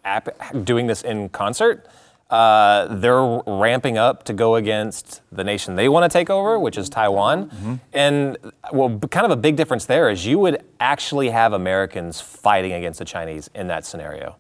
ap- 0.06 0.64
doing 0.64 0.88
this 0.88 1.02
in 1.02 1.30
concert. 1.30 1.88
Uh, 2.30 2.88
they're 2.96 3.42
ramping 3.46 3.98
up 3.98 4.24
to 4.24 4.34
go 4.34 4.56
against 4.56 5.22
the 5.32 5.44
nation 5.44 5.76
they 5.76 5.88
want 5.88 6.10
to 6.10 6.18
take 6.18 6.32
over, 6.32 6.58
which 6.58 6.78
is 6.78 6.90
Taiwan. 6.90 7.80
And 7.92 8.38
well, 8.72 8.98
kind 9.12 9.26
of 9.26 9.32
a 9.32 9.36
big 9.36 9.56
difference 9.56 9.86
there 9.86 10.10
is 10.10 10.26
you 10.26 10.40
would 10.40 10.64
actually 10.80 11.30
have 11.30 11.54
Americans 11.54 12.22
fighting 12.22 12.72
against 12.74 12.98
the 12.98 13.06
Chinese 13.06 13.50
in 13.54 13.68
that 13.68 13.86
scenario. 13.86 14.38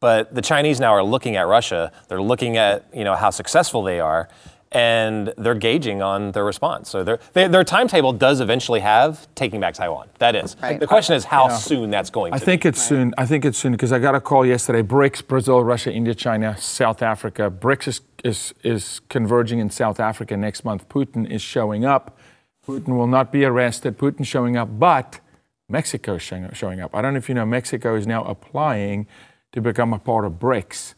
But 0.00 0.34
the 0.34 0.40
Chinese 0.40 0.80
now 0.80 0.92
are 0.92 1.02
looking 1.02 1.36
at 1.36 1.46
Russia. 1.46 1.92
They're 2.08 2.22
looking 2.22 2.56
at 2.56 2.86
you 2.94 3.04
know 3.04 3.16
how 3.16 3.30
successful 3.30 3.82
they 3.82 4.00
are, 4.00 4.28
and 4.72 5.32
they're 5.38 5.54
gauging 5.54 6.02
on 6.02 6.32
their 6.32 6.44
response. 6.44 6.90
So 6.90 7.04
their 7.04 7.18
their, 7.32 7.48
their 7.48 7.64
timetable 7.64 8.12
does 8.12 8.40
eventually 8.40 8.80
have 8.80 9.32
taking 9.34 9.60
back 9.60 9.74
Taiwan. 9.74 10.08
That 10.18 10.34
is. 10.34 10.56
Right. 10.62 10.80
The 10.80 10.86
question 10.86 11.14
is 11.14 11.24
how 11.24 11.48
soon 11.48 11.90
that's 11.90 12.10
going 12.10 12.32
I 12.32 12.38
to. 12.38 12.44
think 12.44 12.62
be. 12.62 12.70
it's 12.70 12.82
soon. 12.82 13.14
I 13.16 13.26
think 13.26 13.44
it's 13.44 13.58
soon 13.58 13.72
because 13.72 13.92
I 13.92 13.98
got 13.98 14.14
a 14.14 14.20
call 14.20 14.44
yesterday. 14.44 14.82
BRICS, 14.82 15.26
Brazil, 15.26 15.62
Russia, 15.62 15.92
India, 15.92 16.14
China, 16.14 16.56
South 16.58 17.02
Africa. 17.02 17.50
BRICS 17.50 17.88
is, 17.88 18.00
is, 18.24 18.54
is 18.62 19.00
converging 19.08 19.60
in 19.60 19.70
South 19.70 20.00
Africa 20.00 20.36
next 20.36 20.64
month. 20.64 20.88
Putin 20.88 21.30
is 21.30 21.42
showing 21.42 21.84
up. 21.84 22.18
Putin 22.66 22.96
will 22.96 23.06
not 23.06 23.30
be 23.30 23.44
arrested. 23.44 23.96
Putin 23.96 24.26
showing 24.26 24.56
up, 24.56 24.78
but 24.78 25.20
Mexico 25.68 26.14
is 26.14 26.22
showing, 26.22 26.50
showing 26.52 26.80
up. 26.80 26.94
I 26.94 27.02
don't 27.02 27.14
know 27.14 27.18
if 27.18 27.28
you 27.28 27.34
know, 27.34 27.46
Mexico 27.46 27.94
is 27.94 28.06
now 28.06 28.24
applying 28.24 29.06
to 29.52 29.60
become 29.60 29.92
a 29.92 29.98
part 29.98 30.24
of 30.24 30.32
BRICS. 30.32 30.94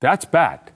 That's 0.00 0.26
bad 0.26 0.72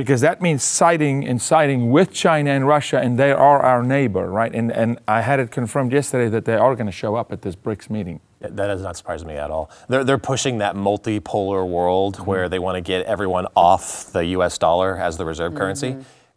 because 0.00 0.22
that 0.22 0.40
means 0.40 0.62
siding 0.62 1.28
and 1.28 1.42
siding 1.42 1.90
with 1.90 2.10
China 2.10 2.48
and 2.52 2.66
Russia, 2.66 2.98
and 2.98 3.18
they 3.18 3.32
are 3.32 3.60
our 3.60 3.82
neighbor, 3.82 4.30
right? 4.30 4.50
And, 4.54 4.72
and 4.72 4.98
I 5.06 5.20
had 5.20 5.40
it 5.40 5.50
confirmed 5.50 5.92
yesterday 5.92 6.30
that 6.30 6.46
they 6.46 6.54
are 6.56 6.74
going 6.74 6.86
to 6.86 6.92
show 6.92 7.16
up 7.16 7.32
at 7.32 7.42
this 7.42 7.54
BRICS 7.54 7.90
meeting. 7.90 8.20
That 8.40 8.56
does 8.56 8.80
not 8.80 8.96
surprise 8.96 9.26
me 9.26 9.34
at 9.34 9.50
all. 9.50 9.70
They're, 9.90 10.02
they're 10.02 10.16
pushing 10.16 10.56
that 10.56 10.74
multipolar 10.74 11.68
world 11.68 12.16
Mm-hmm. 12.16 12.24
where 12.24 12.48
they 12.48 12.58
want 12.58 12.76
to 12.76 12.80
get 12.80 13.04
everyone 13.04 13.46
off 13.54 14.10
the 14.12 14.24
US 14.38 14.56
dollar 14.56 14.96
as 14.98 15.18
the 15.18 15.26
reserve 15.26 15.54
currency. 15.54 15.90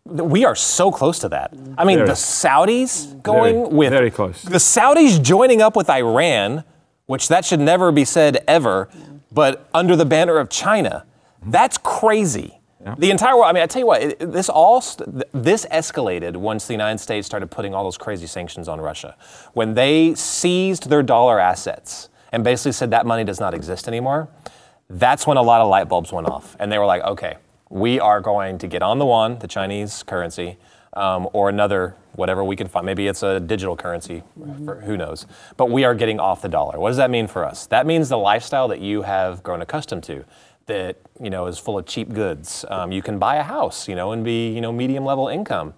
Mm-hmm. 0.09 0.29
We 0.29 0.43
are 0.43 0.55
so 0.55 0.91
close 0.91 1.19
to 1.19 1.29
that. 1.29 1.53
Mm-hmm. 1.53 1.75
I 1.77 1.85
mean, 1.85 1.99
Very. 1.99 2.09
the 2.09 2.15
Saudis 2.15 3.07
mm-hmm. 3.07 3.21
going 3.21 3.55
Very- 3.63 3.75
with. 3.77 3.89
very 3.91 4.11
close. 4.11 4.41
The 4.43 4.57
Saudis 4.57 5.23
joining 5.23 5.61
up 5.61 5.77
with 5.77 5.89
Iran, 5.89 6.65
which 7.05 7.29
that 7.29 7.45
should 7.45 7.61
never 7.61 7.93
be 7.93 8.03
said 8.03 8.43
ever, 8.45 8.89
but 9.31 9.69
under 9.73 9.95
the 9.95 10.05
banner 10.05 10.37
of 10.37 10.49
China. 10.49 11.05
That's 11.45 11.77
crazy. 11.77 12.59
The 12.97 13.11
entire 13.11 13.35
world. 13.35 13.47
I 13.47 13.53
mean, 13.53 13.63
I 13.63 13.67
tell 13.67 13.79
you 13.79 13.85
what. 13.85 14.01
It, 14.01 14.31
this 14.31 14.49
all 14.49 14.81
st- 14.81 15.23
this 15.33 15.65
escalated 15.71 16.35
once 16.35 16.67
the 16.67 16.73
United 16.73 16.99
States 16.99 17.25
started 17.25 17.49
putting 17.49 17.73
all 17.73 17.83
those 17.83 17.97
crazy 17.97 18.27
sanctions 18.27 18.67
on 18.67 18.81
Russia. 18.81 19.15
When 19.53 19.73
they 19.73 20.15
seized 20.15 20.89
their 20.89 21.03
dollar 21.03 21.39
assets 21.39 22.09
and 22.31 22.43
basically 22.43 22.73
said 22.73 22.91
that 22.91 23.05
money 23.05 23.23
does 23.23 23.39
not 23.39 23.53
exist 23.53 23.87
anymore. 23.87 24.27
That's 24.89 25.25
when 25.25 25.37
a 25.37 25.41
lot 25.41 25.61
of 25.61 25.69
light 25.69 25.87
bulbs 25.87 26.11
went 26.11 26.27
off, 26.27 26.55
and 26.59 26.71
they 26.71 26.77
were 26.77 26.85
like, 26.85 27.03
"Okay, 27.03 27.35
we 27.69 27.99
are 27.99 28.21
going 28.21 28.57
to 28.59 28.67
get 28.67 28.83
on 28.83 28.99
the 28.99 29.05
one, 29.05 29.39
the 29.39 29.47
Chinese 29.47 30.03
currency, 30.03 30.57
um, 30.95 31.27
or 31.33 31.49
another, 31.49 31.95
whatever 32.13 32.43
we 32.43 32.55
can 32.55 32.67
find. 32.67 32.85
Maybe 32.85 33.07
it's 33.07 33.23
a 33.23 33.39
digital 33.39 33.75
currency, 33.75 34.23
for, 34.63 34.81
who 34.81 34.95
knows? 34.95 35.25
But 35.57 35.71
we 35.71 35.83
are 35.83 35.95
getting 35.95 36.19
off 36.19 36.41
the 36.41 36.49
dollar. 36.49 36.79
What 36.79 36.89
does 36.89 36.97
that 36.97 37.09
mean 37.09 37.27
for 37.27 37.43
us? 37.43 37.65
That 37.67 37.87
means 37.87 38.09
the 38.09 38.17
lifestyle 38.17 38.67
that 38.67 38.79
you 38.79 39.01
have 39.01 39.41
grown 39.41 39.61
accustomed 39.61 40.03
to, 40.03 40.23
that 40.65 40.97
you 41.21 41.29
know 41.29 41.47
is 41.47 41.57
full 41.59 41.77
of 41.77 41.85
cheap 41.85 42.13
goods. 42.13 42.65
Um, 42.69 42.91
you 42.91 43.01
can 43.01 43.19
buy 43.19 43.35
a 43.37 43.43
house, 43.43 43.87
you 43.87 43.95
know, 43.95 44.11
and 44.11 44.23
be 44.23 44.49
you 44.53 44.61
know 44.61 44.71
medium 44.71 45.05
level 45.05 45.27
income. 45.27 45.73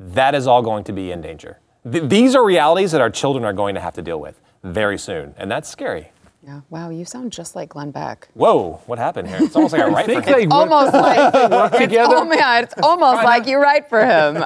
That 0.00 0.34
is 0.34 0.46
all 0.46 0.62
going 0.62 0.84
to 0.84 0.92
be 0.92 1.10
in 1.12 1.20
danger. 1.20 1.58
Th- 1.90 2.04
these 2.04 2.34
are 2.34 2.44
realities 2.44 2.92
that 2.92 3.00
our 3.00 3.10
children 3.10 3.44
are 3.44 3.52
going 3.52 3.74
to 3.74 3.80
have 3.80 3.94
to 3.94 4.02
deal 4.02 4.20
with 4.20 4.40
very 4.62 4.98
soon, 4.98 5.34
and 5.36 5.50
that's 5.50 5.68
scary. 5.68 6.10
Yeah. 6.44 6.62
Wow, 6.70 6.90
you 6.90 7.04
sound 7.04 7.30
just 7.30 7.54
like 7.54 7.68
Glenn 7.68 7.92
Beck. 7.92 8.26
Whoa, 8.34 8.80
what 8.86 8.98
happened 8.98 9.28
here? 9.28 9.38
It's 9.42 9.54
almost 9.54 9.74
like 9.74 9.82
I 9.82 9.88
write 9.88 10.06
for 10.06 10.12
think 10.12 10.24
him. 10.24 10.32
they 10.40 10.46
work- 10.48 10.52
Almost 10.54 10.92
like 10.92 11.34
it's, 11.72 11.78
together? 11.78 12.16
almo- 12.16 12.34
yeah, 12.34 12.60
it's 12.62 12.74
almost 12.82 13.22
like 13.22 13.46
you 13.46 13.58
write 13.58 13.88
for 13.88 14.00
him. 14.04 14.38
Um, 14.38 14.42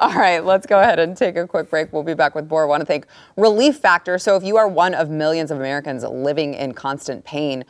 all 0.00 0.14
right, 0.16 0.40
let's 0.44 0.66
go 0.66 0.80
ahead 0.80 0.98
and 0.98 1.16
take 1.16 1.36
a 1.36 1.46
quick 1.46 1.70
break. 1.70 1.92
We'll 1.92 2.02
be 2.02 2.14
back 2.14 2.34
with 2.34 2.50
more. 2.50 2.64
I 2.64 2.66
want 2.66 2.80
to 2.80 2.86
thank 2.86 3.06
Relief 3.36 3.76
Factor. 3.78 4.18
So 4.18 4.34
if 4.34 4.42
you 4.42 4.56
are 4.56 4.66
one 4.66 4.94
of 4.94 5.10
millions 5.10 5.52
of 5.52 5.58
Americans 5.58 6.02
living 6.02 6.54
in 6.54 6.72
constant 6.74 7.24
pain, 7.24 7.64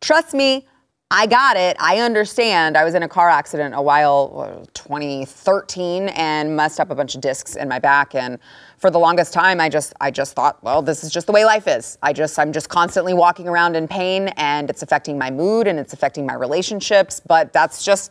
trust 0.00 0.34
me, 0.34 0.66
I 1.14 1.26
got 1.26 1.58
it. 1.58 1.76
I 1.78 1.98
understand. 1.98 2.74
I 2.74 2.84
was 2.84 2.94
in 2.94 3.02
a 3.02 3.08
car 3.08 3.28
accident 3.28 3.74
a 3.74 3.82
while, 3.82 4.66
2013, 4.72 6.08
and 6.08 6.56
messed 6.56 6.80
up 6.80 6.88
a 6.88 6.94
bunch 6.94 7.14
of 7.14 7.20
discs 7.20 7.54
in 7.54 7.68
my 7.68 7.78
back. 7.78 8.14
And 8.14 8.38
for 8.78 8.90
the 8.90 8.98
longest 8.98 9.34
time, 9.34 9.60
I 9.60 9.68
just, 9.68 9.92
I 10.00 10.10
just 10.10 10.34
thought, 10.34 10.64
well, 10.64 10.80
this 10.80 11.04
is 11.04 11.12
just 11.12 11.26
the 11.26 11.32
way 11.34 11.44
life 11.44 11.68
is. 11.68 11.98
I 12.02 12.14
just, 12.14 12.38
I'm 12.38 12.50
just 12.50 12.70
constantly 12.70 13.12
walking 13.12 13.46
around 13.46 13.76
in 13.76 13.88
pain, 13.88 14.28
and 14.38 14.70
it's 14.70 14.82
affecting 14.82 15.18
my 15.18 15.30
mood 15.30 15.66
and 15.66 15.78
it's 15.78 15.92
affecting 15.92 16.24
my 16.24 16.32
relationships. 16.32 17.20
But 17.20 17.52
that's 17.52 17.84
just 17.84 18.10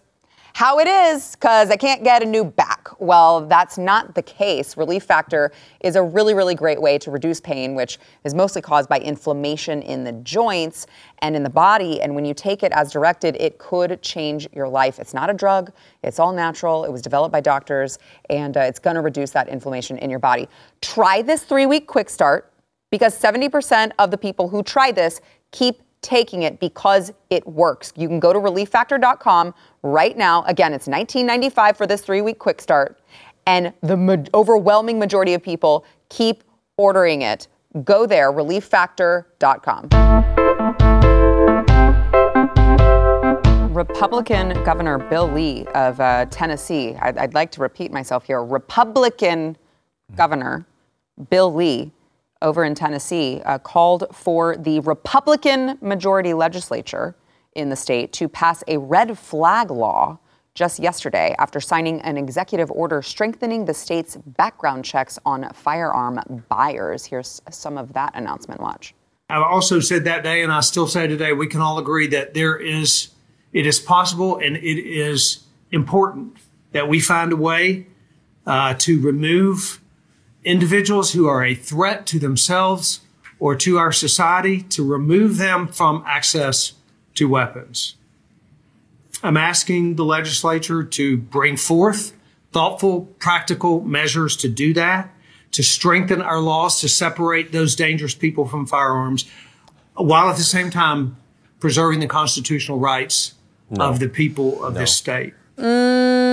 how 0.53 0.79
it 0.79 0.87
is 0.87 1.35
because 1.35 1.69
I 1.69 1.75
can't 1.75 2.03
get 2.03 2.23
a 2.23 2.25
new 2.25 2.43
back. 2.43 2.89
Well, 2.99 3.47
that's 3.47 3.77
not 3.77 4.15
the 4.15 4.21
case. 4.21 4.77
Relief 4.77 5.03
Factor 5.03 5.51
is 5.79 5.95
a 5.95 6.03
really, 6.03 6.33
really 6.33 6.55
great 6.55 6.81
way 6.81 6.97
to 6.99 7.11
reduce 7.11 7.39
pain, 7.39 7.73
which 7.73 7.99
is 8.23 8.33
mostly 8.33 8.61
caused 8.61 8.89
by 8.89 8.99
inflammation 8.99 9.81
in 9.81 10.03
the 10.03 10.11
joints 10.11 10.87
and 11.19 11.35
in 11.35 11.43
the 11.43 11.49
body. 11.49 12.01
And 12.01 12.13
when 12.15 12.25
you 12.25 12.33
take 12.33 12.63
it 12.63 12.71
as 12.73 12.91
directed, 12.91 13.37
it 13.39 13.57
could 13.57 14.01
change 14.01 14.47
your 14.53 14.67
life. 14.67 14.99
It's 14.99 15.13
not 15.13 15.29
a 15.29 15.33
drug, 15.33 15.71
it's 16.03 16.19
all 16.19 16.33
natural. 16.33 16.85
It 16.85 16.91
was 16.91 17.01
developed 17.01 17.31
by 17.31 17.41
doctors, 17.41 17.99
and 18.29 18.55
uh, 18.57 18.61
it's 18.61 18.79
going 18.79 18.95
to 18.95 19.01
reduce 19.01 19.31
that 19.31 19.47
inflammation 19.47 19.97
in 19.97 20.09
your 20.09 20.19
body. 20.19 20.47
Try 20.81 21.21
this 21.21 21.43
three 21.43 21.65
week 21.65 21.87
quick 21.87 22.09
start 22.09 22.51
because 22.91 23.19
70% 23.19 23.91
of 23.97 24.11
the 24.11 24.17
people 24.17 24.49
who 24.49 24.61
try 24.61 24.91
this 24.91 25.21
keep 25.51 25.81
taking 26.01 26.43
it 26.43 26.59
because 26.59 27.11
it 27.29 27.45
works. 27.47 27.93
You 27.95 28.07
can 28.07 28.19
go 28.19 28.33
to 28.33 28.39
relieffactor.com 28.39 29.53
right 29.83 30.17
now. 30.17 30.43
Again, 30.43 30.73
it's 30.73 30.87
19.95 30.87 31.77
for 31.77 31.87
this 31.87 32.03
3-week 32.03 32.39
quick 32.39 32.61
start 32.61 32.99
and 33.47 33.73
the 33.81 33.97
ma- 33.97 34.23
overwhelming 34.33 34.99
majority 34.99 35.33
of 35.33 35.41
people 35.41 35.85
keep 36.09 36.43
ordering 36.77 37.21
it. 37.21 37.47
Go 37.83 38.05
there 38.05 38.31
relieffactor.com. 38.31 39.89
Republican 43.73 44.61
Governor 44.63 44.97
Bill 44.97 45.31
Lee 45.31 45.65
of 45.73 45.99
uh, 45.99 46.25
Tennessee, 46.25 46.95
I'd, 47.01 47.17
I'd 47.17 47.33
like 47.33 47.51
to 47.51 47.61
repeat 47.61 47.91
myself 47.91 48.25
here. 48.25 48.43
Republican 48.43 49.55
Governor 50.15 50.65
Bill 51.29 51.53
Lee 51.53 51.91
over 52.41 52.63
in 52.63 52.75
Tennessee 52.75 53.41
uh, 53.45 53.57
called 53.57 54.05
for 54.13 54.57
the 54.57 54.79
Republican 54.81 55.77
majority 55.81 56.33
legislature 56.33 57.15
in 57.53 57.69
the 57.69 57.75
state 57.75 58.13
to 58.13 58.27
pass 58.27 58.63
a 58.67 58.77
red 58.77 59.17
flag 59.17 59.71
law 59.71 60.17
just 60.53 60.79
yesterday 60.79 61.35
after 61.39 61.61
signing 61.61 62.01
an 62.01 62.17
executive 62.17 62.69
order 62.71 63.01
strengthening 63.01 63.65
the 63.65 63.73
state's 63.73 64.17
background 64.17 64.83
checks 64.83 65.17
on 65.25 65.49
firearm 65.53 66.43
buyers. 66.49 67.05
Here's 67.05 67.41
some 67.49 67.77
of 67.77 67.93
that 67.93 68.11
announcement. 68.15 68.59
Watch. 68.59 68.93
I 69.29 69.41
also 69.41 69.79
said 69.79 70.03
that 70.05 70.23
day, 70.23 70.43
and 70.43 70.51
I 70.51 70.59
still 70.59 70.87
say 70.87 71.07
today, 71.07 71.31
we 71.31 71.47
can 71.47 71.61
all 71.61 71.77
agree 71.77 72.07
that 72.07 72.33
there 72.33 72.57
is, 72.57 73.09
it 73.53 73.65
is 73.65 73.79
possible 73.79 74.37
and 74.37 74.57
it 74.57 74.77
is 74.77 75.45
important 75.71 76.35
that 76.73 76.89
we 76.89 76.99
find 76.99 77.31
a 77.31 77.37
way 77.37 77.87
uh, 78.45 78.73
to 78.73 78.99
remove 78.99 79.81
individuals 80.43 81.13
who 81.13 81.27
are 81.27 81.43
a 81.43 81.55
threat 81.55 82.05
to 82.07 82.19
themselves 82.19 83.01
or 83.39 83.55
to 83.55 83.77
our 83.77 83.91
society 83.91 84.61
to 84.61 84.83
remove 84.83 85.37
them 85.37 85.67
from 85.67 86.03
access 86.05 86.73
to 87.15 87.27
weapons. 87.27 87.95
I'm 89.23 89.37
asking 89.37 89.95
the 89.95 90.05
legislature 90.05 90.83
to 90.83 91.17
bring 91.17 91.57
forth 91.57 92.13
thoughtful, 92.51 93.03
practical 93.19 93.81
measures 93.81 94.35
to 94.37 94.49
do 94.49 94.73
that, 94.73 95.09
to 95.51 95.63
strengthen 95.63 96.21
our 96.21 96.39
laws 96.39 96.79
to 96.81 96.89
separate 96.89 97.51
those 97.51 97.75
dangerous 97.75 98.15
people 98.15 98.47
from 98.47 98.65
firearms, 98.65 99.29
while 99.95 100.29
at 100.29 100.37
the 100.37 100.43
same 100.43 100.69
time 100.69 101.17
preserving 101.59 101.99
the 101.99 102.07
constitutional 102.07 102.79
rights 102.79 103.33
no. 103.69 103.85
of 103.85 103.99
the 103.99 104.09
people 104.09 104.63
of 104.63 104.73
no. 104.73 104.79
this 104.79 104.95
state. 104.95 105.33
Mm, 105.57 106.30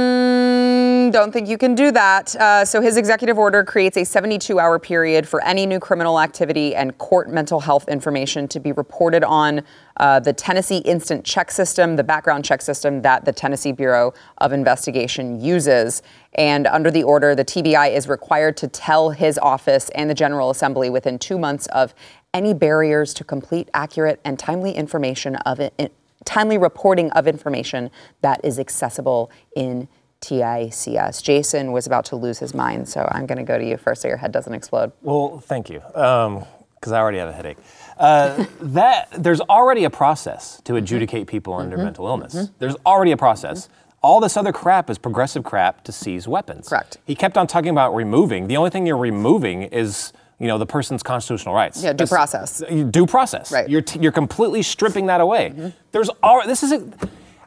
don't 1.11 1.32
think 1.32 1.48
you 1.48 1.59
can 1.59 1.74
do 1.74 1.90
that. 1.92 2.34
Uh, 2.36 2.64
so, 2.64 2.80
his 2.80 2.96
executive 2.96 3.38
order 3.38 3.64
creates 3.64 3.96
a 3.96 4.04
72 4.04 4.59
hour 4.59 4.78
period 4.78 5.28
for 5.28 5.42
any 5.44 5.66
new 5.66 5.78
criminal 5.78 6.20
activity 6.20 6.74
and 6.74 6.96
court 6.98 7.28
mental 7.30 7.61
health 7.61 7.88
information 7.88 8.48
to 8.48 8.61
be 8.61 8.72
reported 8.72 9.24
on 9.24 9.62
uh, 9.98 10.20
the 10.20 10.32
Tennessee 10.32 10.78
Instant 10.78 11.24
Check 11.24 11.50
System, 11.50 11.96
the 11.96 12.04
background 12.04 12.44
check 12.44 12.62
system 12.62 13.02
that 13.02 13.24
the 13.24 13.32
Tennessee 13.32 13.72
Bureau 13.72 14.14
of 14.38 14.52
Investigation 14.52 15.40
uses. 15.40 16.02
And 16.34 16.66
under 16.66 16.90
the 16.90 17.02
order, 17.02 17.34
the 17.34 17.44
TBI 17.44 17.94
is 17.94 18.09
required 18.09 18.56
to 18.59 18.68
tell 18.68 19.11
his 19.11 19.38
office 19.38 19.88
and 19.90 20.09
the 20.09 20.14
General 20.14 20.50
Assembly 20.50 20.90
within 20.90 21.18
two 21.18 21.38
months 21.38 21.66
of 21.68 21.94
any 22.34 22.54
barriers 22.54 23.14
to 23.14 23.24
complete, 23.24 23.68
accurate, 23.74 24.20
and 24.24 24.38
timely 24.38 24.72
information 24.72 25.36
of 25.36 25.61
it, 25.61 25.92
timely 26.24 26.59
reporting 26.59 27.11
of 27.12 27.26
information 27.26 27.90
that 28.20 28.40
is 28.44 28.59
accessible 28.59 29.30
in 29.56 29.88
TICS. 30.20 31.22
Jason 31.22 31.72
was 31.72 31.86
about 31.86 32.04
to 32.06 32.16
lose 32.16 32.38
his 32.38 32.54
mind, 32.54 32.88
so 32.88 33.08
I'm 33.12 33.26
going 33.26 33.38
to 33.38 33.44
go 33.44 33.58
to 33.58 33.64
you 33.64 33.76
first 33.76 34.02
so 34.02 34.08
your 34.08 34.16
head 34.16 34.32
doesn't 34.32 34.52
explode. 34.52 34.92
Well, 35.02 35.40
thank 35.40 35.70
you, 35.70 35.80
because 35.80 36.26
um, 36.26 36.44
I 36.84 36.98
already 36.98 37.18
have 37.18 37.28
a 37.28 37.32
headache. 37.32 37.58
Uh, 37.98 38.46
that 38.60 39.08
there's 39.16 39.40
already 39.42 39.84
a 39.84 39.90
process 39.90 40.60
to 40.64 40.76
adjudicate 40.76 41.26
people 41.26 41.54
under 41.54 41.76
mm-hmm. 41.76 41.86
mental 41.86 42.06
illness. 42.06 42.34
Mm-hmm. 42.34 42.54
There's 42.58 42.76
already 42.86 43.12
a 43.12 43.16
process. 43.16 43.66
Mm-hmm. 43.66 43.74
All 44.00 44.20
this 44.20 44.36
other 44.36 44.52
crap 44.52 44.90
is 44.90 44.98
progressive 44.98 45.42
crap 45.42 45.82
to 45.84 45.92
seize 45.92 46.28
weapons. 46.28 46.68
Correct. 46.68 46.98
He 47.04 47.16
kept 47.16 47.36
on 47.36 47.48
talking 47.48 47.70
about 47.70 47.94
removing. 47.94 48.46
The 48.46 48.56
only 48.56 48.70
thing 48.70 48.86
you're 48.86 48.96
removing 48.96 49.62
is 49.62 50.12
you 50.38 50.46
know 50.46 50.56
the 50.56 50.66
person's 50.66 51.02
constitutional 51.02 51.54
rights. 51.54 51.82
Yeah, 51.82 51.92
due 51.92 51.98
That's, 51.98 52.10
process. 52.10 52.62
Due 52.90 53.06
process. 53.06 53.50
Right. 53.50 53.68
You're 53.68 53.82
t- 53.82 53.98
you're 53.98 54.12
completely 54.12 54.62
stripping 54.62 55.06
that 55.06 55.20
away. 55.20 55.50
Mm-hmm. 55.50 55.68
There's 55.90 56.10
all 56.22 56.46
this 56.46 56.62
is. 56.62 56.72
A, 56.72 56.92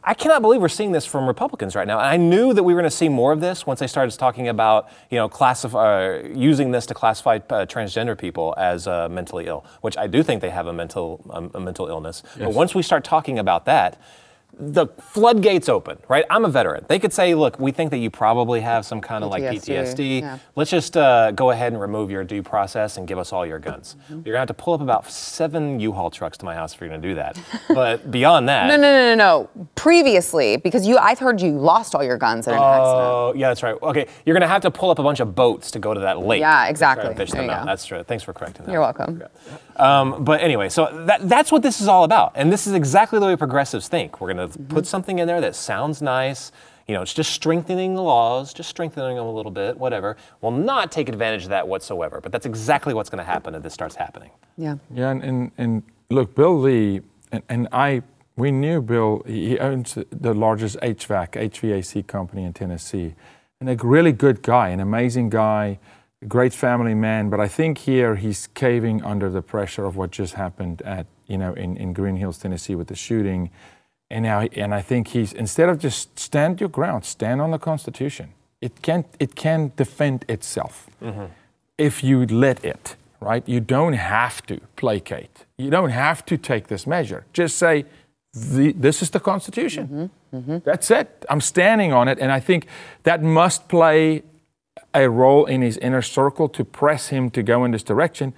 I 0.04 0.14
cannot 0.14 0.42
believe 0.42 0.60
we're 0.60 0.68
seeing 0.68 0.90
this 0.90 1.06
from 1.06 1.28
Republicans 1.28 1.76
right 1.76 1.86
now. 1.86 1.98
And 1.98 2.08
I 2.08 2.16
knew 2.16 2.52
that 2.54 2.62
we 2.62 2.74
were 2.74 2.80
going 2.80 2.90
to 2.90 2.96
see 2.96 3.08
more 3.08 3.32
of 3.32 3.40
this 3.40 3.66
once 3.66 3.78
they 3.78 3.86
started 3.86 4.18
talking 4.18 4.48
about, 4.48 4.88
you 5.10 5.16
know, 5.16 5.28
classify, 5.28 6.18
uh, 6.18 6.28
using 6.34 6.72
this 6.72 6.86
to 6.86 6.94
classify 6.94 7.36
uh, 7.36 7.66
transgender 7.66 8.18
people 8.18 8.52
as 8.58 8.88
uh, 8.88 9.08
mentally 9.08 9.46
ill, 9.46 9.64
which 9.80 9.96
I 9.96 10.08
do 10.08 10.24
think 10.24 10.40
they 10.40 10.50
have 10.50 10.66
a 10.66 10.72
mental, 10.72 11.24
um, 11.30 11.52
a 11.54 11.60
mental 11.60 11.86
illness. 11.86 12.24
Yes. 12.36 12.46
But 12.46 12.54
once 12.54 12.74
we 12.74 12.82
start 12.82 13.04
talking 13.04 13.38
about 13.38 13.64
that, 13.66 14.00
the 14.58 14.86
floodgates 14.86 15.68
open, 15.68 15.98
right? 16.08 16.24
I'm 16.28 16.44
a 16.44 16.48
veteran. 16.48 16.84
They 16.88 16.98
could 16.98 17.12
say, 17.12 17.34
look, 17.34 17.58
we 17.58 17.72
think 17.72 17.90
that 17.90 17.98
you 17.98 18.10
probably 18.10 18.60
have 18.60 18.84
some 18.84 19.00
kind 19.00 19.24
of 19.24 19.30
like 19.30 19.42
PTSD. 19.42 20.20
Yeah. 20.20 20.38
Let's 20.56 20.70
just 20.70 20.96
uh, 20.96 21.30
go 21.32 21.50
ahead 21.50 21.72
and 21.72 21.80
remove 21.80 22.10
your 22.10 22.22
due 22.22 22.42
process 22.42 22.96
and 22.98 23.08
give 23.08 23.18
us 23.18 23.32
all 23.32 23.46
your 23.46 23.58
guns. 23.58 23.96
Mm-hmm. 24.04 24.14
You're 24.14 24.34
gonna 24.34 24.38
have 24.38 24.48
to 24.48 24.54
pull 24.54 24.74
up 24.74 24.80
about 24.82 25.10
seven 25.10 25.80
U-Haul 25.80 26.10
trucks 26.10 26.36
to 26.38 26.44
my 26.44 26.54
house 26.54 26.74
if 26.74 26.80
you're 26.80 26.90
gonna 26.90 27.00
do 27.00 27.14
that. 27.14 27.38
but 27.68 28.10
beyond 28.10 28.48
that, 28.50 28.66
no, 28.68 28.76
no, 28.76 28.82
no, 28.82 29.14
no, 29.14 29.48
no. 29.54 29.66
Previously, 29.74 30.58
because 30.58 30.86
you, 30.86 30.98
I've 30.98 31.18
heard 31.18 31.40
you 31.40 31.52
lost 31.52 31.94
all 31.94 32.04
your 32.04 32.18
guns 32.18 32.46
in 32.46 32.52
an 32.52 32.60
accident. 32.60 32.86
Oh, 32.86 33.32
yeah, 33.34 33.48
that's 33.48 33.62
right. 33.62 33.76
Okay, 33.82 34.06
you're 34.26 34.34
gonna 34.34 34.46
have 34.46 34.62
to 34.62 34.70
pull 34.70 34.90
up 34.90 34.98
a 34.98 35.02
bunch 35.02 35.20
of 35.20 35.34
boats 35.34 35.70
to 35.72 35.78
go 35.78 35.94
to 35.94 36.00
that 36.00 36.20
lake. 36.20 36.40
Yeah, 36.40 36.68
exactly. 36.68 37.14
fish 37.14 37.30
them 37.30 37.48
out. 37.48 37.64
That's 37.64 37.86
true. 37.86 38.02
Thanks 38.02 38.22
for 38.22 38.32
correcting 38.32 38.66
that. 38.66 38.72
You're 38.72 38.82
welcome. 38.82 39.22
Um, 39.76 40.24
but 40.24 40.40
anyway, 40.40 40.68
so 40.68 41.04
that, 41.06 41.28
that's 41.28 41.50
what 41.50 41.62
this 41.62 41.80
is 41.80 41.88
all 41.88 42.04
about, 42.04 42.32
and 42.34 42.52
this 42.52 42.66
is 42.66 42.72
exactly 42.72 43.18
the 43.18 43.26
way 43.26 43.36
progressives 43.36 43.88
think. 43.88 44.20
We're 44.20 44.28
gonna 44.28 44.48
mm-hmm. 44.48 44.66
put 44.66 44.86
something 44.86 45.18
in 45.18 45.26
there 45.26 45.40
that 45.40 45.54
sounds 45.54 46.02
nice. 46.02 46.52
You 46.88 46.94
know, 46.94 47.02
it's 47.02 47.14
just 47.14 47.32
strengthening 47.32 47.94
the 47.94 48.02
laws, 48.02 48.52
just 48.52 48.68
strengthening 48.68 49.16
them 49.16 49.26
a 49.26 49.32
little 49.32 49.52
bit, 49.52 49.78
whatever. 49.78 50.16
Will 50.40 50.50
not 50.50 50.90
take 50.90 51.08
advantage 51.08 51.44
of 51.44 51.50
that 51.50 51.66
whatsoever. 51.66 52.20
But 52.20 52.32
that's 52.32 52.44
exactly 52.44 52.92
what's 52.92 53.08
going 53.08 53.24
to 53.24 53.30
happen 53.30 53.54
if 53.54 53.62
this 53.62 53.72
starts 53.72 53.94
happening. 53.94 54.30
Yeah. 54.56 54.76
Yeah, 54.92 55.10
and, 55.10 55.22
and, 55.22 55.50
and 55.58 55.82
look, 56.10 56.34
Bill 56.34 56.58
Lee, 56.58 57.00
and, 57.30 57.42
and 57.48 57.68
I, 57.72 58.02
we 58.36 58.50
knew 58.50 58.82
Bill, 58.82 59.22
he 59.26 59.58
owns 59.58 59.96
the 60.10 60.34
largest 60.34 60.76
HVAC, 60.80 61.32
HVAC 61.50 62.06
company 62.06 62.44
in 62.44 62.52
Tennessee. 62.52 63.14
And 63.60 63.70
a 63.70 63.76
really 63.76 64.12
good 64.12 64.42
guy, 64.42 64.70
an 64.70 64.80
amazing 64.80 65.30
guy, 65.30 65.78
a 65.78 65.78
great 66.28 66.52
family 66.52 66.94
man. 66.94 67.30
But 67.30 67.40
I 67.40 67.48
think 67.48 67.78
here 67.78 68.16
he's 68.16 68.46
caving 68.48 69.02
under 69.02 69.30
the 69.30 69.42
pressure 69.42 69.84
of 69.84 69.96
what 69.96 70.10
just 70.10 70.34
happened 70.34 70.82
at, 70.82 71.06
you 71.26 71.38
know, 71.38 71.52
in, 71.54 71.76
in 71.76 71.92
Green 71.92 72.16
Hills, 72.16 72.38
Tennessee 72.38 72.74
with 72.74 72.88
the 72.88 72.94
shooting. 72.96 73.50
And 74.10 74.24
now, 74.24 74.40
and 74.40 74.74
I 74.74 74.82
think 74.82 75.08
he's 75.08 75.32
instead 75.32 75.68
of 75.68 75.78
just 75.78 76.18
stand 76.18 76.60
your 76.60 76.68
ground, 76.68 77.04
stand 77.04 77.40
on 77.40 77.50
the 77.50 77.58
Constitution. 77.58 78.34
It 78.60 78.82
can 78.82 79.04
it 79.18 79.34
can 79.34 79.72
defend 79.76 80.24
itself 80.28 80.86
mm-hmm. 81.02 81.24
if 81.78 82.04
you 82.04 82.26
let 82.26 82.64
it. 82.64 82.96
Right? 83.20 83.48
You 83.48 83.60
don't 83.60 83.92
have 83.92 84.44
to 84.46 84.60
placate. 84.74 85.46
You 85.56 85.70
don't 85.70 85.90
have 85.90 86.24
to 86.26 86.36
take 86.36 86.66
this 86.66 86.88
measure. 86.88 87.24
Just 87.32 87.56
say, 87.56 87.84
the, 88.34 88.72
"This 88.72 89.00
is 89.00 89.10
the 89.10 89.20
Constitution." 89.20 89.86
Mm-hmm. 89.86 90.36
Mm-hmm. 90.36 90.58
That's 90.64 90.90
it. 90.90 91.24
I'm 91.30 91.40
standing 91.40 91.92
on 91.92 92.08
it, 92.08 92.18
and 92.18 92.32
I 92.32 92.40
think 92.40 92.66
that 93.04 93.22
must 93.22 93.68
play 93.68 94.24
a 94.94 95.08
role 95.08 95.44
in 95.46 95.62
his 95.62 95.76
inner 95.78 96.02
circle 96.02 96.48
to 96.50 96.64
press 96.64 97.08
him 97.08 97.30
to 97.30 97.42
go 97.42 97.64
in 97.64 97.70
this 97.70 97.82
direction. 97.82 98.34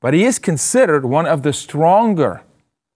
But 0.00 0.14
he 0.14 0.24
is 0.24 0.38
considered 0.38 1.04
one 1.04 1.26
of 1.26 1.42
the 1.42 1.52
stronger 1.52 2.42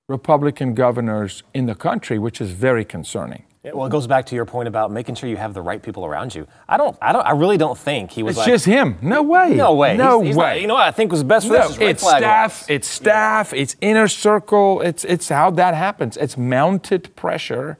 Republican 0.08 0.74
governors 0.74 1.42
in 1.52 1.66
the 1.66 1.74
country, 1.74 2.18
which 2.18 2.40
is 2.40 2.50
very 2.52 2.84
concerning. 2.84 3.44
Yeah, 3.62 3.72
well, 3.72 3.86
it 3.86 3.90
goes 3.90 4.06
back 4.06 4.26
to 4.26 4.34
your 4.34 4.44
point 4.44 4.68
about 4.68 4.90
making 4.90 5.14
sure 5.14 5.26
you 5.28 5.38
have 5.38 5.54
the 5.54 5.62
right 5.62 5.82
people 5.82 6.04
around 6.04 6.34
you. 6.34 6.46
I 6.68 6.76
don't, 6.76 6.98
I 7.00 7.12
don't, 7.12 7.24
I 7.26 7.30
really 7.30 7.56
don't 7.56 7.78
think 7.78 8.10
he 8.10 8.22
was 8.22 8.32
It's 8.32 8.38
like, 8.40 8.48
just 8.48 8.66
him. 8.66 8.98
No 9.00 9.22
way. 9.22 9.54
no 9.54 9.74
way, 9.74 9.96
No 9.96 10.20
He's- 10.20 10.28
he's 10.28 10.36
way. 10.36 10.60
you 10.60 10.66
know 10.66 10.74
what 10.74 10.86
I 10.86 10.90
think 10.90 11.10
was 11.12 11.22
best 11.24 11.46
for 11.46 11.54
No, 11.54 11.68
this? 11.68 11.78
it's 11.78 12.02
staff. 12.06 12.60
laws. 12.62 12.66
It's 12.70 12.86
staff. 12.88 13.54
It's 13.54 13.76
inner 13.80 14.06
circle. 14.08 14.82
It's 14.82 15.02
it's 15.04 15.30
how 15.30 15.50
that 15.52 15.74
happens. 15.74 16.18
It's 16.18 16.36
mounted 16.36 17.16
pressure. 17.16 17.78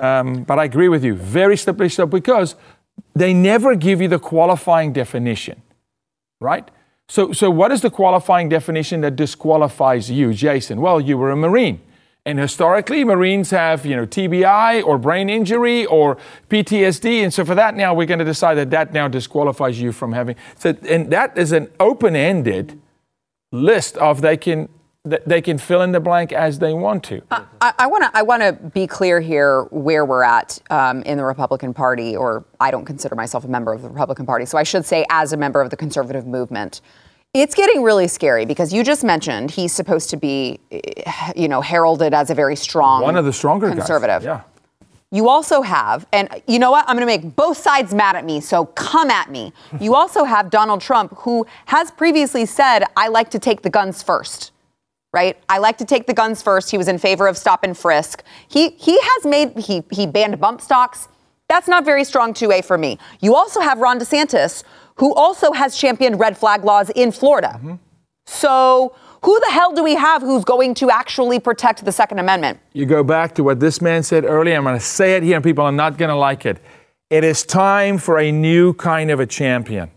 Um, 0.00 0.42
but 0.42 0.58
I 0.58 0.64
agree 0.64 0.88
with 0.88 1.04
you. 1.04 1.14
Very 1.14 1.56
slippery 1.56 1.90
slope 1.90 2.10
because 2.10 2.56
they 3.14 3.34
never 3.34 3.74
give 3.74 4.00
you 4.00 4.08
the 4.08 4.18
qualifying 4.18 4.92
definition, 4.92 5.62
right? 6.40 6.70
So 7.08 7.32
so 7.32 7.50
what 7.50 7.72
is 7.72 7.80
the 7.80 7.90
qualifying 7.90 8.48
definition 8.48 9.00
that 9.00 9.16
disqualifies 9.16 10.10
you, 10.10 10.32
Jason? 10.34 10.80
Well, 10.80 11.00
you 11.00 11.18
were 11.18 11.30
a 11.30 11.36
Marine. 11.36 11.80
And 12.26 12.38
historically, 12.38 13.04
Marines 13.04 13.50
have, 13.52 13.86
you 13.86 13.96
know, 13.96 14.04
TBI 14.04 14.84
or 14.84 14.98
brain 14.98 15.30
injury 15.30 15.86
or 15.86 16.18
PTSD, 16.50 17.22
and 17.22 17.32
so 17.32 17.42
for 17.42 17.54
that 17.54 17.74
now 17.74 17.94
we're 17.94 18.06
going 18.06 18.18
to 18.18 18.24
decide 18.24 18.56
that 18.56 18.68
that 18.68 18.92
now 18.92 19.08
disqualifies 19.08 19.80
you 19.80 19.92
from 19.92 20.12
having. 20.12 20.36
So, 20.58 20.76
and 20.86 21.10
that 21.10 21.38
is 21.38 21.52
an 21.52 21.70
open-ended 21.80 22.78
list 23.50 23.96
of 23.96 24.20
they 24.20 24.36
can 24.36 24.68
they 25.26 25.40
can 25.40 25.58
fill 25.58 25.82
in 25.82 25.92
the 25.92 26.00
blank 26.00 26.32
as 26.32 26.58
they 26.58 26.72
want 26.72 27.04
to. 27.04 27.22
I 27.60 27.86
want 27.86 28.04
to 28.04 28.10
I 28.14 28.22
want 28.22 28.42
to 28.42 28.52
be 28.52 28.86
clear 28.86 29.20
here 29.20 29.62
where 29.70 30.04
we're 30.04 30.22
at 30.22 30.58
um, 30.70 31.02
in 31.02 31.18
the 31.18 31.24
Republican 31.24 31.74
Party, 31.74 32.16
or 32.16 32.44
I 32.60 32.70
don't 32.70 32.84
consider 32.84 33.14
myself 33.14 33.44
a 33.44 33.48
member 33.48 33.72
of 33.72 33.82
the 33.82 33.88
Republican 33.88 34.26
Party, 34.26 34.44
so 34.46 34.58
I 34.58 34.62
should 34.62 34.84
say 34.84 35.04
as 35.10 35.32
a 35.32 35.36
member 35.36 35.60
of 35.60 35.70
the 35.70 35.76
conservative 35.76 36.26
movement. 36.26 36.80
It's 37.34 37.54
getting 37.54 37.82
really 37.82 38.08
scary 38.08 38.46
because 38.46 38.72
you 38.72 38.82
just 38.82 39.04
mentioned 39.04 39.50
he's 39.50 39.72
supposed 39.72 40.08
to 40.10 40.16
be, 40.16 40.60
eh, 40.70 41.32
you 41.36 41.46
know, 41.46 41.60
heralded 41.60 42.14
as 42.14 42.30
a 42.30 42.34
very 42.34 42.56
strong 42.56 43.02
One 43.02 43.16
of 43.16 43.26
the 43.26 43.34
stronger 43.34 43.68
guys. 43.68 43.76
conservative. 43.76 44.22
Yeah. 44.22 44.40
You 45.10 45.28
also 45.28 45.60
have, 45.62 46.06
and 46.12 46.28
you 46.46 46.58
know 46.58 46.70
what? 46.70 46.86
I'm 46.88 46.96
going 46.96 47.06
to 47.06 47.06
make 47.06 47.36
both 47.36 47.58
sides 47.58 47.94
mad 47.94 48.16
at 48.16 48.24
me, 48.24 48.40
so 48.40 48.66
come 48.66 49.10
at 49.10 49.30
me. 49.30 49.52
You 49.80 49.94
also 49.94 50.24
have 50.24 50.50
Donald 50.50 50.80
Trump, 50.80 51.14
who 51.18 51.46
has 51.66 51.90
previously 51.90 52.44
said, 52.46 52.84
I 52.96 53.08
like 53.08 53.30
to 53.30 53.38
take 53.38 53.62
the 53.62 53.70
guns 53.70 54.02
first. 54.02 54.52
Right? 55.12 55.38
I 55.48 55.58
like 55.58 55.78
to 55.78 55.84
take 55.84 56.06
the 56.06 56.12
guns 56.12 56.42
first. 56.42 56.70
He 56.70 56.76
was 56.76 56.86
in 56.86 56.98
favor 56.98 57.26
of 57.26 57.38
stop 57.38 57.64
and 57.64 57.76
frisk. 57.76 58.22
He 58.48 58.70
he 58.70 58.98
has 59.00 59.24
made 59.24 59.56
he 59.58 59.82
he 59.90 60.06
banned 60.06 60.38
bump 60.38 60.60
stocks. 60.60 61.08
That's 61.48 61.66
not 61.66 61.84
very 61.84 62.04
strong 62.04 62.34
2A 62.34 62.64
for 62.64 62.76
me. 62.76 62.98
You 63.20 63.34
also 63.34 63.60
have 63.60 63.78
Ron 63.78 63.98
DeSantis, 63.98 64.64
who 64.96 65.14
also 65.14 65.52
has 65.52 65.76
championed 65.76 66.20
red 66.20 66.36
flag 66.36 66.62
laws 66.62 66.90
in 66.90 67.10
Florida. 67.10 67.54
Mm-hmm. 67.56 67.74
So 68.26 68.94
who 69.24 69.40
the 69.40 69.50
hell 69.50 69.72
do 69.72 69.82
we 69.82 69.94
have 69.94 70.22
who's 70.22 70.44
going 70.44 70.74
to 70.74 70.90
actually 70.90 71.40
protect 71.40 71.84
the 71.84 71.92
Second 71.92 72.18
Amendment? 72.18 72.60
You 72.72 72.86
go 72.86 73.02
back 73.02 73.34
to 73.36 73.42
what 73.42 73.60
this 73.60 73.80
man 73.80 74.02
said 74.02 74.24
earlier. 74.24 74.56
I'm 74.56 74.64
going 74.64 74.78
to 74.78 74.84
say 74.84 75.16
it 75.16 75.22
here, 75.22 75.36
and 75.36 75.44
people 75.44 75.64
are 75.64 75.72
not 75.72 75.98
going 75.98 76.10
to 76.10 76.14
like 76.14 76.46
it. 76.46 76.58
It 77.10 77.24
is 77.24 77.44
time 77.44 77.98
for 77.98 78.18
a 78.18 78.30
new 78.30 78.74
kind 78.74 79.10
of 79.10 79.18
a 79.18 79.26
champion. 79.26 79.90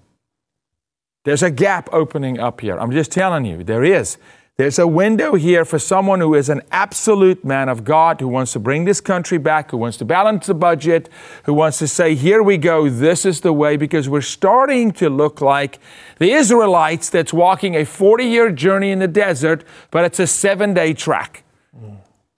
There's 1.24 1.44
a 1.44 1.52
gap 1.52 1.90
opening 1.92 2.40
up 2.40 2.62
here. 2.62 2.80
I'm 2.80 2.92
just 2.92 3.12
telling 3.12 3.46
you, 3.46 3.64
there 3.64 3.84
is. 3.84 4.18
There's 4.62 4.78
a 4.78 4.86
window 4.86 5.34
here 5.34 5.66
for 5.66 5.80
someone 5.80 6.20
who 6.20 6.36
is 6.36 6.48
an 6.48 6.62
absolute 6.70 7.44
man 7.44 7.68
of 7.68 7.84
God, 7.84 8.22
who 8.22 8.28
wants 8.28 8.54
to 8.54 8.60
bring 8.60 8.86
this 8.86 9.02
country 9.02 9.40
back, 9.40 9.72
who 9.72 9.78
wants 9.78 9.98
to 9.98 10.06
balance 10.06 10.46
the 10.46 10.54
budget, 10.54 11.10
who 11.46 11.54
wants 11.56 11.80
to 11.80 11.88
say, 11.88 12.14
here 12.14 12.44
we 12.44 12.60
go, 12.60 12.88
this 12.88 13.26
is 13.26 13.42
the 13.42 13.54
way, 13.54 13.76
because 13.76 14.08
we're 14.08 14.22
starting 14.22 14.92
to 14.92 15.10
look 15.10 15.42
like 15.42 15.80
the 16.20 16.32
Israelites 16.34 17.10
that's 17.10 17.34
walking 17.34 17.74
a 17.74 17.84
40 17.84 18.24
year 18.24 18.52
journey 18.52 18.92
in 18.92 19.00
the 19.00 19.08
desert, 19.08 19.64
but 19.90 20.06
it's 20.06 20.20
a 20.20 20.28
seven 20.28 20.76
day 20.76 20.94
track. 20.94 21.44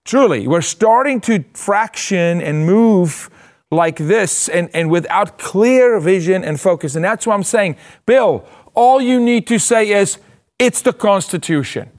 Truly, 0.06 0.48
we're 0.48 0.62
starting 0.62 1.20
to 1.20 1.44
fraction 1.52 2.40
and 2.40 2.64
move 2.64 3.28
like 3.70 3.96
this 3.96 4.48
and, 4.48 4.70
and 4.72 4.90
without 4.90 5.36
clear 5.36 6.00
vision 6.00 6.42
and 6.42 6.58
focus. 6.58 6.94
And 6.94 7.04
that's 7.04 7.26
what 7.26 7.34
I'm 7.34 7.42
saying. 7.42 7.76
Bill, 8.06 8.46
all 8.72 9.02
you 9.02 9.20
need 9.20 9.46
to 9.48 9.58
say 9.58 9.90
is, 9.90 10.16
it's 10.58 10.80
the 10.80 10.94
Constitution. 10.94 11.90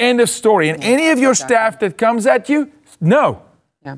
End 0.00 0.20
of 0.20 0.30
story. 0.30 0.68
And 0.68 0.82
any 0.82 1.10
of 1.10 1.18
your 1.18 1.34
staff 1.34 1.80
that 1.80 1.98
comes 1.98 2.26
at 2.26 2.48
you, 2.48 2.70
no. 3.00 3.42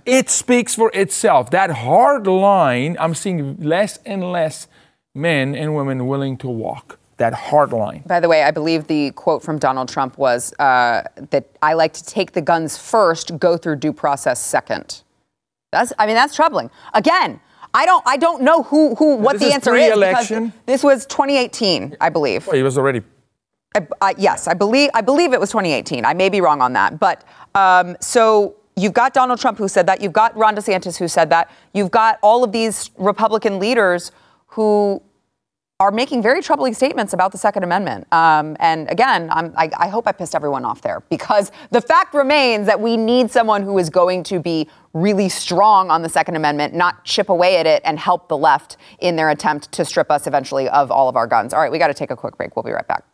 It 0.06 0.30
speaks 0.30 0.74
for 0.74 0.90
itself. 0.94 1.50
That 1.50 1.70
hard 1.70 2.26
line, 2.26 2.96
I'm 3.00 3.14
seeing 3.14 3.56
less 3.60 3.98
and 4.06 4.30
less 4.30 4.68
men 5.14 5.54
and 5.54 5.74
women 5.74 6.06
willing 6.06 6.36
to 6.38 6.48
walk. 6.48 6.98
That 7.16 7.34
hard 7.34 7.72
line. 7.72 8.02
By 8.06 8.20
the 8.20 8.28
way, 8.28 8.44
I 8.44 8.50
believe 8.50 8.86
the 8.86 9.10
quote 9.10 9.42
from 9.42 9.58
Donald 9.58 9.88
Trump 9.88 10.16
was 10.16 10.54
uh, 10.58 11.02
that 11.30 11.44
I 11.60 11.74
like 11.74 11.92
to 11.94 12.04
take 12.04 12.32
the 12.32 12.40
guns 12.40 12.78
first, 12.78 13.38
go 13.38 13.56
through 13.56 13.76
due 13.76 13.92
process 13.92 14.40
second. 14.40 15.02
That's, 15.70 15.92
I 15.98 16.06
mean, 16.06 16.14
that's 16.14 16.34
troubling. 16.34 16.70
Again, 16.94 17.40
I 17.74 17.84
don't, 17.84 18.02
I 18.06 18.16
don't 18.16 18.42
know 18.42 18.62
who, 18.62 18.94
who, 18.94 19.16
what 19.16 19.34
This 19.34 19.42
the 19.42 19.48
is 19.48 19.54
answer 19.54 19.76
is 19.76 19.98
because 19.98 20.52
this 20.66 20.82
was 20.82 21.04
2018, 21.06 21.96
I 22.00 22.08
believe. 22.08 22.46
Well, 22.46 22.56
he 22.56 22.62
was 22.62 22.78
already 22.78 23.02
I, 23.74 23.86
I, 24.00 24.14
yes, 24.18 24.48
I 24.48 24.54
believe 24.54 24.90
I 24.94 25.00
believe 25.00 25.32
it 25.32 25.40
was 25.40 25.50
2018. 25.50 26.04
I 26.04 26.14
may 26.14 26.28
be 26.28 26.40
wrong 26.40 26.60
on 26.60 26.72
that, 26.72 26.98
but 26.98 27.24
um, 27.54 27.96
so 28.00 28.56
you've 28.76 28.94
got 28.94 29.14
Donald 29.14 29.40
Trump 29.40 29.58
who 29.58 29.68
said 29.68 29.86
that. 29.86 30.00
You've 30.00 30.12
got 30.12 30.36
Ron 30.36 30.56
DeSantis 30.56 30.96
who 30.96 31.06
said 31.06 31.30
that. 31.30 31.50
You've 31.72 31.90
got 31.90 32.18
all 32.22 32.42
of 32.42 32.50
these 32.50 32.90
Republican 32.96 33.58
leaders 33.60 34.10
who 34.48 35.00
are 35.78 35.90
making 35.90 36.20
very 36.20 36.42
troubling 36.42 36.74
statements 36.74 37.14
about 37.14 37.32
the 37.32 37.38
Second 37.38 37.62
Amendment. 37.62 38.06
Um, 38.12 38.54
and 38.60 38.90
again, 38.90 39.30
I, 39.30 39.70
I 39.78 39.88
hope 39.88 40.06
I 40.06 40.12
pissed 40.12 40.34
everyone 40.34 40.62
off 40.64 40.82
there 40.82 41.02
because 41.08 41.50
the 41.70 41.80
fact 41.80 42.12
remains 42.12 42.66
that 42.66 42.78
we 42.78 42.98
need 42.98 43.30
someone 43.30 43.62
who 43.62 43.78
is 43.78 43.88
going 43.88 44.22
to 44.24 44.40
be 44.40 44.68
really 44.92 45.30
strong 45.30 45.90
on 45.90 46.02
the 46.02 46.08
Second 46.08 46.36
Amendment, 46.36 46.74
not 46.74 47.04
chip 47.04 47.30
away 47.30 47.56
at 47.56 47.66
it 47.66 47.80
and 47.86 47.98
help 47.98 48.28
the 48.28 48.36
left 48.36 48.76
in 48.98 49.16
their 49.16 49.30
attempt 49.30 49.72
to 49.72 49.84
strip 49.84 50.10
us 50.10 50.26
eventually 50.26 50.68
of 50.68 50.90
all 50.90 51.08
of 51.08 51.16
our 51.16 51.26
guns. 51.26 51.54
All 51.54 51.60
right, 51.60 51.72
we 51.72 51.78
got 51.78 51.88
to 51.88 51.94
take 51.94 52.10
a 52.10 52.16
quick 52.16 52.36
break. 52.36 52.56
We'll 52.56 52.62
be 52.62 52.72
right 52.72 52.86
back. 52.86 53.04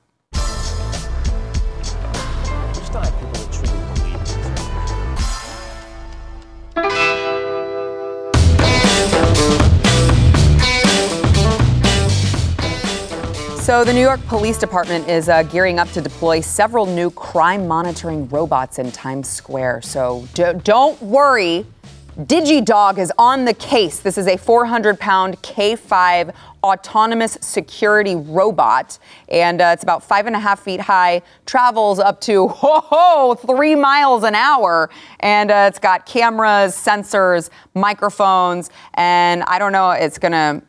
So, 13.67 13.83
the 13.83 13.93
New 13.93 14.01
York 14.01 14.25
Police 14.29 14.59
Department 14.59 15.09
is 15.09 15.29
uh, 15.29 15.43
gearing 15.43 15.81
up 15.81 15.89
to 15.89 16.01
deploy 16.01 16.41
several 16.41 16.87
new 16.87 17.11
crime 17.11 17.67
monitoring 17.67 18.29
robots 18.29 18.79
in 18.79 18.93
Times 18.93 19.29
Square. 19.29 19.83
So, 19.83 20.29
d- 20.35 20.53
don't 20.63 21.03
worry. 21.03 21.67
DigiDog 22.17 22.99
is 22.99 23.13
on 23.19 23.45
the 23.45 23.55
case. 23.55 23.99
This 23.99 24.19
is 24.19 24.29
a 24.29 24.37
400 24.37 25.01
pound 25.01 25.43
K5 25.43 26.33
autonomous 26.63 27.39
security 27.41 28.15
robot, 28.15 29.01
and 29.31 29.61
uh, 29.61 29.71
it's 29.73 29.83
about 29.83 30.05
five 30.05 30.29
and 30.29 30.37
a 30.37 30.39
half 30.39 30.61
feet 30.61 30.79
high, 30.79 31.21
travels 31.45 31.99
up 31.99 32.21
to 32.21 32.47
ho 32.47 32.79
ho, 32.85 33.35
three 33.35 33.75
miles 33.75 34.23
an 34.23 34.37
hour, 34.37 34.91
and 35.19 35.51
uh, 35.51 35.65
it's 35.67 35.81
got 35.81 36.07
cameras, 36.07 36.77
sensors, 36.77 37.51
microphones, 37.75 38.71
and 38.95 39.43
I 39.43 39.59
don't 39.59 39.73
know, 39.73 39.91
it's 39.91 40.19
gonna 40.19 40.63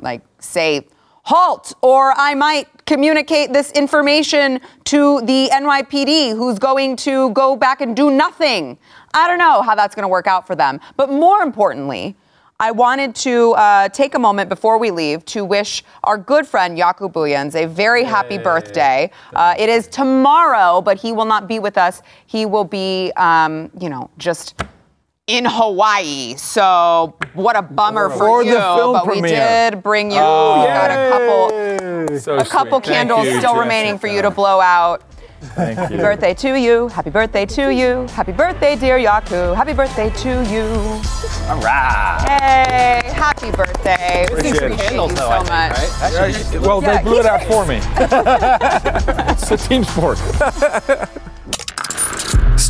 like 0.00 0.22
say 0.40 0.84
halt 1.22 1.72
or 1.82 2.12
i 2.16 2.34
might 2.34 2.68
communicate 2.84 3.52
this 3.52 3.70
information 3.72 4.60
to 4.84 5.20
the 5.22 5.48
nypd 5.52 6.36
who's 6.36 6.58
going 6.58 6.96
to 6.96 7.30
go 7.30 7.54
back 7.54 7.80
and 7.80 7.94
do 7.94 8.10
nothing 8.10 8.76
i 9.14 9.28
don't 9.28 9.38
know 9.38 9.62
how 9.62 9.74
that's 9.74 9.94
going 9.94 10.02
to 10.02 10.08
work 10.08 10.26
out 10.26 10.46
for 10.46 10.56
them 10.56 10.80
but 10.96 11.10
more 11.10 11.42
importantly 11.42 12.16
I 12.62 12.70
wanted 12.70 13.16
to 13.16 13.54
uh, 13.54 13.88
take 13.88 14.14
a 14.14 14.20
moment 14.20 14.48
before 14.48 14.78
we 14.78 14.92
leave 14.92 15.24
to 15.24 15.44
wish 15.44 15.82
our 16.04 16.16
good 16.16 16.46
friend 16.46 16.78
Jaco 16.78 17.12
Booyens 17.12 17.56
a 17.56 17.66
very 17.66 18.04
happy 18.04 18.38
birthday. 18.38 19.10
Uh, 19.34 19.56
it 19.58 19.68
is 19.68 19.88
tomorrow, 19.88 20.80
but 20.80 20.96
he 20.96 21.10
will 21.10 21.24
not 21.24 21.48
be 21.48 21.58
with 21.58 21.76
us. 21.76 22.02
He 22.26 22.46
will 22.46 22.62
be, 22.62 23.10
um, 23.16 23.68
you 23.80 23.88
know, 23.88 24.08
just 24.16 24.54
in 25.32 25.46
Hawaii. 25.46 26.36
So 26.36 27.14
what 27.32 27.56
a 27.56 27.62
bummer 27.62 28.06
oh. 28.06 28.10
for, 28.10 28.18
For 28.18 28.42
you. 28.42 28.52
the 28.52 28.60
film 28.60 28.92
but 28.92 29.06
we 29.06 29.22
did 29.22 29.82
bring 29.82 30.10
you. 30.10 30.18
Oh, 30.20 30.60
we 30.60 30.66
got 30.66 30.90
a 30.90 31.10
couple 31.10 32.18
so 32.18 32.36
a 32.36 32.44
couple 32.44 32.82
sweet. 32.82 32.92
Candles 32.92 33.24
you, 33.24 33.30
still 33.38 33.40
Jessica. 33.42 33.60
remaining 33.60 33.98
for 33.98 34.08
you 34.08 34.20
to 34.20 34.30
blow 34.30 34.60
out. 34.60 35.02
Thank 35.40 35.76
you. 35.76 35.82
Happy 35.82 35.96
birthday 35.96 36.34
to 36.34 36.54
you. 36.60 36.88
Happy 36.88 37.10
birthday 37.10 37.46
to 37.46 37.72
you. 37.74 38.06
Happy 38.10 38.30
birthday, 38.32 38.76
dear 38.76 38.98
Jaco. 38.98 39.56
Happy 39.56 39.72
birthday 39.72 40.10
to 40.10 40.28
you. 40.52 40.62
All 41.48 41.60
right. 41.60 42.24
Hey, 42.28 43.10
happy 43.12 43.50
birthday. 43.50 44.26
We 44.30 44.38
Appreciate 44.38 44.62
appreciate 44.62 44.88
Candles, 44.88 45.10
you 45.12 45.16
though, 45.16 45.28
so 45.30 45.36
think, 45.38 45.48
much. 45.48 45.72
right? 45.72 46.12
That 46.12 46.34
should 46.34 46.52
Yeah, 46.54 46.60
well, 46.60 46.82
Yeah, 46.82 46.96
they 46.98 47.02
blew 47.02 47.18
it 47.20 47.26
out 47.26 47.42
for 47.44 47.66
me. 47.66 47.80
it's 49.32 49.50
a 49.50 49.56
team 49.56 49.82
sport. 49.82 50.18